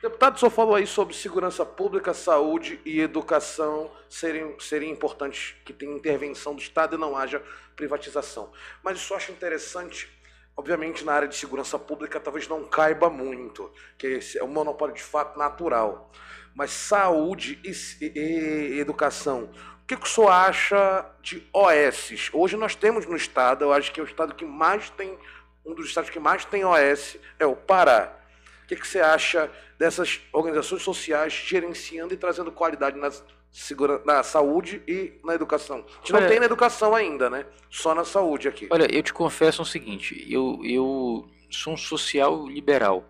Deputado, 0.01 0.35
o 0.35 0.39
senhor 0.39 0.51
falou 0.51 0.75
aí 0.75 0.85
sobre 0.85 1.15
segurança 1.15 1.65
pública, 1.65 2.13
saúde 2.13 2.77
e 2.83 2.99
educação 2.99 3.89
serem, 4.09 4.53
serem 4.59 4.91
importantes, 4.91 5.55
que 5.63 5.71
tem 5.71 5.95
intervenção 5.95 6.53
do 6.53 6.61
Estado 6.61 6.97
e 6.97 6.99
não 6.99 7.15
haja 7.15 7.41
privatização. 7.73 8.51
Mas 8.83 8.97
isso 8.97 9.13
eu 9.13 9.17
acho 9.17 9.31
interessante 9.31 10.11
Obviamente, 10.55 11.03
na 11.03 11.13
área 11.13 11.27
de 11.27 11.35
segurança 11.35 11.79
pública, 11.79 12.19
talvez 12.19 12.47
não 12.47 12.63
caiba 12.63 13.09
muito, 13.09 13.71
que 13.97 14.19
é 14.37 14.43
um 14.43 14.47
monopólio 14.47 14.93
de 14.93 15.01
fato 15.01 15.37
natural. 15.37 16.11
Mas 16.53 16.71
saúde 16.71 17.59
e, 17.63 18.05
e, 18.05 18.79
educação, 18.79 19.49
o 19.81 19.85
que, 19.87 19.97
que 19.97 20.05
o 20.05 20.09
senhor 20.09 20.29
acha 20.29 21.05
de 21.21 21.45
OS? 21.51 22.29
Hoje 22.31 22.55
nós 22.55 22.75
temos 22.75 23.05
no 23.07 23.15
estado, 23.15 23.65
eu 23.65 23.73
acho 23.73 23.91
que 23.91 23.99
é 23.99 24.03
o 24.03 24.05
estado 24.05 24.35
que 24.35 24.45
mais 24.45 24.89
tem, 24.91 25.17
um 25.65 25.73
dos 25.73 25.87
estados 25.87 26.09
que 26.09 26.19
mais 26.19 26.45
tem 26.45 26.63
OS 26.63 27.17
é 27.39 27.45
o 27.45 27.55
Pará. 27.55 28.15
O 28.63 28.67
que, 28.67 28.75
que 28.75 28.87
você 28.87 29.01
acha 29.01 29.51
dessas 29.77 30.21
organizações 30.31 30.83
sociais 30.83 31.33
gerenciando 31.33 32.13
e 32.13 32.17
trazendo 32.17 32.51
qualidade 32.51 32.97
na 32.97 33.09
segura, 33.53 34.01
na 34.03 34.23
saúde 34.23 34.81
e 34.87 35.13
na 35.23 35.35
educação. 35.35 35.77
A 35.87 35.97
gente 35.99 36.11
não 36.11 36.19
Olha- 36.19 36.27
tem 36.27 36.39
na 36.39 36.45
educação 36.47 36.95
ainda, 36.95 37.29
né? 37.29 37.45
Só 37.69 37.93
na 37.93 38.03
saúde 38.03 38.47
aqui. 38.47 38.67
Olha, 38.71 38.87
eu 38.93 39.03
te 39.03 39.13
confesso 39.13 39.61
o 39.61 39.65
seguinte, 39.65 40.25
eu, 40.27 40.59
eu 40.63 41.29
sou 41.51 41.73
um 41.73 41.77
social 41.77 42.47
liberal 42.47 43.05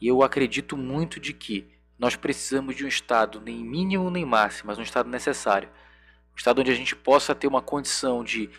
e 0.00 0.06
eu 0.06 0.22
acredito 0.22 0.76
muito 0.76 1.18
de 1.18 1.32
que 1.32 1.66
nós 1.98 2.14
precisamos 2.16 2.76
de 2.76 2.84
um 2.84 2.88
Estado 2.88 3.40
nem 3.40 3.56
mínimo 3.64 4.10
nem 4.10 4.24
máximo, 4.26 4.66
mas 4.68 4.78
um 4.78 4.82
Estado 4.82 5.08
necessário. 5.08 5.68
Um 6.34 6.36
Estado 6.36 6.60
onde 6.60 6.70
a 6.70 6.74
gente 6.74 6.94
possa 6.94 7.34
ter 7.34 7.46
uma 7.46 7.62
condição 7.62 8.22
de 8.22 8.50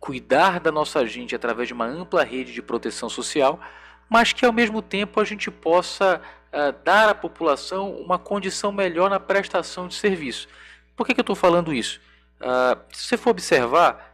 cuidar 0.00 0.58
da 0.58 0.72
nossa 0.72 1.04
gente 1.06 1.34
através 1.34 1.68
de 1.68 1.74
uma 1.74 1.86
ampla 1.86 2.24
rede 2.24 2.52
de 2.52 2.62
proteção 2.62 3.08
social, 3.08 3.60
mas 4.08 4.32
que 4.32 4.44
ao 4.44 4.52
mesmo 4.52 4.80
tempo 4.80 5.20
a 5.20 5.24
gente 5.24 5.50
possa 5.50 6.20
ah, 6.52 6.74
dar 6.84 7.08
à 7.08 7.14
população 7.14 7.92
uma 7.96 8.18
condição 8.18 8.70
melhor 8.70 9.08
na 9.08 9.18
prestação 9.18 9.88
de 9.88 9.94
serviço. 9.94 10.48
Por 10.94 11.06
que, 11.06 11.14
que 11.14 11.20
eu 11.20 11.22
estou 11.22 11.36
falando 11.36 11.72
isso? 11.72 12.00
Ah, 12.40 12.76
se 12.92 13.06
você 13.06 13.16
for 13.16 13.30
observar, 13.30 14.12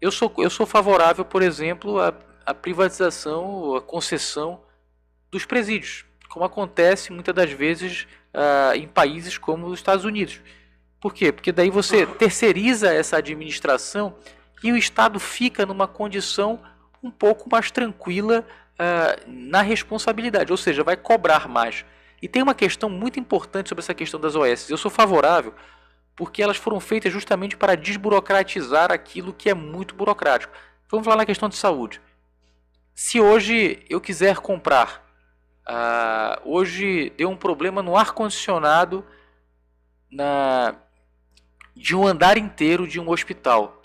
eu 0.00 0.10
sou, 0.10 0.32
eu 0.38 0.50
sou 0.50 0.66
favorável, 0.66 1.24
por 1.24 1.42
exemplo, 1.42 2.00
à, 2.00 2.12
à 2.44 2.52
privatização, 2.52 3.76
à 3.76 3.80
concessão 3.80 4.60
dos 5.30 5.44
presídios, 5.44 6.04
como 6.28 6.44
acontece 6.44 7.12
muitas 7.12 7.34
das 7.34 7.52
vezes 7.52 8.06
ah, 8.34 8.72
em 8.74 8.88
países 8.88 9.38
como 9.38 9.66
os 9.66 9.78
Estados 9.78 10.04
Unidos. 10.04 10.40
Por 11.00 11.14
quê? 11.14 11.30
Porque 11.30 11.52
daí 11.52 11.70
você 11.70 12.06
terceiriza 12.06 12.92
essa 12.92 13.18
administração 13.18 14.16
e 14.62 14.72
o 14.72 14.76
Estado 14.76 15.20
fica 15.20 15.64
numa 15.64 15.86
condição 15.86 16.60
um 17.02 17.10
pouco 17.10 17.48
mais 17.48 17.70
tranquila 17.70 18.44
ah, 18.78 19.16
na 19.26 19.60
responsabilidade, 19.60 20.52
ou 20.52 20.56
seja, 20.56 20.84
vai 20.84 20.96
cobrar 20.96 21.48
mais. 21.48 21.84
E 22.22 22.28
tem 22.28 22.42
uma 22.42 22.54
questão 22.54 22.88
muito 22.88 23.18
importante 23.18 23.68
sobre 23.68 23.82
essa 23.82 23.94
questão 23.94 24.20
das 24.20 24.36
OS. 24.36 24.70
Eu 24.70 24.76
sou 24.76 24.90
favorável 24.90 25.54
porque 26.14 26.42
elas 26.42 26.56
foram 26.56 26.80
feitas 26.80 27.12
justamente 27.12 27.56
para 27.56 27.76
desburocratizar 27.76 28.90
aquilo 28.90 29.32
que 29.32 29.48
é 29.48 29.54
muito 29.54 29.94
burocrático. 29.94 30.52
Vamos 30.90 31.04
falar 31.04 31.18
na 31.18 31.26
questão 31.26 31.48
de 31.48 31.54
saúde. 31.54 32.00
Se 32.94 33.20
hoje 33.20 33.84
eu 33.88 34.00
quiser 34.00 34.38
comprar, 34.38 35.04
ah, 35.64 36.40
hoje 36.44 37.10
deu 37.16 37.30
um 37.30 37.36
problema 37.36 37.82
no 37.82 37.96
ar 37.96 38.12
condicionado 38.12 39.04
na 40.10 40.74
de 41.76 41.94
um 41.94 42.04
andar 42.04 42.36
inteiro 42.36 42.88
de 42.88 42.98
um 42.98 43.08
hospital 43.08 43.80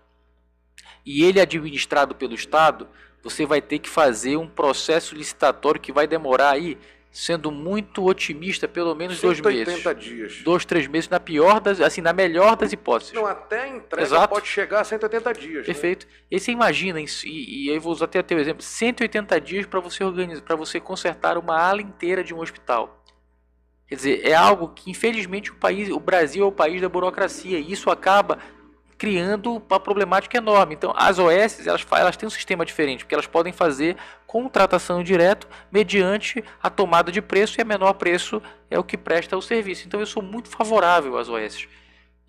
e 1.06 1.24
ele 1.24 1.39
é 1.39 1.44
administrado 1.44 2.16
pelo 2.16 2.34
Estado, 2.34 2.88
você 3.24 3.45
vai 3.45 3.61
ter 3.61 3.80
que 3.80 3.89
fazer 3.89 4.36
um 4.36 4.47
processo 4.47 5.15
licitatório 5.15 5.80
que 5.80 5.91
vai 5.91 6.05
demorar 6.05 6.51
aí, 6.51 6.78
sendo 7.09 7.51
muito 7.51 8.05
otimista, 8.05 8.67
pelo 8.67 8.93
menos 8.93 9.21
dois 9.21 9.39
meses. 9.39 9.65
180 9.65 9.95
dias. 9.95 10.41
Dois, 10.43 10.65
três 10.65 10.88
meses, 10.88 11.07
na 11.09 11.19
pior 11.19 11.61
das, 11.61 11.80
assim, 11.80 12.01
na 12.01 12.11
melhor 12.11 12.55
das 12.55 12.74
hipóteses. 12.74 13.13
Não, 13.13 13.26
até 13.26 13.61
a 13.61 13.67
entrega 13.67 14.03
Exato. 14.03 14.34
pode 14.34 14.47
chegar 14.47 14.82
a 14.82 14.84
180 14.84 15.34
dias. 15.34 15.59
né? 15.59 15.63
Perfeito. 15.63 16.05
E 16.30 16.36
aí 16.36 16.39
você 16.39 16.51
imagina, 16.51 16.99
e, 16.99 17.05
e 17.67 17.71
aí 17.71 17.80
vou 17.80 17.93
usar 17.93 18.05
até 18.05 18.21
teu 18.21 18.39
exemplo, 18.39 18.61
180 18.61 19.39
dias 19.39 19.65
para 19.65 19.80
você 19.80 20.03
organizar, 20.03 20.41
para 20.41 20.55
você 20.55 20.80
consertar 20.80 21.38
uma 21.38 21.57
ala 21.57 21.82
inteira 21.82 22.24
de 22.24 22.34
um 22.34 22.41
hospital. 22.41 22.99
Quer 23.88 23.95
dizer, 23.95 24.28
é 24.28 24.34
algo 24.34 24.69
que 24.69 24.89
infelizmente 24.89 25.51
o 25.51 25.55
país, 25.55 25.89
o 25.89 25.99
Brasil 25.99 26.43
é 26.43 26.47
o 26.47 26.51
país 26.51 26.82
da 26.82 26.89
burocracia 26.89 27.59
e 27.59 27.71
isso 27.71 27.91
acaba 27.91 28.39
criando 29.04 29.62
uma 29.70 29.82
problemática 29.82 30.38
enorme. 30.38 30.76
Então, 30.76 30.93
as 30.95 31.20
OS, 31.20 31.68
elas, 31.68 31.86
elas 31.91 32.16
têm 32.16 32.26
um 32.26 32.30
sistema 32.30 32.66
diferente, 32.66 33.04
porque 33.04 33.14
elas 33.14 33.28
podem 33.28 33.51
fazer 33.51 33.97
contratação 34.26 35.04
direto 35.04 35.45
mediante 35.70 36.41
a 36.62 36.70
tomada 36.70 37.12
de 37.12 37.22
preço 37.22 37.60
e 37.60 37.62
a 37.62 37.66
menor 37.66 37.95
preço 37.95 38.41
é 38.72 38.80
o 38.80 38.84
que 38.84 38.97
presta 38.97 39.36
o 39.36 39.41
serviço. 39.41 39.86
Então, 39.86 39.99
eu 39.99 40.06
sou 40.06 40.24
muito 40.24 40.47
favorável 40.47 41.18
às 41.18 41.28
OS. 41.28 41.68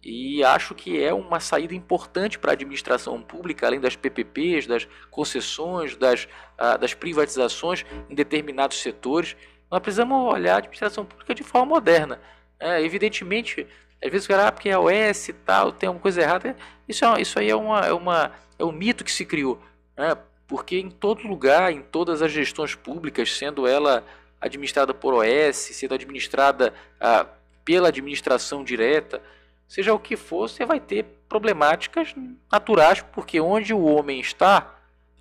E 0.03 0.43
acho 0.43 0.75
que 0.75 1.01
é 1.01 1.15
uma 1.15 1.39
saída 1.39 1.77
importante 1.77 2.41
para 2.41 2.51
a 2.51 2.55
administração 2.55 3.23
pública, 3.23 3.69
além 3.69 3.79
das 3.79 3.95
PPPs, 3.95 4.67
das 4.67 4.89
concessões, 5.13 5.97
das, 5.97 6.27
ah, 6.59 6.77
das 6.77 6.93
privatizações 6.93 7.87
em 8.11 8.17
determinados 8.17 8.81
setores. 8.81 9.37
Nós 9.71 9.79
precisamos 9.79 10.35
olhar 10.35 10.55
a 10.55 10.59
administração 10.59 11.05
pública 11.05 11.37
de 11.37 11.45
forma 11.45 11.67
moderna. 11.67 12.21
É, 12.59 12.83
evidentemente, 12.83 13.65
às 14.05 14.11
vezes 14.11 14.27
o 14.27 14.29
cara, 14.29 14.49
ah, 14.49 14.53
porque 14.53 14.71
a 14.71 14.79
OS 14.79 15.29
e 15.29 15.33
tal, 15.33 15.73
tem 15.73 15.87
alguma 15.87 16.03
coisa 16.03 16.21
errada. 16.21 16.55
Isso, 16.87 17.05
é, 17.05 17.21
isso 17.23 17.39
aí 17.39 17.49
é, 17.49 17.57
uma, 17.57 17.81
é, 17.81 17.93
uma, 17.93 18.33
é 18.59 18.65
um 18.65 18.71
mito 18.71 19.03
que 19.03 19.11
se 19.11 19.25
criou. 19.25 19.59
Né? 19.97 20.17
Porque 20.47 20.79
em 20.79 20.91
todo 20.91 21.27
lugar, 21.27 21.73
em 21.73 21.81
todas 21.81 22.21
as 22.21 22.31
gestões 22.31 22.75
públicas, 22.75 23.33
sendo 23.33 23.67
ela 23.67 24.05
administrada 24.41 24.93
por 24.93 25.15
OS, 25.15 25.57
sendo 25.57 25.95
administrada 25.95 26.75
ah, 27.01 27.27
pela 27.65 27.89
administração 27.89 28.63
direta, 28.63 29.23
seja 29.67 29.95
o 29.95 29.99
que 29.99 30.17
for, 30.17 30.51
você 30.51 30.67
vai 30.67 30.79
ter 30.79 31.07
problemáticas 31.27 32.15
naturais, 32.53 33.01
porque 33.01 33.41
onde 33.41 33.73
o 33.73 33.83
homem 33.85 34.21
está, 34.21 34.75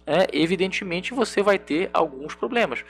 né, 0.05 0.27
evidentemente 0.33 1.13
você 1.13 1.41
vai 1.41 1.57
ter 1.57 1.89
alguns 1.93 2.35
problemas. 2.35 2.83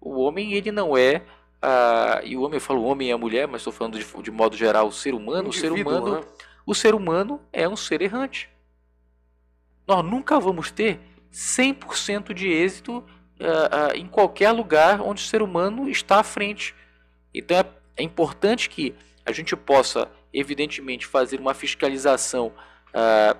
O 0.00 0.20
homem, 0.20 0.54
ele 0.54 0.70
não 0.70 0.96
é. 0.96 1.22
Ah, 1.62 2.20
e 2.24 2.36
o 2.36 2.42
homem, 2.42 2.56
eu 2.56 2.60
falo 2.60 2.82
homem 2.84 3.08
e 3.08 3.12
a 3.12 3.18
mulher, 3.18 3.46
mas 3.46 3.60
estou 3.60 3.72
falando 3.72 3.98
de, 3.98 4.22
de 4.22 4.30
modo 4.30 4.56
geral 4.56 4.88
o 4.88 4.92
ser 4.92 5.14
humano. 5.14 5.48
o 5.48 5.52
ser 5.52 5.66
Indivíduo, 5.66 5.98
humano, 5.98 6.20
né? 6.20 6.26
o 6.64 6.74
ser 6.74 6.94
humano 6.94 7.40
é 7.52 7.68
um 7.68 7.76
ser 7.76 8.00
errante. 8.00 8.48
Nós 9.86 10.04
nunca 10.04 10.38
vamos 10.40 10.70
ter 10.70 11.00
100% 11.32 12.32
de 12.32 12.48
êxito 12.48 13.04
ah, 13.40 13.90
ah, 13.90 13.96
em 13.96 14.06
qualquer 14.06 14.50
lugar 14.52 15.00
onde 15.00 15.22
o 15.22 15.26
ser 15.26 15.42
humano 15.42 15.88
está 15.88 16.20
à 16.20 16.22
frente. 16.22 16.74
Então 17.34 17.56
é, 17.56 17.64
é 17.96 18.02
importante 18.02 18.68
que 18.68 18.94
a 19.24 19.32
gente 19.32 19.54
possa, 19.54 20.10
evidentemente, 20.32 21.06
fazer 21.06 21.40
uma 21.40 21.54
fiscalização 21.54 22.52
ah, 22.94 23.36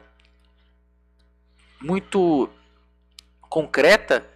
muito 1.81 2.51
concreta 3.49 4.27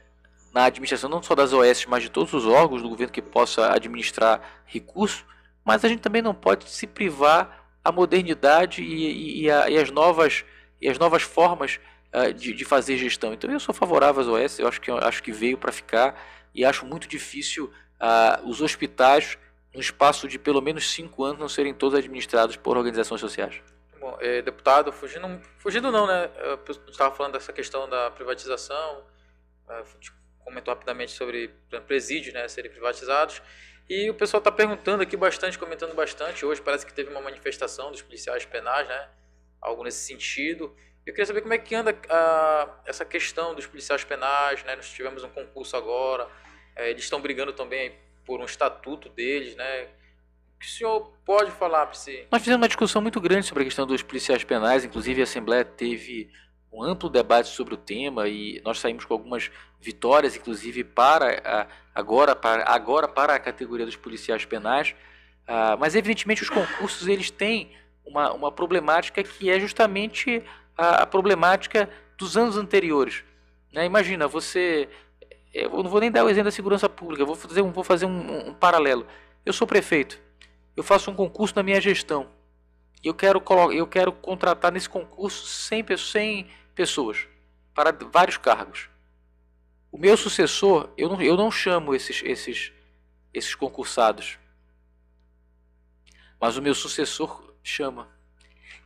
na 0.55 0.65
administração, 0.67 1.11
não 1.11 1.23
só 1.23 1.35
das 1.35 1.53
OS, 1.53 1.85
mas 1.87 2.03
de 2.05 2.09
todos 2.09 2.33
os 2.33 2.47
órgãos 2.47 2.81
do 2.81 2.89
governo 2.89 3.13
que 3.13 3.21
possa 3.21 3.73
administrar 3.73 4.41
recursos, 4.65 5.25
mas 5.65 5.85
a 5.85 5.89
gente 5.89 6.01
também 6.01 6.23
não 6.23 6.33
pode 6.35 6.71
se 6.71 6.87
privar 6.87 7.65
a 7.85 7.91
modernidade 7.91 8.83
e, 8.83 8.95
e- 8.95 9.43
e 9.43 9.51
a- 9.51 9.69
e 9.69 9.77
as 9.77 9.91
novas 9.91 10.45
e 10.81 10.89
as 10.89 10.99
novas 10.99 11.23
formas 11.23 11.81
ah, 12.13 12.31
de, 12.31 12.53
de 12.53 12.65
fazer 12.65 12.97
gestão. 12.97 13.33
Então 13.35 13.51
eu 13.51 13.59
sou 13.59 13.75
favorável 13.75 14.21
às 14.23 14.29
OS, 14.29 14.59
eu 14.61 14.69
acho 14.69 14.81
que 14.81 14.91
acho 14.91 15.23
que 15.23 15.33
veio 15.33 15.59
para 15.59 15.73
ficar 15.73 16.19
e 16.55 16.65
acho 16.65 16.87
muito 16.87 17.09
difícil 17.09 17.73
ah, 17.99 18.41
os 18.45 18.61
hospitais 18.63 19.37
no 19.75 19.81
espaço 19.81 20.29
de 20.29 20.39
pelo 20.39 20.61
menos 20.61 20.89
cinco 20.93 21.25
anos 21.25 21.41
não 21.41 21.49
serem 21.49 21.75
todos 21.75 21.99
administrados 21.99 22.57
por 22.57 22.77
organizações 22.77 23.21
sociais. 23.21 23.61
Bom, 24.01 24.17
eh, 24.21 24.41
deputado, 24.43 24.93
fugindo, 24.93 25.41
fugindo 25.59 25.91
não, 25.91 26.07
né? 26.07 26.31
Eu 26.39 26.61
estava 26.89 27.13
falando 27.15 27.33
dessa 27.33 27.53
questão 27.53 27.89
da 27.89 28.11
privatização, 28.13 29.03
a 29.69 29.83
gente 29.95 30.13
comentou 30.45 30.73
rapidamente 30.73 31.13
sobre 31.13 31.51
presídios, 31.87 32.35
né, 32.35 32.47
serem 32.49 32.71
privatizados. 32.71 33.43
E 33.89 34.09
o 34.09 34.15
pessoal 34.15 34.39
está 34.39 34.51
perguntando 34.51 35.03
aqui 35.03 35.17
bastante, 35.17 35.59
comentando 35.59 35.95
bastante. 35.95 36.45
Hoje 36.45 36.61
parece 36.63 36.87
que 36.87 36.93
teve 36.93 37.11
uma 37.11 37.21
manifestação 37.21 37.91
dos 37.91 38.01
policiais 38.01 38.45
penais, 38.45 38.89
né? 38.89 39.09
Algo 39.61 39.85
nesse 39.85 40.07
sentido. 40.07 40.75
Eu 41.05 41.13
queria 41.13 41.27
saber 41.27 41.43
como 41.43 41.53
é 41.53 41.59
que 41.59 41.75
anda 41.75 41.95
ah, 42.09 42.81
essa 42.87 43.05
questão 43.05 43.55
dos 43.55 43.67
policiais 43.67 44.03
penais, 44.03 44.65
né? 44.65 44.75
Nós 44.75 44.89
tivemos 44.89 45.23
um 45.23 45.29
concurso 45.29 45.77
agora. 45.77 46.27
eh, 46.77 46.91
eles 46.91 47.05
estão 47.05 47.21
brigando 47.21 47.53
também 47.53 47.95
por 48.25 48.41
um 48.41 48.45
estatuto 48.45 49.11
deles, 49.11 49.55
né? 49.55 49.89
O 50.57 50.59
que 50.59 50.67
o 50.67 50.71
senhor 50.71 51.13
pode 51.25 51.51
falar 51.51 51.87
para 51.87 51.95
esse 51.95 52.27
Nós 52.31 52.41
fizemos 52.41 52.63
uma 52.63 52.69
discussão 52.69 53.03
muito 53.03 53.21
grande 53.21 53.47
sobre 53.47 53.65
a 53.65 53.67
questão 53.67 53.87
dos 53.87 54.03
policiais 54.03 54.43
penais, 54.45 54.83
inclusive 54.83 55.21
a 55.21 55.25
Assembleia 55.25 55.65
teve 55.65 56.31
um 56.75 56.83
amplo 56.83 57.09
debate 57.09 57.49
sobre 57.49 57.75
o 57.75 57.77
tema 57.77 58.27
e 58.29 58.61
nós 58.65 58.81
saímos 58.81 59.05
com 59.05 59.15
algumas 59.15 59.51
vitórias, 59.81 60.35
inclusive 60.37 60.83
para 60.83 61.41
a, 61.45 61.67
agora, 61.95 62.35
para 62.35 62.65
agora 62.69 63.07
para 63.07 63.35
a 63.35 63.39
categoria 63.39 63.87
dos 63.87 63.97
policiais 63.97 64.45
penais. 64.45 64.95
Ah, 65.47 65.77
mas 65.79 65.95
evidentemente 65.95 66.43
os 66.43 66.51
concursos 66.51 67.07
eles 67.07 67.31
têm 67.31 67.71
uma, 68.05 68.33
uma 68.33 68.51
problemática 68.51 69.23
que 69.23 69.49
é 69.49 69.61
justamente 69.61 70.43
a, 70.77 71.03
a 71.03 71.07
problemática 71.07 71.89
dos 72.19 72.37
anos 72.37 72.57
anteriores. 72.57 73.23
né? 73.73 73.85
Imagina, 73.87 74.27
você. 74.27 74.89
Eu 75.53 75.71
não 75.85 75.89
vou 75.91 76.01
nem 76.01 76.11
dar 76.11 76.25
o 76.25 76.29
exemplo 76.29 76.47
da 76.47 76.51
segurança 76.51 76.89
pública, 76.89 77.25
vou 77.25 77.37
fazer, 77.37 77.63
um, 77.63 77.71
vou 77.71 77.85
fazer 77.85 78.07
um- 78.07 78.49
um 78.49 78.55
paralelo. 78.55 79.07
Eu 79.47 79.53
sou 79.53 79.67
prefeito, 79.69 80.19
eu 80.77 80.83
faço 80.83 81.09
um 81.11 81.15
concurso 81.15 81.55
na 81.55 81.63
minha 81.63 81.81
gestão. 81.81 82.27
Eu 83.05 83.15
quero, 83.15 83.41
eu 83.73 83.87
quero 83.87 84.11
contratar 84.11 84.73
nesse 84.73 84.89
concurso 84.89 85.47
100, 85.47 85.85
pe- 85.85 85.97
100 85.99 86.49
pessoas 86.75 87.27
para 87.75 87.93
vários 87.93 88.37
cargos. 88.37 88.89
O 89.91 89.99
meu 89.99 90.17
sucessor, 90.17 90.91
eu 90.97 91.09
não, 91.09 91.23
eu 91.23 91.37
não 91.37 91.51
chamo 91.51 91.95
esses, 91.95 92.23
esses, 92.25 92.73
esses 93.33 93.55
concursados. 93.55 94.39
Mas 96.41 96.57
o 96.57 96.63
meu 96.63 96.75
sucessor 96.75 97.55
chama. 97.63 98.09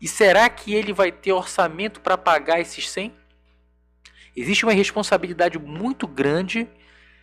E 0.01 0.07
será 0.07 0.49
que 0.49 0.74
ele 0.74 0.93
vai 0.93 1.11
ter 1.11 1.32
orçamento 1.32 2.01
para 2.01 2.16
pagar 2.16 2.61
esses 2.61 2.89
100? 2.91 3.14
Existe 4.36 4.64
uma 4.64 4.72
responsabilidade 4.72 5.59
muito 5.59 6.07
grande 6.07 6.68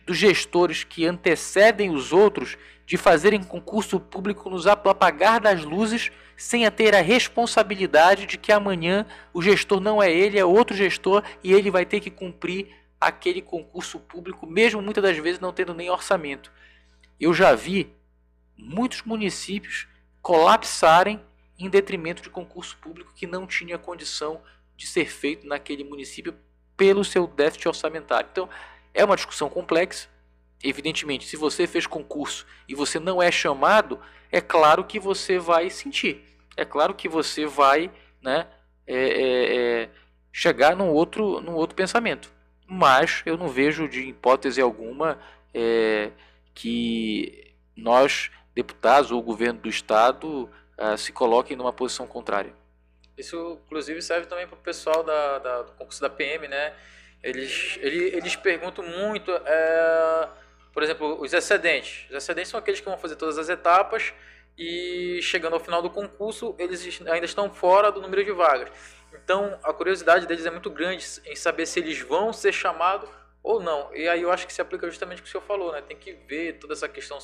dos 0.04 0.18
gestores 0.18 0.84
que 0.84 1.06
antecedem 1.06 1.90
os 1.90 2.12
outros 2.12 2.58
de 2.86 2.96
fazerem 2.96 3.42
concurso 3.42 3.98
público 3.98 4.48
nos 4.48 4.66
apagar 4.66 5.40
das 5.40 5.64
luzes 5.64 6.12
sem 6.36 6.64
a 6.64 6.70
ter 6.70 6.94
a 6.94 7.00
responsabilidade 7.00 8.26
de 8.26 8.38
que 8.38 8.52
amanhã 8.52 9.04
o 9.34 9.42
gestor 9.42 9.80
não 9.80 10.00
é 10.02 10.12
ele, 10.12 10.38
é 10.38 10.44
outro 10.44 10.76
gestor 10.76 11.22
e 11.42 11.52
ele 11.52 11.70
vai 11.70 11.84
ter 11.84 12.00
que 12.00 12.10
cumprir 12.10 12.68
aquele 13.00 13.42
concurso 13.42 13.98
público, 13.98 14.46
mesmo 14.46 14.80
muitas 14.80 15.02
das 15.02 15.18
vezes 15.18 15.40
não 15.40 15.52
tendo 15.52 15.74
nem 15.74 15.90
orçamento. 15.90 16.52
Eu 17.18 17.34
já 17.34 17.54
vi 17.54 17.92
muitos 18.56 19.02
municípios 19.02 19.88
colapsarem 20.22 21.20
em 21.58 21.68
detrimento 21.68 22.22
de 22.22 22.30
concurso 22.30 22.76
público 22.78 23.12
que 23.14 23.26
não 23.26 23.46
tinha 23.46 23.78
condição 23.78 24.40
de 24.76 24.86
ser 24.86 25.10
feito 25.10 25.46
naquele 25.46 25.82
município 25.82 26.34
pelo 26.76 27.04
seu 27.04 27.26
déficit 27.26 27.68
orçamentário. 27.68 28.28
Então, 28.30 28.48
é 28.92 29.04
uma 29.04 29.16
discussão 29.16 29.48
complexa. 29.48 30.08
Evidentemente, 30.62 31.26
se 31.26 31.36
você 31.36 31.66
fez 31.66 31.86
concurso 31.86 32.46
e 32.68 32.74
você 32.74 32.98
não 32.98 33.22
é 33.22 33.30
chamado, 33.30 34.00
é 34.30 34.40
claro 34.40 34.84
que 34.84 34.98
você 34.98 35.38
vai 35.38 35.70
sentir. 35.70 36.24
É 36.56 36.64
claro 36.64 36.94
que 36.94 37.08
você 37.08 37.46
vai 37.46 37.90
né, 38.22 38.46
é, 38.86 38.96
é, 38.96 39.56
é, 39.56 39.88
chegar 40.32 40.74
num 40.74 40.88
outro, 40.88 41.40
num 41.40 41.54
outro 41.54 41.76
pensamento. 41.76 42.30
Mas 42.66 43.22
eu 43.24 43.36
não 43.36 43.48
vejo 43.48 43.88
de 43.88 44.08
hipótese 44.08 44.60
alguma 44.60 45.18
é, 45.54 46.10
que 46.54 47.54
nós, 47.76 48.30
deputados 48.54 49.12
ou 49.12 49.20
o 49.20 49.22
governo 49.22 49.60
do 49.60 49.68
Estado, 49.68 50.50
uh, 50.78 50.96
se 50.96 51.12
coloquem 51.12 51.56
numa 51.56 51.72
posição 51.72 52.06
contrária. 52.06 52.52
Isso, 53.16 53.58
inclusive, 53.66 54.00
serve 54.02 54.26
também 54.26 54.46
para 54.46 54.56
o 54.56 54.60
pessoal 54.60 55.02
da, 55.02 55.38
da, 55.38 55.62
do 55.62 55.72
concurso 55.72 56.00
da 56.00 56.10
PM, 56.10 56.48
né? 56.48 56.74
Eles, 57.22 57.78
eles, 57.80 58.14
eles 58.14 58.36
perguntam 58.36 58.84
muito, 58.86 59.30
é, 59.30 60.28
por 60.76 60.82
exemplo, 60.82 61.18
os 61.18 61.32
excedentes. 61.32 62.04
Os 62.10 62.16
excedentes 62.16 62.50
são 62.50 62.60
aqueles 62.60 62.80
que 62.80 62.86
vão 62.86 62.98
fazer 62.98 63.16
todas 63.16 63.38
as 63.38 63.48
etapas 63.48 64.12
e 64.58 65.20
chegando 65.22 65.54
ao 65.54 65.58
final 65.58 65.80
do 65.80 65.88
concurso, 65.88 66.54
eles 66.58 67.00
ainda 67.06 67.24
estão 67.24 67.48
fora 67.48 67.90
do 67.90 67.98
número 67.98 68.22
de 68.22 68.30
vagas. 68.30 68.68
Então, 69.10 69.58
a 69.62 69.72
curiosidade 69.72 70.26
deles 70.26 70.44
é 70.44 70.50
muito 70.50 70.68
grande 70.68 71.02
em 71.24 71.34
saber 71.34 71.64
se 71.64 71.80
eles 71.80 72.00
vão 72.00 72.30
ser 72.30 72.52
chamados 72.52 73.08
ou 73.42 73.58
não. 73.58 73.90
E 73.94 74.06
aí 74.06 74.20
eu 74.20 74.30
acho 74.30 74.46
que 74.46 74.52
se 74.52 74.60
aplica 74.60 74.86
justamente 74.86 75.20
o 75.20 75.22
que 75.22 75.30
o 75.30 75.32
senhor 75.32 75.44
falou, 75.44 75.72
né? 75.72 75.80
Tem 75.80 75.96
que 75.96 76.12
ver 76.12 76.58
toda 76.58 76.74
essa 76.74 76.86
questão. 76.86 77.16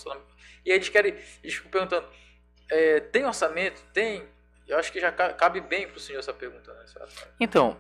E 0.65 0.71
aí 0.71 0.79
eles 0.79 0.89
querem, 0.89 1.15
eles 1.43 1.55
ficam 1.55 1.71
perguntando, 1.71 2.07
é, 2.71 3.01
tem 3.01 3.27
orçamento? 3.27 3.83
Tem? 3.93 4.27
Eu 4.67 4.79
acho 4.79 4.91
que 4.91 4.99
já 4.99 5.13
cabe 5.13 5.61
bem 5.61 5.87
para 5.87 5.99
o 5.99 6.01
senhor 6.01 6.21
essa 6.21 6.33
pergunta. 6.33 6.73
Né? 6.73 6.87
Então, 7.39 7.77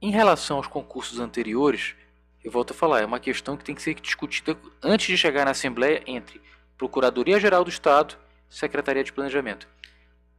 em 0.00 0.12
relação 0.12 0.58
aos 0.58 0.68
concursos 0.68 1.18
anteriores, 1.18 1.96
eu 2.44 2.50
volto 2.50 2.72
a 2.72 2.74
falar, 2.74 3.00
é 3.00 3.06
uma 3.06 3.20
questão 3.20 3.56
que 3.56 3.64
tem 3.64 3.74
que 3.74 3.82
ser 3.82 3.94
discutida 3.94 4.56
antes 4.82 5.06
de 5.06 5.16
chegar 5.16 5.44
na 5.44 5.52
Assembleia 5.52 6.02
entre 6.06 6.40
Procuradoria-Geral 6.76 7.64
do 7.64 7.70
Estado 7.70 8.16
e 8.50 8.54
Secretaria 8.54 9.04
de 9.04 9.12
Planejamento. 9.12 9.68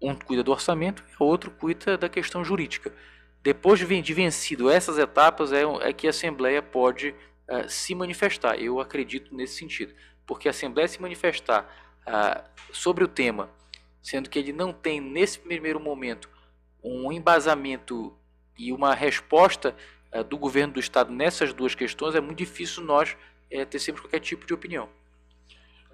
Um 0.02 0.14
cuida 0.14 0.44
do 0.44 0.52
orçamento 0.52 1.04
e 1.10 1.24
o 1.24 1.26
outro 1.26 1.50
cuida 1.52 1.98
da 1.98 2.10
questão 2.10 2.44
jurídica. 2.44 2.94
Depois 3.42 3.80
de 3.80 4.14
vencido 4.14 4.70
essas 4.70 4.98
etapas, 4.98 5.52
é, 5.52 5.64
é 5.82 5.94
que 5.94 6.08
a 6.08 6.10
Assembleia 6.10 6.62
pode 6.62 7.10
uh, 7.50 7.70
se 7.70 7.96
manifestar. 7.96 8.56
Eu 8.56 8.80
acredito 8.80 9.36
nesse 9.36 9.58
sentido. 9.58 9.94
Porque 10.26 10.48
a 10.48 10.52
Assembleia 10.52 10.88
se 10.88 11.02
manifestar 11.02 11.70
uh, 12.08 12.44
sobre 12.74 13.04
o 13.04 13.08
tema 13.08 13.50
sendo 14.04 14.30
que 14.30 14.38
ele 14.38 14.52
não 14.52 14.74
tem 14.74 15.00
nesse 15.00 15.40
primeiro 15.40 15.80
momento 15.80 16.30
um 16.84 17.10
embasamento 17.12 18.14
e 18.60 18.74
uma 18.74 18.94
resposta 18.94 19.74
do 20.22 20.38
governo 20.38 20.74
do 20.74 20.80
estado 20.80 21.12
nessas 21.12 21.54
duas 21.54 21.74
questões, 21.74 22.14
é 22.14 22.22
muito 22.22 22.38
difícil 22.38 22.84
nós 22.84 23.16
uh, 23.52 23.66
tecermos 23.66 24.02
qualquer 24.02 24.20
tipo 24.20 24.46
de 24.46 24.54
opinião. 24.54 24.90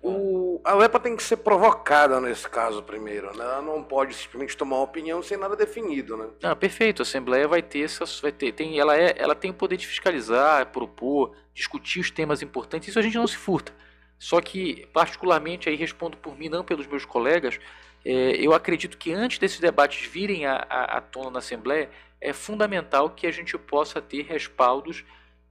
O, 0.02 0.62
a 0.64 0.74
LEPA 0.76 1.00
tem 1.00 1.16
que 1.16 1.24
ser 1.24 1.38
provocada 1.38 2.22
nesse 2.22 2.48
caso 2.50 2.82
primeiro, 2.82 3.36
né? 3.36 3.44
Ela 3.44 3.62
não 3.62 3.84
pode 3.84 4.14
simplesmente 4.14 4.56
tomar 4.56 4.78
uma 4.78 4.84
opinião 4.84 5.22
sem 5.22 5.38
nada 5.38 5.56
definido, 5.56 6.16
né? 6.16 6.28
Não, 6.42 6.56
perfeito. 6.56 7.02
A 7.02 7.04
Assembleia 7.04 7.48
vai 7.48 7.62
ter 7.62 7.82
essas, 7.82 8.20
vai 8.20 8.32
ter, 8.32 8.54
tem, 8.54 8.80
ela 8.80 8.98
é, 8.98 9.14
ela 9.18 9.36
tem 9.36 9.52
o 9.52 9.54
poder 9.54 9.76
de 9.76 9.86
fiscalizar, 9.86 10.66
propor, 10.68 11.36
discutir 11.54 12.00
os 12.00 12.10
temas 12.10 12.42
importantes. 12.42 12.88
Isso 12.88 13.00
a 13.00 13.02
gente 13.02 13.18
não 13.18 13.28
se 13.28 13.36
furta. 13.36 13.74
Só 14.18 14.40
que, 14.40 14.88
particularmente, 14.94 15.68
aí 15.68 15.76
respondo 15.76 16.16
por 16.18 16.38
mim, 16.38 16.48
não 16.48 16.64
pelos 16.64 16.88
meus 16.88 17.04
colegas, 17.04 17.60
é, 18.06 18.32
eu 18.36 18.54
acredito 18.54 18.98
que 18.98 19.12
antes 19.12 19.38
desses 19.38 19.60
debates 19.60 20.08
virem 20.08 20.46
à, 20.46 20.66
à, 20.70 20.98
à 20.98 21.02
tona 21.02 21.32
na 21.32 21.40
Assembleia, 21.40 21.90
é 22.22 22.34
fundamental 22.34 23.10
que 23.10 23.26
a 23.26 23.32
gente 23.32 23.58
possa 23.58 24.02
ter 24.02 24.24
respaldos 24.24 25.04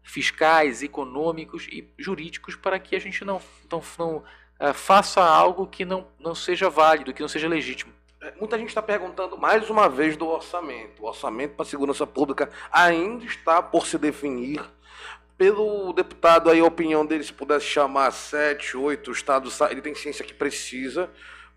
fiscais, 0.03 0.83
econômicos 0.83 1.67
e 1.71 1.93
jurídicos 1.99 2.57
para 2.57 2.79
que 2.79 2.97
a 2.97 2.99
gente 2.99 3.25
não, 3.25 3.41
não, 3.71 3.83
não 3.99 4.17
uh, 4.17 4.75
faça 4.75 5.23
algo 5.23 5.67
que 5.67 5.85
não, 5.85 6.07
não 6.19 6.35
seja 6.35 6.71
válido, 6.71 7.13
que 7.13 7.21
não 7.21 7.29
seja 7.29 7.49
legítimo. 7.49 7.93
É, 8.21 8.33
muita 8.39 8.59
gente 8.59 8.69
está 8.69 8.83
perguntando 8.83 9.37
mais 9.39 9.69
uma 9.71 9.89
vez 9.89 10.17
do 10.17 10.27
orçamento. 10.27 11.03
O 11.03 11.07
orçamento 11.07 11.55
para 11.55 11.63
a 11.63 11.69
segurança 11.69 12.07
pública 12.07 12.51
ainda 12.73 13.25
está 13.25 13.63
por 13.63 13.87
se 13.87 13.99
definir. 13.99 14.65
Pelo 15.37 15.93
deputado 15.93 16.51
aí, 16.51 16.59
a 16.59 16.65
opinião 16.65 17.07
dele, 17.07 17.23
se 17.23 17.33
pudesse 17.33 17.67
chamar 17.67 18.11
sete, 18.11 18.77
oito 18.77 19.13
estados, 19.13 19.61
ele 19.61 19.81
tem 19.81 19.95
ciência 19.95 20.25
que 20.25 20.35
precisa 20.35 21.09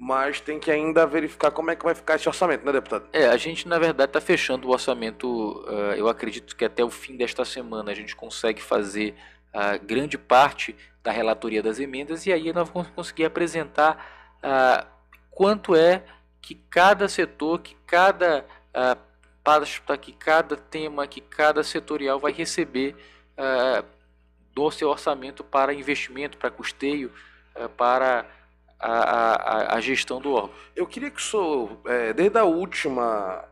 mas 0.01 0.41
tem 0.41 0.59
que 0.59 0.71
ainda 0.71 1.05
verificar 1.05 1.51
como 1.51 1.69
é 1.69 1.75
que 1.75 1.85
vai 1.85 1.93
ficar 1.93 2.15
esse 2.15 2.27
orçamento, 2.27 2.65
né, 2.65 2.71
deputado? 2.71 3.07
É, 3.13 3.27
a 3.27 3.37
gente 3.37 3.67
na 3.67 3.77
verdade 3.77 4.09
está 4.09 4.19
fechando 4.19 4.67
o 4.67 4.71
orçamento. 4.71 5.63
Uh, 5.67 5.93
eu 5.95 6.09
acredito 6.09 6.55
que 6.55 6.65
até 6.65 6.83
o 6.83 6.89
fim 6.89 7.15
desta 7.15 7.45
semana 7.45 7.91
a 7.91 7.93
gente 7.93 8.15
consegue 8.15 8.63
fazer 8.63 9.13
a 9.53 9.75
uh, 9.75 9.85
grande 9.85 10.17
parte 10.17 10.75
da 11.03 11.11
relatoria 11.11 11.61
das 11.61 11.79
emendas 11.79 12.25
e 12.25 12.33
aí 12.33 12.51
nós 12.51 12.67
vamos 12.69 12.89
conseguir 12.89 13.25
apresentar 13.25 14.39
uh, 14.43 14.87
quanto 15.29 15.75
é 15.75 16.03
que 16.41 16.55
cada 16.55 17.07
setor, 17.07 17.61
que 17.61 17.75
cada 17.85 18.43
uh, 18.75 18.99
pasta, 19.43 19.95
que 19.99 20.13
cada 20.13 20.57
tema, 20.57 21.05
que 21.05 21.21
cada 21.21 21.63
setorial 21.63 22.19
vai 22.19 22.31
receber 22.31 22.95
do 24.53 24.69
seu 24.71 24.89
orçamento 24.89 25.43
para 25.43 25.73
investimento, 25.73 26.37
para 26.37 26.51
custeio, 26.51 27.11
para 27.75 28.25
a, 28.81 29.73
a, 29.73 29.75
a 29.75 29.81
gestão 29.81 30.19
do 30.19 30.33
órgão. 30.33 30.51
Eu 30.75 30.87
queria 30.87 31.11
que 31.11 31.19
o 31.19 31.23
senhor, 31.23 31.77
é, 31.85 32.13
desde 32.13 32.37
a 32.37 32.43
última 32.43 33.45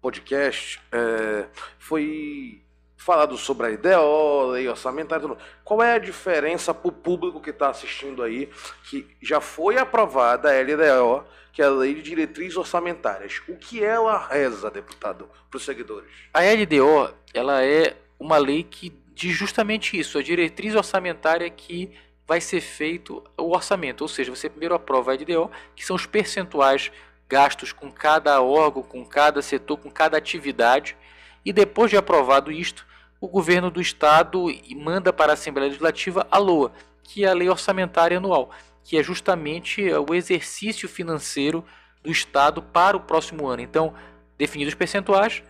podcast, 0.00 0.80
é, 0.92 1.46
foi 1.78 2.60
falado 2.96 3.36
sobre 3.36 3.66
a 3.66 3.70
IDO, 3.70 4.46
lei 4.52 4.66
orçamentária, 4.66 5.28
qual 5.62 5.82
é 5.82 5.94
a 5.94 5.98
diferença 5.98 6.72
para 6.72 6.88
o 6.88 6.92
público 6.92 7.40
que 7.40 7.50
está 7.50 7.68
assistindo 7.68 8.22
aí, 8.22 8.48
que 8.88 9.06
já 9.20 9.40
foi 9.40 9.76
aprovada 9.76 10.50
a 10.50 10.60
LDO, 10.60 11.24
que 11.52 11.62
é 11.62 11.66
a 11.66 11.70
Lei 11.70 11.94
de 11.94 12.02
Diretrizes 12.02 12.56
Orçamentárias. 12.56 13.42
O 13.46 13.56
que 13.56 13.84
ela 13.84 14.26
reza, 14.26 14.70
deputado, 14.70 15.28
para 15.50 15.56
os 15.58 15.64
seguidores? 15.64 16.10
A 16.32 16.40
LDO, 16.40 17.14
ela 17.32 17.62
é 17.62 17.94
uma 18.18 18.38
lei 18.38 18.64
que 18.64 18.90
diz 19.14 19.36
justamente 19.36 19.98
isso, 19.98 20.18
a 20.18 20.22
diretriz 20.22 20.74
orçamentária 20.74 21.48
que 21.48 21.92
vai 22.26 22.40
ser 22.40 22.60
feito 22.60 23.22
o 23.36 23.54
orçamento, 23.54 24.02
ou 24.02 24.08
seja, 24.08 24.34
você 24.34 24.48
primeiro 24.48 24.74
aprova 24.74 25.12
a 25.12 25.14
LDO, 25.14 25.50
que 25.76 25.84
são 25.84 25.94
os 25.94 26.06
percentuais 26.06 26.90
gastos 27.28 27.72
com 27.72 27.90
cada 27.90 28.40
órgão, 28.40 28.82
com 28.82 29.04
cada 29.04 29.42
setor, 29.42 29.78
com 29.78 29.90
cada 29.90 30.16
atividade, 30.16 30.96
e 31.44 31.52
depois 31.52 31.90
de 31.90 31.96
aprovado 31.96 32.50
isto, 32.50 32.86
o 33.20 33.28
governo 33.28 33.70
do 33.70 33.80
estado 33.80 34.46
manda 34.76 35.12
para 35.12 35.32
a 35.32 35.34
Assembleia 35.34 35.68
Legislativa 35.68 36.26
a 36.30 36.38
LOA, 36.38 36.72
que 37.02 37.24
é 37.24 37.28
a 37.28 37.34
Lei 37.34 37.48
Orçamentária 37.48 38.16
Anual, 38.16 38.50
que 38.82 38.98
é 38.98 39.02
justamente 39.02 39.82
o 39.92 40.14
exercício 40.14 40.88
financeiro 40.88 41.64
do 42.02 42.10
estado 42.10 42.62
para 42.62 42.96
o 42.96 43.00
próximo 43.00 43.46
ano. 43.46 43.62
Então, 43.62 43.94
definidos 44.36 44.72
os 44.72 44.78
percentuais, 44.78 45.42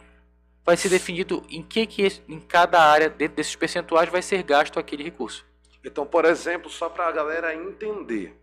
vai 0.65 0.77
ser 0.77 0.89
definido 0.89 1.45
em 1.51 1.63
que, 1.63 1.87
que 1.87 2.23
em 2.29 2.41
cada 2.41 2.81
área 2.81 3.09
dentro 3.09 3.37
desses 3.37 3.57
percentuais 3.57 4.09
vai 4.09 4.23
ser 4.23 4.43
gasto 4.43 4.79
aquele 4.79 5.03
recurso. 5.03 5.45
Então, 5.85 6.07
por 6.07 6.25
exemplo, 6.25 6.71
só 6.71 6.89
para 6.89 7.07
a 7.07 7.13
galera 7.13 7.55
entender, 7.55 8.35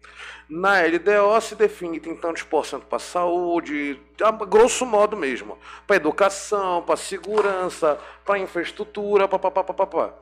na 0.47 0.81
LDO 0.81 1.41
se 1.41 1.55
define 1.55 1.99
tem 1.99 2.15
tantos 2.15 2.43
por 2.43 2.65
cento 2.65 2.85
para 2.85 2.99
saúde, 2.99 3.99
grosso 4.47 4.85
modo 4.85 5.17
mesmo, 5.17 5.57
para 5.87 5.95
educação, 5.95 6.83
para 6.83 6.95
segurança, 6.95 7.99
para 8.23 8.37
infraestrutura, 8.37 9.27
papapá. 9.27 10.13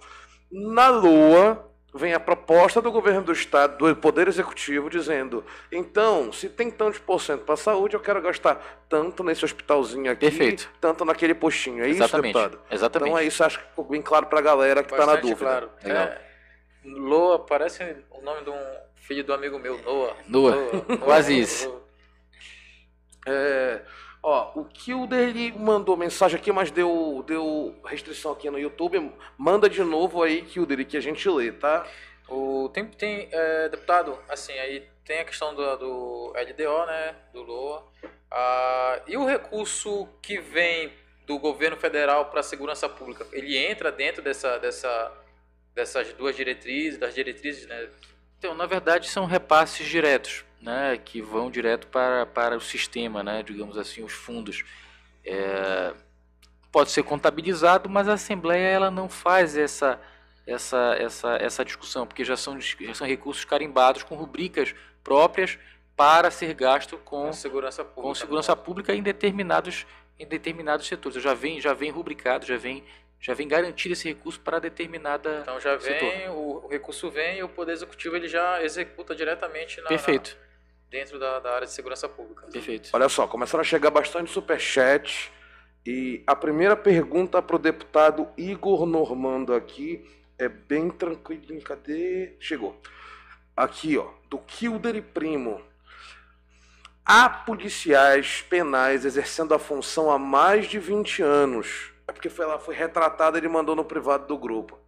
Na 0.50 0.88
Lua 0.88 1.70
vem 1.94 2.14
a 2.14 2.20
proposta 2.20 2.82
do 2.82 2.92
governo 2.92 3.24
do 3.24 3.34
estado, 3.34 3.78
do 3.78 3.96
poder 3.98 4.28
executivo, 4.30 4.90
dizendo: 4.90 5.44
então, 5.72 6.32
se 6.32 6.48
tem 6.48 6.72
tantos 6.72 7.00
por 7.00 7.20
cento 7.20 7.44
para 7.44 7.58
saúde, 7.58 7.96
eu 7.96 8.00
quero 8.00 8.22
gastar 8.22 8.86
tanto 8.88 9.24
nesse 9.24 9.44
hospitalzinho 9.44 10.10
aqui, 10.12 10.22
Perfeito. 10.22 10.70
tanto 10.80 11.04
naquele 11.04 11.34
postinho. 11.34 11.84
É 11.84 11.90
Exatamente. 11.90 12.30
isso, 12.30 12.40
deputado? 12.40 12.62
Exatamente. 12.72 13.10
Então 13.10 13.20
é 13.20 13.24
isso, 13.26 13.44
acho 13.44 13.60
que 13.60 13.66
ficou 13.66 13.86
bem 13.86 14.02
claro 14.02 14.28
para 14.28 14.40
a 14.40 14.42
galera 14.42 14.84
que 14.84 14.94
está 14.94 15.06
na 15.06 15.16
dúvida. 15.16 15.38
Claro. 15.38 15.70
Legal. 15.84 16.04
É. 16.04 16.29
Loa 16.94 17.40
parece 17.40 17.84
o 18.12 18.22
nome 18.22 18.44
de 18.44 18.50
um 18.50 18.78
filho 18.96 19.24
do 19.24 19.34
amigo 19.34 19.58
meu, 19.60 19.82
Noah. 19.82 20.16
Noah, 20.28 20.56
Noah. 20.56 20.98
quase 21.04 21.40
isso. 21.40 21.82
É, 23.26 23.82
ó, 24.22 24.52
o 24.60 24.66
Kilder 24.66 25.30
ele 25.30 25.52
mandou 25.52 25.98
mensagem 25.98 26.40
aqui, 26.40 26.52
mas 26.52 26.72
deu, 26.72 27.24
deu 27.26 27.76
restrição 27.86 28.32
aqui 28.32 28.50
no 28.50 28.60
YouTube. 28.60 29.12
Manda 29.38 29.70
de 29.70 29.84
novo 29.84 30.24
aí, 30.24 30.42
Kilder, 30.42 30.86
que 30.86 30.98
a 30.98 31.02
gente 31.02 31.28
lê, 31.30 31.52
tá? 31.52 31.86
O, 32.28 32.70
tem, 32.70 32.86
tem 32.86 33.28
é, 33.32 33.70
deputado, 33.70 34.18
assim, 34.30 34.54
aí 34.54 34.88
tem 35.04 35.20
a 35.20 35.26
questão 35.26 35.56
do, 35.56 35.78
do 35.78 36.34
LDO, 36.36 36.86
né, 36.86 37.16
do 37.34 37.42
LOA, 37.42 37.84
ah, 38.30 39.02
e 39.08 39.18
o 39.18 39.26
recurso 39.26 40.08
que 40.22 40.40
vem 40.40 40.94
do 41.26 41.40
governo 41.40 41.78
federal 41.78 42.26
para 42.26 42.42
a 42.42 42.44
segurança 42.44 42.88
pública, 42.88 43.26
ele 43.32 43.58
entra 43.58 43.92
dentro 43.92 44.22
dessa, 44.22 44.60
dessa, 44.60 45.12
dessas 45.80 46.14
duas 46.14 46.36
diretrizes, 46.36 47.00
das 47.00 47.16
diretrizes, 47.16 47.66
né? 47.68 47.88
Então, 48.38 48.54
na 48.54 48.66
verdade, 48.66 49.10
são 49.10 49.26
repasses 49.26 49.88
diretos, 49.88 50.46
né, 50.62 51.00
que 51.04 51.22
vão 51.22 51.50
direto 51.50 51.88
para, 51.88 52.26
para 52.26 52.58
o 52.58 52.62
sistema, 52.62 53.24
né, 53.24 53.42
digamos 53.44 53.78
assim, 53.78 54.04
os 54.04 54.14
fundos. 54.14 54.64
É, 55.26 55.94
pode 56.72 56.92
ser 56.92 57.04
contabilizado, 57.04 57.90
mas 57.90 58.08
a 58.08 58.14
Assembleia 58.14 58.68
ela 58.68 58.92
não 58.92 59.10
faz 59.10 59.58
essa 59.58 60.00
essa, 60.48 60.96
essa, 60.98 61.36
essa 61.36 61.66
discussão, 61.66 62.08
porque 62.08 62.26
já 62.26 62.36
são, 62.36 62.60
já 62.60 62.94
são 62.96 63.06
recursos 63.06 63.46
carimbados 63.46 64.02
com 64.02 64.16
rubricas 64.16 64.74
próprias 65.04 65.60
para 65.96 66.32
ser 66.32 66.56
gasto 66.56 66.98
com, 66.98 67.28
com 67.28 67.34
segurança 67.34 67.84
pública, 67.84 68.02
com 68.02 68.16
segurança 68.16 68.56
pública 68.56 68.96
em 68.96 69.04
determinados, 69.04 69.86
em 70.18 70.26
determinados 70.26 70.88
setores. 70.88 71.22
Já 71.22 71.36
vem, 71.36 71.62
já 71.62 71.74
vem 71.74 71.92
rubricado, 71.92 72.48
já 72.48 72.58
vem, 72.58 72.84
já 73.20 73.34
vem 73.34 73.48
garantido 73.48 73.94
esse 73.94 74.08
recurso 74.08 74.40
para 74.40 74.60
determinada 74.60 75.40
Então 75.42 75.60
já 75.60 75.76
vem, 75.76 76.30
o, 76.30 76.64
o, 76.66 76.68
recurso 76.68 77.12
vem 77.12 77.40
e 77.40 77.44
o 77.44 77.50
Poder 77.50 77.74
Executivo 77.74 78.16
ele 78.16 78.28
já 78.28 78.64
executa 78.64 79.14
diretamente 79.14 79.82
na, 79.82 79.90
Perfeito. 79.90 80.38
Na, 80.40 80.50
dentro 80.90 81.20
da, 81.20 81.40
da, 81.40 81.54
área 81.54 81.68
de 81.68 81.74
segurança 81.74 82.08
pública. 82.08 82.48
Perfeito. 82.48 82.90
Olha 82.94 83.10
só, 83.10 83.28
começaram 83.28 83.62
a 83.62 83.66
chegar 83.66 83.92
bastante 83.92 84.32
superchat 84.32 85.32
e 85.86 86.24
a 86.26 86.36
primeira 86.36 86.76
pergunta 86.76 87.42
para 87.42 87.56
o 87.56 87.60
deputado 87.60 88.28
Igor 88.38 88.86
Normando 88.86 89.54
aqui 89.54 90.06
é 90.38 90.48
bem 90.48 90.90
tranquilo. 90.90 91.62
Cadê? 91.62 92.36
Chegou. 92.40 92.80
Aqui, 93.56 93.98
ó. 93.98 94.08
Do 94.30 94.38
Kilder 94.40 94.96
e 94.96 95.02
Primo. 95.02 95.62
Há 97.04 97.28
policiais 97.28 98.42
penais 98.44 99.04
exercendo 99.04 99.54
a 99.54 99.60
função 99.60 100.12
há 100.12 100.18
mais 100.18 100.68
de 100.68 100.80
20 100.80 101.22
anos. 101.22 101.89
É 102.10 102.12
porque 102.12 102.28
foi, 102.28 102.44
ela 102.44 102.58
foi 102.58 102.74
retratada, 102.74 103.38
ele 103.38 103.48
mandou 103.48 103.76
no 103.76 103.86
privado 103.86 104.26
do 104.26 104.36
grupo. 104.36 104.80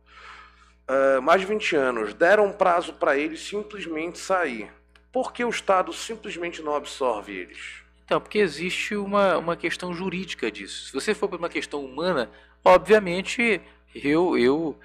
Uh, 0.90 1.22
mais 1.22 1.40
de 1.40 1.46
20 1.46 1.76
anos. 1.76 2.14
Deram 2.16 2.48
um 2.48 2.52
prazo 2.52 2.94
para 2.94 3.16
eles 3.16 3.42
simplesmente 3.42 4.18
sair. 4.18 4.72
Por 5.12 5.32
que 5.32 5.46
o 5.46 5.50
Estado 5.50 5.94
simplesmente 5.94 6.64
não 6.64 6.76
absorve 6.76 7.32
eles? 7.32 7.84
Então, 8.04 8.20
porque 8.20 8.40
existe 8.40 8.96
uma, 8.96 9.38
uma 9.38 9.56
questão 9.56 9.94
jurídica 9.94 10.52
disso. 10.52 10.88
Se 10.88 10.94
você 10.94 11.14
for 11.14 11.30
para 11.30 11.38
uma 11.38 11.48
questão 11.48 11.86
humana, 11.86 12.28
obviamente 12.66 13.62
eu, 13.94 14.36
eu 14.36 14.76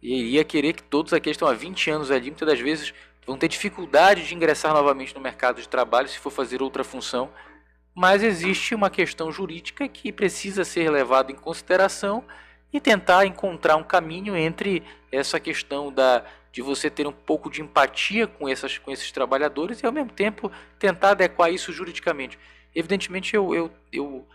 iria 0.00 0.44
querer 0.44 0.74
que 0.74 0.84
todos 0.84 1.12
aqueles 1.12 1.36
que 1.36 1.44
estão 1.44 1.48
há 1.48 1.58
20 1.58 1.90
anos 1.90 2.10
ali, 2.12 2.26
muitas 2.30 2.46
das 2.46 2.60
vezes, 2.60 2.94
vão 3.26 3.36
ter 3.36 3.48
dificuldade 3.48 4.24
de 4.28 4.32
ingressar 4.32 4.72
novamente 4.72 5.12
no 5.12 5.20
mercado 5.20 5.60
de 5.60 5.68
trabalho 5.68 6.06
se 6.06 6.20
for 6.20 6.30
fazer 6.30 6.62
outra 6.62 6.84
função. 6.84 7.32
Mas 8.00 8.22
existe 8.22 8.74
uma 8.74 8.88
questão 8.88 9.30
jurídica 9.30 9.86
que 9.86 10.10
precisa 10.10 10.64
ser 10.64 10.90
levada 10.90 11.30
em 11.30 11.34
consideração 11.34 12.24
e 12.72 12.80
tentar 12.80 13.26
encontrar 13.26 13.76
um 13.76 13.82
caminho 13.82 14.34
entre 14.34 14.82
essa 15.12 15.38
questão 15.38 15.92
da, 15.92 16.24
de 16.50 16.62
você 16.62 16.88
ter 16.88 17.06
um 17.06 17.12
pouco 17.12 17.50
de 17.50 17.60
empatia 17.60 18.26
com, 18.26 18.48
essas, 18.48 18.78
com 18.78 18.90
esses 18.90 19.12
trabalhadores 19.12 19.82
e, 19.82 19.86
ao 19.86 19.92
mesmo 19.92 20.12
tempo, 20.12 20.50
tentar 20.78 21.10
adequar 21.10 21.52
isso 21.52 21.74
juridicamente. 21.74 22.38
Evidentemente, 22.74 23.36
eu, 23.36 23.54
eu, 23.54 23.70
eu 23.92 24.26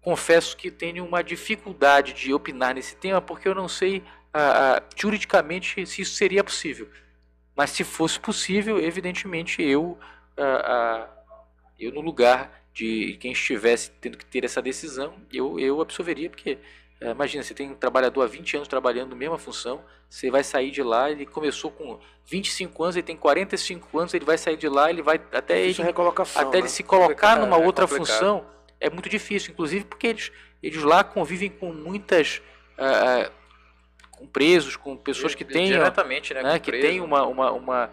confesso 0.00 0.56
que 0.56 0.70
tenho 0.70 1.04
uma 1.04 1.22
dificuldade 1.22 2.14
de 2.14 2.32
opinar 2.32 2.74
nesse 2.74 2.96
tema 2.96 3.20
porque 3.20 3.46
eu 3.46 3.54
não 3.54 3.68
sei 3.68 4.02
ah, 4.32 4.78
ah, 4.78 4.82
juridicamente 4.96 5.84
se 5.84 6.00
isso 6.00 6.14
seria 6.14 6.42
possível. 6.42 6.88
Mas 7.54 7.68
se 7.68 7.84
fosse 7.84 8.18
possível, 8.18 8.80
evidentemente 8.80 9.62
eu, 9.62 9.98
ah, 10.38 11.06
eu 11.78 11.92
no 11.92 12.00
lugar 12.00 12.58
de 12.80 13.18
quem 13.20 13.32
estivesse 13.32 13.90
tendo 14.00 14.16
que 14.16 14.24
ter 14.24 14.44
essa 14.44 14.62
decisão, 14.62 15.14
eu, 15.30 15.58
eu 15.60 15.80
absorveria, 15.80 16.30
porque 16.30 16.58
imagina, 17.00 17.42
você 17.42 17.52
tem 17.52 17.70
um 17.70 17.74
trabalhador 17.74 18.22
há 18.22 18.26
20 18.26 18.56
anos 18.56 18.68
trabalhando 18.68 19.10
na 19.10 19.16
mesma 19.16 19.38
função, 19.38 19.82
você 20.08 20.30
vai 20.30 20.42
sair 20.42 20.70
de 20.70 20.82
lá, 20.82 21.10
ele 21.10 21.26
começou 21.26 21.70
com 21.70 21.98
25 22.26 22.82
anos, 22.82 22.96
ele 22.96 23.02
tem 23.02 23.16
45 23.16 23.98
anos, 23.98 24.14
ele 24.14 24.24
vai 24.24 24.38
sair 24.38 24.56
de 24.56 24.68
lá, 24.68 24.88
ele 24.90 25.02
vai 25.02 25.20
até 25.32 25.60
ele, 25.60 25.74
até 26.34 26.52
né? 26.52 26.58
ele 26.58 26.68
se 26.68 26.82
colocar 26.82 27.38
numa 27.38 27.56
é 27.56 27.66
outra 27.66 27.86
função, 27.86 28.46
é 28.80 28.88
muito 28.88 29.08
difícil, 29.08 29.52
inclusive 29.52 29.84
porque 29.84 30.06
eles, 30.06 30.32
eles 30.62 30.82
lá 30.82 31.04
convivem 31.04 31.50
com 31.50 31.72
muitas 31.72 32.40
uh, 32.78 33.30
com 34.10 34.26
presos, 34.26 34.76
com 34.76 34.96
pessoas 34.96 35.34
que 35.34 35.44
têm 35.44 35.66
diretamente, 35.66 36.32
né, 36.32 36.42
né 36.42 36.58
que 36.58 36.72
têm 36.72 37.00
uma, 37.00 37.26
uma, 37.26 37.52
uma, 37.52 37.90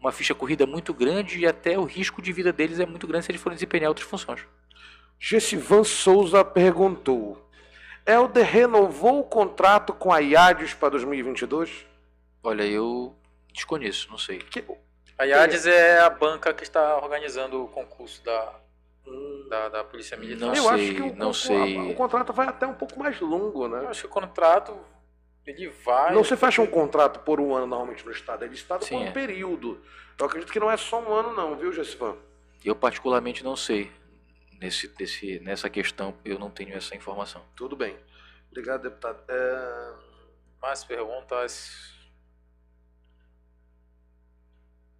uma 0.00 0.12
ficha 0.12 0.34
corrida 0.34 0.66
muito 0.66 0.94
grande 0.94 1.38
e 1.38 1.46
até 1.46 1.78
o 1.78 1.84
risco 1.84 2.22
de 2.22 2.32
vida 2.32 2.52
deles 2.52 2.78
é 2.78 2.86
muito 2.86 3.06
grande 3.06 3.24
se 3.24 3.30
eles 3.32 3.40
forem 3.40 3.56
desempenhar 3.56 3.88
outras 3.88 4.06
funções. 4.06 4.46
Gessivan 5.18 5.82
Souza 5.82 6.44
perguntou: 6.44 7.48
Helder 8.06 8.46
renovou 8.46 9.20
o 9.20 9.24
contrato 9.24 9.92
com 9.92 10.12
a 10.12 10.18
IADES 10.18 10.74
para 10.74 10.90
2022? 10.90 11.86
Olha, 12.42 12.62
eu 12.62 13.16
desconheço, 13.52 14.08
não 14.10 14.18
sei. 14.18 14.38
Que... 14.38 14.64
A 15.18 15.24
IADES 15.24 15.66
é 15.66 15.98
a 15.98 16.08
banca 16.08 16.54
que 16.54 16.62
está 16.62 16.96
organizando 16.96 17.64
o 17.64 17.68
concurso 17.68 18.24
da, 18.24 18.54
da, 19.48 19.68
da 19.68 19.84
Polícia 19.84 20.16
Militar. 20.16 20.46
Não 20.46 20.54
eu 20.54 20.62
sei, 20.62 20.72
acho 20.72 20.94
que 20.94 21.02
o, 21.02 21.16
não 21.16 21.30
o, 21.30 21.34
sei. 21.34 21.90
o 21.90 21.94
contrato 21.94 22.32
vai 22.32 22.46
até 22.46 22.66
um 22.66 22.74
pouco 22.74 22.98
mais 22.98 23.20
longo, 23.20 23.66
né? 23.66 23.80
Eu 23.84 23.88
acho 23.88 24.02
que 24.02 24.06
o 24.06 24.10
contrato 24.10 24.78
ele 25.50 25.68
vai. 25.84 26.14
Não 26.14 26.22
se 26.22 26.36
fecha 26.36 26.60
um 26.60 26.66
contrato 26.66 27.20
por 27.20 27.40
um 27.40 27.54
ano 27.54 27.66
normalmente 27.66 28.04
no 28.04 28.12
Estado, 28.12 28.44
é 28.44 28.48
listado 28.48 28.84
Sim, 28.84 28.96
por 28.96 29.04
um 29.04 29.06
é. 29.06 29.10
período. 29.10 29.82
Eu 30.18 30.26
acredito 30.26 30.52
que 30.52 30.60
não 30.60 30.70
é 30.70 30.76
só 30.76 31.00
um 31.00 31.12
ano, 31.12 31.34
não, 31.34 31.56
viu, 31.56 31.72
Gessivan? 31.72 32.16
Eu 32.64 32.74
particularmente 32.74 33.42
não 33.42 33.56
sei. 33.56 33.90
Nesse, 34.60 34.92
nesse, 34.98 35.38
nessa 35.40 35.70
questão, 35.70 36.16
eu 36.24 36.38
não 36.38 36.50
tenho 36.50 36.74
essa 36.74 36.96
informação. 36.96 37.44
Tudo 37.54 37.76
bem. 37.76 37.96
Obrigado, 38.50 38.82
deputado. 38.82 39.22
É... 39.28 39.92
Mais 40.60 40.82
perguntas? 40.82 41.94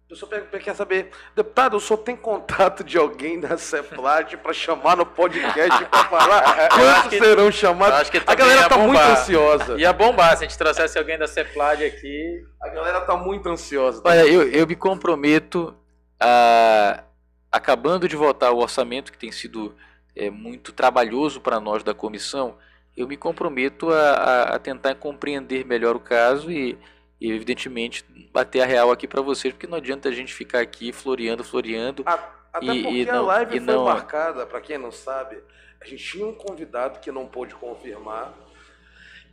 Eu 0.09 0.15
só 0.15 0.25
quer 0.25 0.73
saber, 0.75 1.11
deputado, 1.35 1.77
o 1.77 1.79
senhor 1.79 1.99
tem 1.99 2.15
contato 2.15 2.83
de 2.83 2.97
alguém 2.97 3.39
da 3.39 3.55
CEPLAT 3.59 4.37
para 4.37 4.51
chamar 4.53 4.97
no 4.97 5.05
podcast 5.05 5.85
para 5.85 6.03
falar? 6.05 6.41
Quantos 6.69 7.19
serão 7.19 7.51
chamados? 7.51 7.99
acho 7.99 8.11
que 8.11 8.17
a 8.25 8.33
galera 8.33 8.67
tá 8.67 8.75
muito 8.79 8.97
ansiosa. 8.99 9.77
Ia 9.79 9.93
bombar 9.93 10.35
se 10.35 10.43
a 10.45 10.47
gente 10.47 10.57
trouxesse 10.57 10.97
alguém 10.97 11.15
da 11.19 11.27
CEPLAD 11.27 11.85
aqui. 11.85 12.43
A 12.59 12.69
galera 12.69 13.01
tá 13.01 13.15
muito 13.15 13.47
ansiosa. 13.49 14.01
Olha, 14.03 14.25
eu, 14.25 14.49
eu 14.49 14.65
me 14.65 14.75
comprometo 14.75 15.75
a, 16.19 17.03
acabando 17.51 18.07
de 18.07 18.15
votar 18.15 18.51
o 18.51 18.57
orçamento, 18.57 19.11
que 19.11 19.17
tem 19.17 19.31
sido 19.31 19.75
é, 20.15 20.31
muito 20.31 20.71
trabalhoso 20.73 21.39
para 21.39 21.59
nós 21.59 21.83
da 21.83 21.93
comissão, 21.93 22.57
eu 22.97 23.07
me 23.07 23.15
comprometo 23.15 23.93
a, 23.93 23.99
a- 24.13 24.43
a 24.55 24.59
tentar 24.59 24.95
compreender 24.95 25.63
melhor 25.67 25.95
o 25.95 25.99
caso 25.99 26.51
e, 26.51 26.79
e, 27.19 27.31
evidentemente, 27.31 28.03
bater 28.31 28.61
a 28.61 28.65
real 28.65 28.91
aqui 28.91 29.07
para 29.07 29.21
vocês, 29.21 29.53
porque 29.53 29.67
não 29.67 29.77
adianta 29.77 30.07
a 30.09 30.11
gente 30.11 30.33
ficar 30.33 30.59
aqui 30.61 30.91
floreando, 30.91 31.43
floreando. 31.43 32.03
A- 32.05 32.37
Até 32.51 32.65
E- 32.65 32.81
porque 32.81 32.97
e 33.03 33.09
a 33.09 33.13
não- 33.13 33.25
live 33.25 33.57
e 33.57 33.59
foi 33.59 33.73
não- 33.75 33.85
marcada, 33.85 34.43
para 34.47 34.59
quem 34.59 34.75
não 34.77 34.91
sabe, 34.91 35.37
a 35.79 35.85
gente 35.85 36.03
tinha 36.03 36.25
um 36.25 36.33
convidado 36.33 36.99
que 36.99 37.11
não 37.11 37.27
pôde 37.27 37.53
confirmar. 37.53 38.33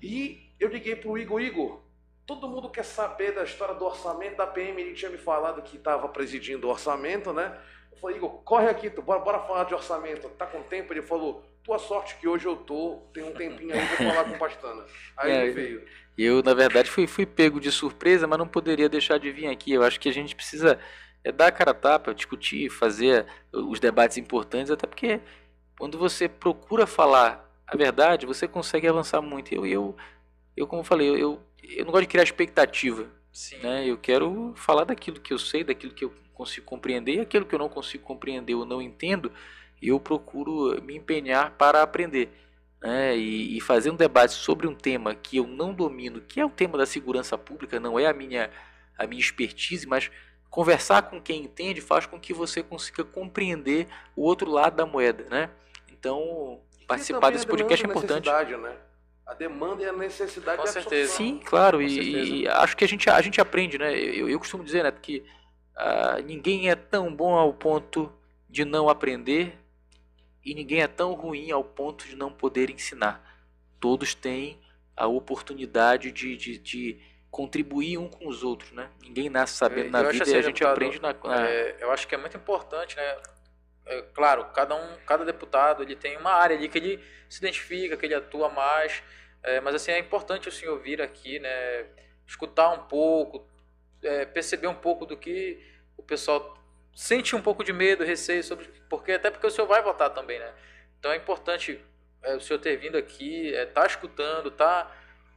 E 0.03 0.51
eu 0.61 0.69
liguei 0.69 0.97
pro 0.97 1.17
Igor, 1.17 1.41
Igor, 1.41 1.81
todo 2.27 2.49
mundo 2.49 2.69
quer 2.69 2.85
saber 2.85 3.33
da 3.33 3.43
história 3.45 3.75
do 3.75 3.85
orçamento 3.85 4.37
da 4.37 4.47
PM, 4.47 4.81
ele 4.83 4.93
tinha 4.95 5.11
me 5.11 5.19
falado 5.19 5.63
que 5.63 5.77
estava 5.77 6.09
presidindo 6.09 6.67
o 6.67 6.71
orçamento, 6.71 7.33
né? 7.33 7.57
Eu 7.91 7.97
falei, 7.99 8.17
Igor, 8.17 8.43
corre 8.43 8.69
aqui, 8.69 8.91
tu, 8.91 9.01
bora, 9.01 9.21
bora 9.21 9.39
falar 9.41 9.65
de 9.65 9.73
orçamento. 9.75 10.29
Tá 10.31 10.47
com 10.47 10.63
tempo? 10.65 10.93
Ele 10.93 11.01
falou, 11.03 11.43
tua 11.65 11.79
sorte 11.79 12.17
que 12.17 12.29
hoje 12.29 12.47
eu 12.47 12.57
tô, 12.57 13.03
tem 13.15 13.23
um 13.25 13.33
tempinho 13.33 13.73
aí, 13.75 13.81
vou 13.81 14.13
falar 14.13 14.25
com 14.25 14.33
o 14.33 14.39
Pastana. 14.39 14.85
Aí 15.17 15.31
É, 15.33 15.43
ele 15.45 15.53
veio. 15.53 15.85
Eu, 16.17 16.43
na 16.43 16.55
verdade, 16.55 16.91
fui, 16.91 17.07
fui 17.07 17.27
pego 17.27 17.61
de 17.61 17.71
surpresa, 17.71 18.27
mas 18.27 18.39
não 18.39 18.49
poderia 18.49 18.89
deixar 18.89 19.19
de 19.19 19.31
vir 19.31 19.49
aqui. 19.49 19.73
Eu 19.73 19.83
acho 19.83 20.01
que 20.01 20.09
a 20.09 20.13
gente 20.13 20.35
precisa 20.35 20.79
é, 21.23 21.31
dar 21.31 21.49
a 21.49 21.53
cara 21.53 21.73
a 21.73 21.75
tapa, 21.75 22.15
discutir, 22.15 22.71
fazer 22.71 23.27
os 23.53 23.79
debates 23.79 24.17
importantes, 24.17 24.71
até 24.71 24.87
porque 24.87 25.21
quando 25.79 25.99
você 25.99 26.29
procura 26.29 26.87
falar 26.87 27.47
a 27.67 27.77
verdade, 27.77 28.25
você 28.25 28.49
consegue 28.49 28.89
avançar 28.89 29.21
muito. 29.21 29.55
Eu, 29.55 29.67
eu, 29.67 29.97
eu 30.57 30.67
como 30.67 30.83
falei, 30.83 31.09
eu, 31.11 31.17
eu, 31.17 31.43
eu 31.63 31.85
não 31.85 31.93
gosto 31.93 32.05
de 32.05 32.09
criar 32.09 32.23
expectativa. 32.23 33.07
Sim. 33.33 33.59
Né? 33.59 33.87
Eu 33.87 33.99
quero 33.99 34.55
falar 34.57 34.85
daquilo 34.85 35.21
que 35.21 35.33
eu 35.33 35.39
sei, 35.39 35.63
daquilo 35.63 35.93
que 35.93 36.05
eu 36.05 36.13
consigo 36.33 36.65
compreender, 36.65 37.17
e 37.17 37.21
aquilo 37.21 37.45
que 37.45 37.55
eu 37.55 37.59
não 37.59 37.69
consigo 37.69 38.05
compreender 38.05 38.55
ou 38.55 38.65
não 38.65 38.81
entendo, 38.81 39.31
eu 39.83 40.01
procuro 40.01 40.81
me 40.83 40.97
empenhar 40.97 41.51
para 41.53 41.83
aprender. 41.83 42.31
Né? 42.87 43.17
E, 43.17 43.57
e 43.57 43.61
fazer 43.61 43.91
um 43.91 43.97
debate 43.97 44.33
sobre 44.33 44.69
um 44.69 44.75
tema 44.75 45.13
que 45.13 45.39
eu 45.39 45.47
não 45.49 45.75
domino, 45.75 46.21
que 46.21 46.41
é 46.41 46.47
o 46.47 46.51
tema 46.51 46.79
da 46.79 46.87
segurança 46.87 47.37
pública, 47.37 47.81
não 47.81 47.99
é 47.99 48.07
a 48.07 48.13
minha, 48.13 48.49
a 48.97 49.09
minha 49.09 49.21
expertise, 49.21 49.89
mas 49.89 50.09
conversar 50.49 51.03
com 51.03 51.21
quem 51.21 51.43
entende 51.43 51.81
faz 51.81 52.07
com 52.07 52.21
que 52.21 52.33
você 52.33 52.63
consiga 52.63 53.03
compreender 53.03 53.89
o 54.15 54.23
outro 54.23 54.49
lado 54.49 54.77
da 54.77 54.87
moeda. 54.87 55.27
Né? 55.29 55.51
Então, 55.91 56.61
participar 56.87 57.31
desse 57.31 57.45
podcast 57.45 57.85
é 57.85 57.89
da 57.89 57.93
importante. 57.93 58.31
né? 58.57 58.77
a 59.27 59.35
demanda 59.35 59.83
e 59.83 59.89
a 59.89 59.93
necessidade 59.93 60.59
Com 60.63 60.69
certeza. 60.69 61.13
Sim, 61.13 61.41
claro, 61.45 61.83
e, 61.83 62.43
e 62.43 62.49
acho 62.49 62.77
que 62.77 62.85
a 62.85 62.89
gente, 62.89 63.11
a 63.11 63.21
gente 63.21 63.41
aprende, 63.41 63.77
né? 63.77 63.93
Eu, 63.93 64.29
eu 64.29 64.39
costumo 64.39 64.63
dizer, 64.63 64.85
né, 64.85 64.93
que 64.93 65.25
ah, 65.75 66.21
ninguém 66.25 66.71
é 66.71 66.77
tão 66.77 67.13
bom 67.13 67.35
ao 67.35 67.53
ponto 67.53 68.13
de 68.49 68.65
não 68.65 68.89
aprender 68.89 69.59
e 70.47 70.55
ninguém 70.55 70.81
é 70.83 70.87
tão 70.89 71.13
ruim 71.15 71.51
ao 71.51 71.65
ponto 71.65 72.07
de 72.07 72.17
não 72.17 72.33
poder 72.33 72.71
ensinar. 72.71 73.15
Todos 73.81 74.15
têm 74.15 74.59
a 74.97 75.07
oportunidade 75.07 76.11
de, 76.13 76.37
de, 76.37 76.59
de 76.59 77.01
contribuir 77.31 77.99
um 77.99 78.09
com 78.09 78.29
os 78.29 78.43
outros, 78.43 78.73
né? 78.73 78.89
Ninguém 79.03 79.29
nasce 79.29 79.55
sabendo 79.57 79.87
Eu- 79.87 79.91
na 79.91 80.03
eu 80.03 80.11
vida 80.13 80.23
assim, 80.25 80.33
e 80.33 80.37
a 80.39 80.43
gente 80.43 80.55
deputado, 80.61 80.73
aprende 80.73 81.03
na, 81.03 81.13
na- 81.13 81.49
É, 81.49 81.77
eu 81.81 81.91
acho 81.91 82.07
que 82.09 82.15
é 82.15 82.19
muito 82.19 82.37
importante, 82.37 82.97
né? 82.97 83.17
É, 83.87 84.03
claro, 84.15 84.47
cada 84.55 84.75
um, 84.75 84.97
cada 85.07 85.25
deputado 85.25 85.83
ele 85.83 85.95
tem 85.95 86.17
uma 86.17 86.33
área 86.33 86.57
ali 86.57 86.69
que 86.69 86.79
ele 86.79 87.05
se 87.29 87.39
identifica, 87.39 87.97
que 87.97 88.07
ele 88.07 88.15
atua 88.15 88.49
mais. 88.49 89.03
é, 89.43 89.61
mas 89.61 89.75
assim 89.77 89.93
é 89.93 89.99
importante 89.99 90.49
o 90.49 90.53
senhor 90.53 90.79
vir 90.81 91.01
aqui, 91.03 91.39
né? 91.39 91.87
Escutar 92.27 92.71
um 92.73 92.85
pouco, 92.89 93.47
é, 94.03 94.25
perceber 94.25 94.67
um 94.69 94.75
pouco 94.75 95.07
do 95.07 95.17
que 95.17 95.61
o 95.97 96.03
pessoal 96.03 96.57
sente 96.97 97.37
um 97.37 97.43
pouco 97.43 97.63
de 97.63 97.75
medo, 97.75 98.03
receio 98.03 98.43
sobre, 98.43 98.65
porque 98.89 99.13
até 99.13 99.31
porque 99.31 99.47
o 99.47 99.51
senhor 99.51 99.67
vai 99.67 99.83
votar 99.83 100.09
também, 100.09 100.39
né? 100.39 100.51
Então 100.99 101.13
é 101.13 101.17
importante 101.17 101.79
é, 102.23 102.35
o 102.35 102.41
senhor 102.41 102.59
ter 102.59 102.75
vindo 102.79 102.97
aqui, 102.97 103.55
é, 103.55 103.67
tá 103.67 103.85
escutando, 103.85 104.51
tá 104.51 104.91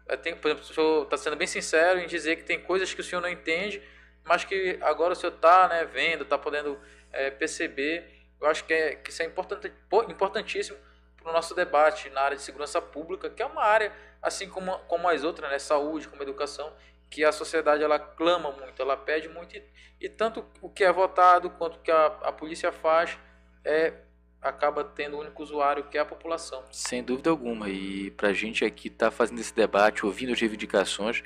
é, 0.07 0.15
tem, 0.15 0.35
por 0.35 0.47
exemplo, 0.47 0.63
o 0.63 0.73
senhor 0.73 1.03
está 1.03 1.17
sendo 1.17 1.35
bem 1.35 1.45
sincero 1.45 1.99
em 1.99 2.07
dizer 2.07 2.37
que 2.37 2.43
tem 2.43 2.61
coisas 2.61 2.93
que 2.93 3.01
o 3.01 3.03
senhor 3.03 3.21
não 3.21 3.29
entende, 3.29 3.83
mas 4.23 4.45
que 4.45 4.79
agora 4.81 5.11
o 5.11 5.15
senhor 5.15 5.33
está 5.33 5.67
né, 5.67 5.83
vendo, 5.83 6.23
está 6.23 6.37
podendo 6.37 6.79
é, 7.11 7.29
perceber. 7.29 8.25
Eu 8.39 8.47
acho 8.47 8.63
que, 8.63 8.73
é, 8.73 8.95
que 8.95 9.09
isso 9.09 9.21
é 9.21 9.25
importante, 9.25 9.71
importantíssimo 10.07 10.77
para 11.17 11.29
o 11.29 11.33
nosso 11.33 11.53
debate 11.53 12.09
na 12.09 12.21
área 12.21 12.37
de 12.37 12.41
segurança 12.41 12.81
pública, 12.81 13.29
que 13.29 13.43
é 13.43 13.45
uma 13.45 13.61
área, 13.61 13.91
assim 14.21 14.49
como, 14.49 14.79
como 14.87 15.09
as 15.09 15.25
outras, 15.25 15.51
né, 15.51 15.59
saúde, 15.59 16.07
como 16.07 16.23
educação, 16.23 16.73
que 17.09 17.25
a 17.25 17.33
sociedade 17.33 17.83
ela 17.83 17.99
clama 17.99 18.49
muito, 18.51 18.81
ela 18.81 18.95
pede 18.95 19.27
muito, 19.27 19.57
e, 19.57 19.63
e 19.99 20.07
tanto 20.07 20.45
o 20.61 20.69
que 20.69 20.83
é 20.83 20.91
votado 20.91 21.49
quanto 21.49 21.75
o 21.75 21.79
que 21.79 21.91
a, 21.91 22.05
a 22.05 22.31
polícia 22.31 22.71
faz 22.71 23.17
é, 23.65 23.93
acaba 24.41 24.83
tendo 24.83 25.17
o 25.17 25.19
único 25.19 25.43
usuário, 25.43 25.83
que 25.83 25.97
é 25.97 26.01
a 26.01 26.05
população. 26.05 26.63
Sem 26.71 27.03
dúvida 27.03 27.29
alguma. 27.29 27.69
E 27.69 28.11
para 28.11 28.29
a 28.29 28.33
gente 28.33 28.63
aqui 28.63 28.87
estar 28.87 29.11
fazendo 29.11 29.39
esse 29.39 29.53
debate, 29.53 30.05
ouvindo 30.05 30.31
as 30.31 30.39
reivindicações, 30.39 31.21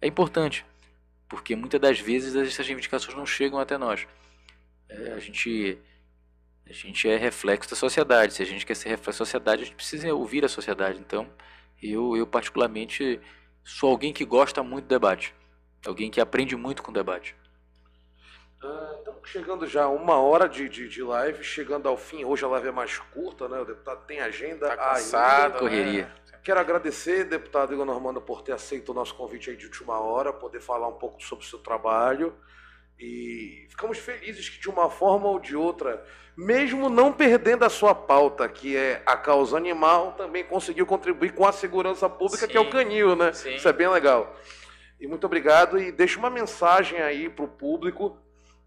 é 0.00 0.06
importante. 0.06 0.66
Porque 1.28 1.56
muitas 1.56 1.80
das 1.80 1.98
vezes 1.98 2.34
essas 2.34 2.66
reivindicações 2.66 3.16
não 3.16 3.26
chegam 3.26 3.58
até 3.58 3.78
nós. 3.78 4.06
É, 4.88 5.12
a, 5.12 5.18
gente, 5.18 5.78
a 6.66 6.72
gente 6.72 7.08
é 7.08 7.16
reflexo 7.16 7.70
da 7.70 7.76
sociedade. 7.76 8.34
Se 8.34 8.42
a 8.42 8.46
gente 8.46 8.64
quer 8.66 8.74
ser 8.74 8.90
reflexo 8.90 9.20
da 9.20 9.24
sociedade, 9.24 9.62
a 9.62 9.64
gente 9.64 9.76
precisa 9.76 10.12
ouvir 10.14 10.44
a 10.44 10.48
sociedade. 10.48 10.98
Então, 10.98 11.28
eu, 11.82 12.16
eu 12.16 12.26
particularmente 12.26 13.20
sou 13.64 13.90
alguém 13.90 14.12
que 14.12 14.24
gosta 14.24 14.62
muito 14.62 14.84
do 14.84 14.88
debate. 14.88 15.34
Alguém 15.86 16.10
que 16.10 16.20
aprende 16.20 16.56
muito 16.56 16.82
com 16.82 16.90
o 16.90 16.94
debate. 16.94 17.34
Ah, 18.62 18.94
Estamos 18.98 19.28
chegando 19.28 19.66
já 19.66 19.84
a 19.84 19.88
uma 19.88 20.16
hora 20.20 20.48
de, 20.48 20.68
de, 20.68 20.88
de 20.88 21.02
live, 21.02 21.42
chegando 21.44 21.88
ao 21.88 21.96
fim. 21.96 22.24
Hoje 22.24 22.44
a 22.44 22.48
live 22.48 22.68
é 22.68 22.72
mais 22.72 22.98
curta, 22.98 23.48
né? 23.48 23.60
O 23.60 23.64
deputado 23.64 24.04
tem 24.06 24.20
agenda. 24.20 24.66
Tá 24.66 24.72
ainda. 24.72 24.94
cansado, 24.94 25.58
correria. 25.60 26.04
né? 26.06 26.12
Quero 26.42 26.58
agradecer, 26.60 27.24
deputado 27.24 27.72
Igor 27.72 27.84
Normando, 27.84 28.20
por 28.20 28.42
ter 28.42 28.52
aceito 28.52 28.90
o 28.90 28.94
nosso 28.94 29.14
convite 29.14 29.50
aí 29.50 29.56
de 29.56 29.66
última 29.66 30.00
hora, 30.00 30.32
poder 30.32 30.60
falar 30.60 30.88
um 30.88 30.94
pouco 30.98 31.22
sobre 31.22 31.44
o 31.44 31.48
seu 31.48 31.58
trabalho. 31.58 32.34
E 32.98 33.66
ficamos 33.70 33.98
felizes 33.98 34.48
que, 34.48 34.58
de 34.60 34.68
uma 34.68 34.90
forma 34.90 35.28
ou 35.28 35.38
de 35.38 35.54
outra, 35.54 36.04
mesmo 36.36 36.88
não 36.88 37.12
perdendo 37.12 37.64
a 37.64 37.68
sua 37.68 37.94
pauta, 37.94 38.48
que 38.48 38.76
é 38.76 39.02
a 39.06 39.16
causa 39.16 39.56
animal, 39.56 40.12
também 40.12 40.42
conseguiu 40.42 40.84
contribuir 40.86 41.32
com 41.32 41.46
a 41.46 41.52
segurança 41.52 42.08
pública, 42.08 42.48
que 42.48 42.56
é 42.56 42.60
o 42.60 42.64
Sim, 42.64 42.70
canil, 42.70 43.14
né? 43.14 43.32
sim. 43.32 43.54
Isso 43.54 43.68
é 43.68 43.72
bem 43.72 43.88
legal. 43.88 44.34
E 44.98 45.06
muito 45.06 45.24
obrigado. 45.26 45.78
E 45.78 45.92
deixa 45.92 46.18
uma 46.18 46.30
mensagem 46.30 47.00
aí 47.00 47.28
para 47.28 47.44
o 47.44 47.48
público. 47.48 48.18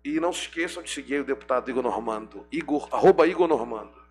E 0.04 0.20
não 0.20 0.34
se 0.34 0.42
esqueçam 0.42 0.82
de 0.82 0.90
seguir 0.90 1.22
o 1.22 1.24
deputado 1.24 1.70
Igor 1.70 1.84
Normando. 1.84 2.46
Igor, 2.52 2.88
arroba 2.92 3.28
Igor 3.28 3.48
Normando. 3.48 4.02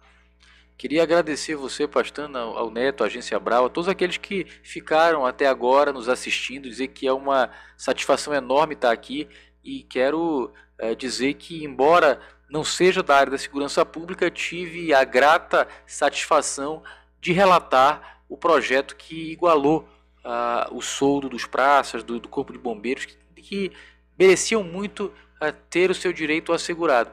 Queria 0.76 1.02
agradecer 1.02 1.56
você, 1.56 1.86
Pastana, 1.86 2.38
ao 2.38 2.70
Neto, 2.70 3.02
à 3.02 3.06
Agência 3.06 3.38
Brau, 3.38 3.66
a 3.66 3.68
todos 3.68 3.88
aqueles 3.88 4.16
que 4.16 4.46
ficaram 4.62 5.26
até 5.26 5.46
agora 5.46 5.92
nos 5.92 6.08
assistindo, 6.08 6.68
dizer 6.68 6.88
que 6.88 7.06
é 7.06 7.12
uma 7.12 7.50
satisfação 7.76 8.32
enorme 8.32 8.74
estar 8.74 8.90
aqui 8.90 9.28
e 9.62 9.82
quero 9.82 10.52
eh, 10.78 10.94
dizer 10.94 11.34
que, 11.34 11.64
embora 11.64 12.18
não 12.48 12.64
seja 12.64 13.02
da 13.02 13.14
área 13.14 13.32
da 13.32 13.38
segurança 13.38 13.84
pública, 13.84 14.30
tive 14.30 14.94
a 14.94 15.04
grata 15.04 15.68
satisfação 15.86 16.82
de 17.20 17.32
relatar 17.32 18.22
o 18.28 18.36
projeto 18.36 18.96
que 18.96 19.32
igualou 19.32 19.86
ah, 20.24 20.68
o 20.72 20.80
soldo 20.80 21.28
dos 21.28 21.44
praças, 21.44 22.02
do, 22.02 22.18
do 22.18 22.28
Corpo 22.28 22.52
de 22.52 22.58
Bombeiros, 22.58 23.04
que, 23.04 23.16
que 23.42 23.72
mereciam 24.18 24.62
muito 24.64 25.12
ah, 25.40 25.52
ter 25.52 25.90
o 25.90 25.94
seu 25.94 26.12
direito 26.12 26.52
assegurado. 26.52 27.10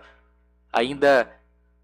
Ainda 0.71 1.31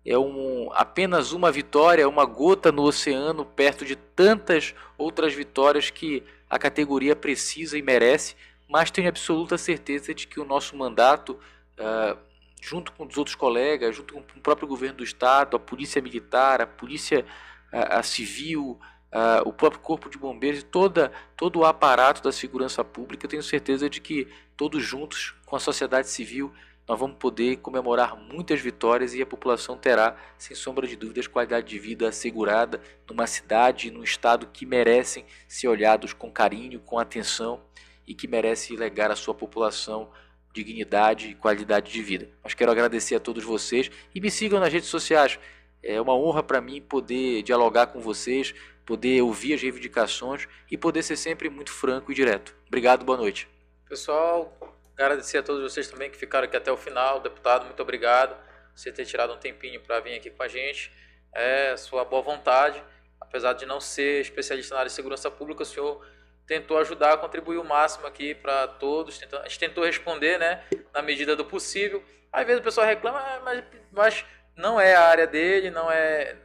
é 0.05 0.17
um, 0.17 0.69
apenas 0.73 1.31
uma 1.31 1.51
vitória, 1.51 2.07
uma 2.07 2.25
gota 2.25 2.71
no 2.71 2.83
oceano, 2.83 3.45
perto 3.45 3.85
de 3.85 3.95
tantas 3.95 4.75
outras 4.97 5.33
vitórias 5.33 5.89
que 5.89 6.23
a 6.49 6.59
categoria 6.59 7.15
precisa 7.15 7.77
e 7.77 7.81
merece, 7.81 8.35
mas 8.67 8.91
tenho 8.91 9.07
absoluta 9.07 9.57
certeza 9.57 10.13
de 10.13 10.27
que 10.27 10.39
o 10.39 10.45
nosso 10.45 10.75
mandato, 10.75 11.39
ah, 11.79 12.17
junto 12.61 12.91
com 12.91 13.05
os 13.05 13.17
outros 13.17 13.35
colegas, 13.35 13.95
junto 13.95 14.13
com 14.13 14.19
o 14.19 14.41
próprio 14.41 14.67
governo 14.67 14.97
do 14.97 15.03
Estado, 15.03 15.55
a 15.55 15.59
Polícia 15.59 16.01
Militar, 16.01 16.61
a 16.61 16.67
Polícia 16.67 17.25
ah, 17.71 17.99
a 17.99 18.03
Civil, 18.03 18.79
ah, 19.13 19.43
o 19.45 19.53
próprio 19.53 19.79
Corpo 19.79 20.09
de 20.09 20.17
Bombeiros 20.17 20.61
e 20.61 20.65
toda, 20.65 21.11
todo 21.37 21.59
o 21.59 21.65
aparato 21.65 22.21
da 22.23 22.31
segurança 22.31 22.83
pública, 22.83 23.25
eu 23.25 23.29
tenho 23.29 23.43
certeza 23.43 23.87
de 23.87 24.01
que 24.01 24.27
todos 24.57 24.83
juntos, 24.83 25.35
com 25.45 25.55
a 25.55 25.59
sociedade 25.59 26.09
civil, 26.09 26.51
nós 26.87 26.99
vamos 26.99 27.15
poder 27.17 27.57
comemorar 27.57 28.17
muitas 28.17 28.59
vitórias 28.59 29.13
e 29.13 29.21
a 29.21 29.25
população 29.25 29.77
terá, 29.77 30.17
sem 30.37 30.55
sombra 30.55 30.85
de 30.85 30.95
dúvidas, 30.95 31.27
qualidade 31.27 31.67
de 31.67 31.79
vida 31.79 32.09
assegurada 32.09 32.81
numa 33.07 33.27
cidade 33.27 33.87
e 33.87 33.91
num 33.91 34.03
estado 34.03 34.47
que 34.47 34.65
merecem 34.65 35.25
ser 35.47 35.67
olhados 35.67 36.11
com 36.11 36.31
carinho, 36.31 36.79
com 36.79 36.99
atenção 36.99 37.61
e 38.05 38.13
que 38.13 38.27
merece 38.27 38.75
legar 38.75 39.11
à 39.11 39.15
sua 39.15 39.33
população 39.33 40.09
dignidade 40.53 41.29
e 41.29 41.35
qualidade 41.35 41.91
de 41.91 42.01
vida. 42.01 42.29
Mas 42.43 42.53
quero 42.53 42.71
agradecer 42.71 43.15
a 43.15 43.19
todos 43.19 43.43
vocês 43.43 43.89
e 44.13 44.19
me 44.19 44.29
sigam 44.29 44.59
nas 44.59 44.71
redes 44.71 44.89
sociais. 44.89 45.39
É 45.81 45.99
uma 45.99 46.15
honra 46.15 46.43
para 46.43 46.61
mim 46.61 46.81
poder 46.81 47.41
dialogar 47.43 47.87
com 47.87 47.99
vocês, 47.99 48.53
poder 48.85 49.21
ouvir 49.21 49.53
as 49.53 49.61
reivindicações 49.61 50.47
e 50.69 50.77
poder 50.77 51.03
ser 51.03 51.15
sempre 51.15 51.49
muito 51.49 51.71
franco 51.71 52.11
e 52.11 52.15
direto. 52.15 52.55
Obrigado, 52.67 53.05
boa 53.05 53.17
noite. 53.17 53.47
Pessoal, 53.87 54.57
agradecer 54.95 55.37
a 55.37 55.43
todos 55.43 55.61
vocês 55.61 55.87
também 55.87 56.09
que 56.09 56.17
ficaram 56.17 56.45
aqui 56.45 56.57
até 56.57 56.71
o 56.71 56.77
final. 56.77 57.19
Deputado, 57.19 57.65
muito 57.65 57.81
obrigado 57.81 58.35
por 58.35 58.79
você 58.79 58.91
ter 58.91 59.05
tirado 59.05 59.33
um 59.33 59.37
tempinho 59.37 59.79
para 59.81 59.99
vir 59.99 60.15
aqui 60.15 60.29
com 60.29 60.43
a 60.43 60.47
gente. 60.47 60.91
É 61.33 61.75
sua 61.77 62.03
boa 62.03 62.21
vontade. 62.21 62.83
Apesar 63.19 63.53
de 63.53 63.65
não 63.65 63.79
ser 63.79 64.21
especialista 64.21 64.73
na 64.75 64.81
área 64.81 64.89
de 64.89 64.95
segurança 64.95 65.29
pública, 65.31 65.63
o 65.63 65.65
senhor 65.65 66.05
tentou 66.45 66.77
ajudar, 66.77 67.17
contribuir 67.17 67.57
o 67.57 67.63
máximo 67.63 68.05
aqui 68.05 68.35
para 68.35 68.67
todos. 68.67 69.17
Tentou- 69.17 69.39
a 69.39 69.43
gente 69.43 69.59
tentou 69.59 69.83
responder, 69.85 70.37
né, 70.37 70.63
na 70.93 71.01
medida 71.01 71.35
do 71.35 71.45
possível. 71.45 72.03
Às 72.31 72.45
vezes 72.45 72.59
o 72.59 72.63
pessoal 72.63 72.85
reclama, 72.85 73.19
"Ah, 73.19 73.41
mas, 73.43 73.63
mas 73.91 74.25
não 74.55 74.79
é 74.79 74.93
a 74.93 75.01
área 75.07 75.25
dele, 75.25 75.71
não 75.71 75.89
é, 75.91 76.35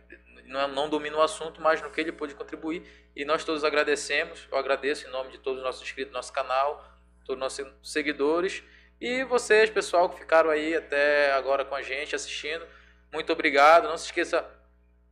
não, 0.49 0.66
não 0.68 0.88
domina 0.88 1.16
o 1.16 1.22
assunto, 1.22 1.61
mas 1.61 1.80
no 1.82 1.90
que 1.90 2.01
ele 2.01 2.12
pôde 2.12 2.34
contribuir. 2.34 2.82
E 3.14 3.24
nós 3.24 3.44
todos 3.44 3.64
agradecemos. 3.64 4.46
Eu 4.51 4.59
agradeço 4.59 5.07
em 5.07 5.11
nome 5.11 5.30
de 5.30 5.38
todos 5.38 5.59
os 5.59 5.64
nossos 5.64 5.82
inscritos 5.82 6.12
nosso 6.12 6.32
canal, 6.32 6.84
todos 7.24 7.34
os 7.42 7.59
nossos 7.59 7.92
seguidores. 7.92 8.62
E 9.01 9.22
vocês, 9.24 9.70
pessoal, 9.70 10.09
que 10.09 10.18
ficaram 10.18 10.51
aí 10.51 10.74
até 10.74 11.32
agora 11.32 11.64
com 11.64 11.74
a 11.74 11.82
gente 11.82 12.16
assistindo. 12.16 12.66
Muito 13.12 13.32
obrigado. 13.32 13.88
Não 13.88 13.96
se 13.96 14.07
esqueça 14.07 14.44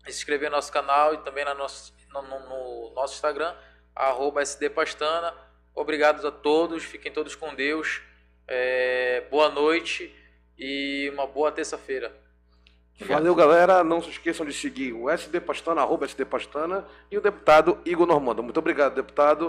de 0.04 0.12
se 0.12 0.18
inscrever 0.18 0.50
no 0.50 0.56
nosso 0.56 0.72
canal 0.72 1.14
e 1.14 1.18
também 1.18 1.44
na 1.44 1.54
nosso, 1.54 1.94
no, 2.10 2.22
no- 2.22 2.40
no 2.48 2.94
nosso 2.94 3.14
Instagram, 3.14 3.54
SDPastana. 4.40 5.34
Obrigados 5.74 6.24
a 6.24 6.30
todos, 6.30 6.84
fiquem 6.84 7.12
todos 7.12 7.34
com 7.34 7.54
Deus. 7.54 8.00
É, 8.48 9.22
boa 9.30 9.48
noite 9.50 10.14
e 10.56 11.10
uma 11.12 11.26
boa 11.26 11.52
terça-feira. 11.52 12.14
Valeu, 13.04 13.34
galera. 13.34 13.84
Não 13.84 14.00
se 14.00 14.10
esqueçam 14.10 14.46
de 14.46 14.52
seguir 14.52 14.92
o 14.94 15.10
SD 15.10 15.40
Pastana, 15.40 15.82
arroba 15.82 16.06
SD 16.06 16.24
Pastana, 16.24 16.84
e 17.10 17.18
o 17.18 17.20
deputado 17.20 17.78
Igor 17.84 18.06
Normando. 18.06 18.42
Muito 18.42 18.58
obrigado, 18.58 18.94
deputado. 18.94 19.44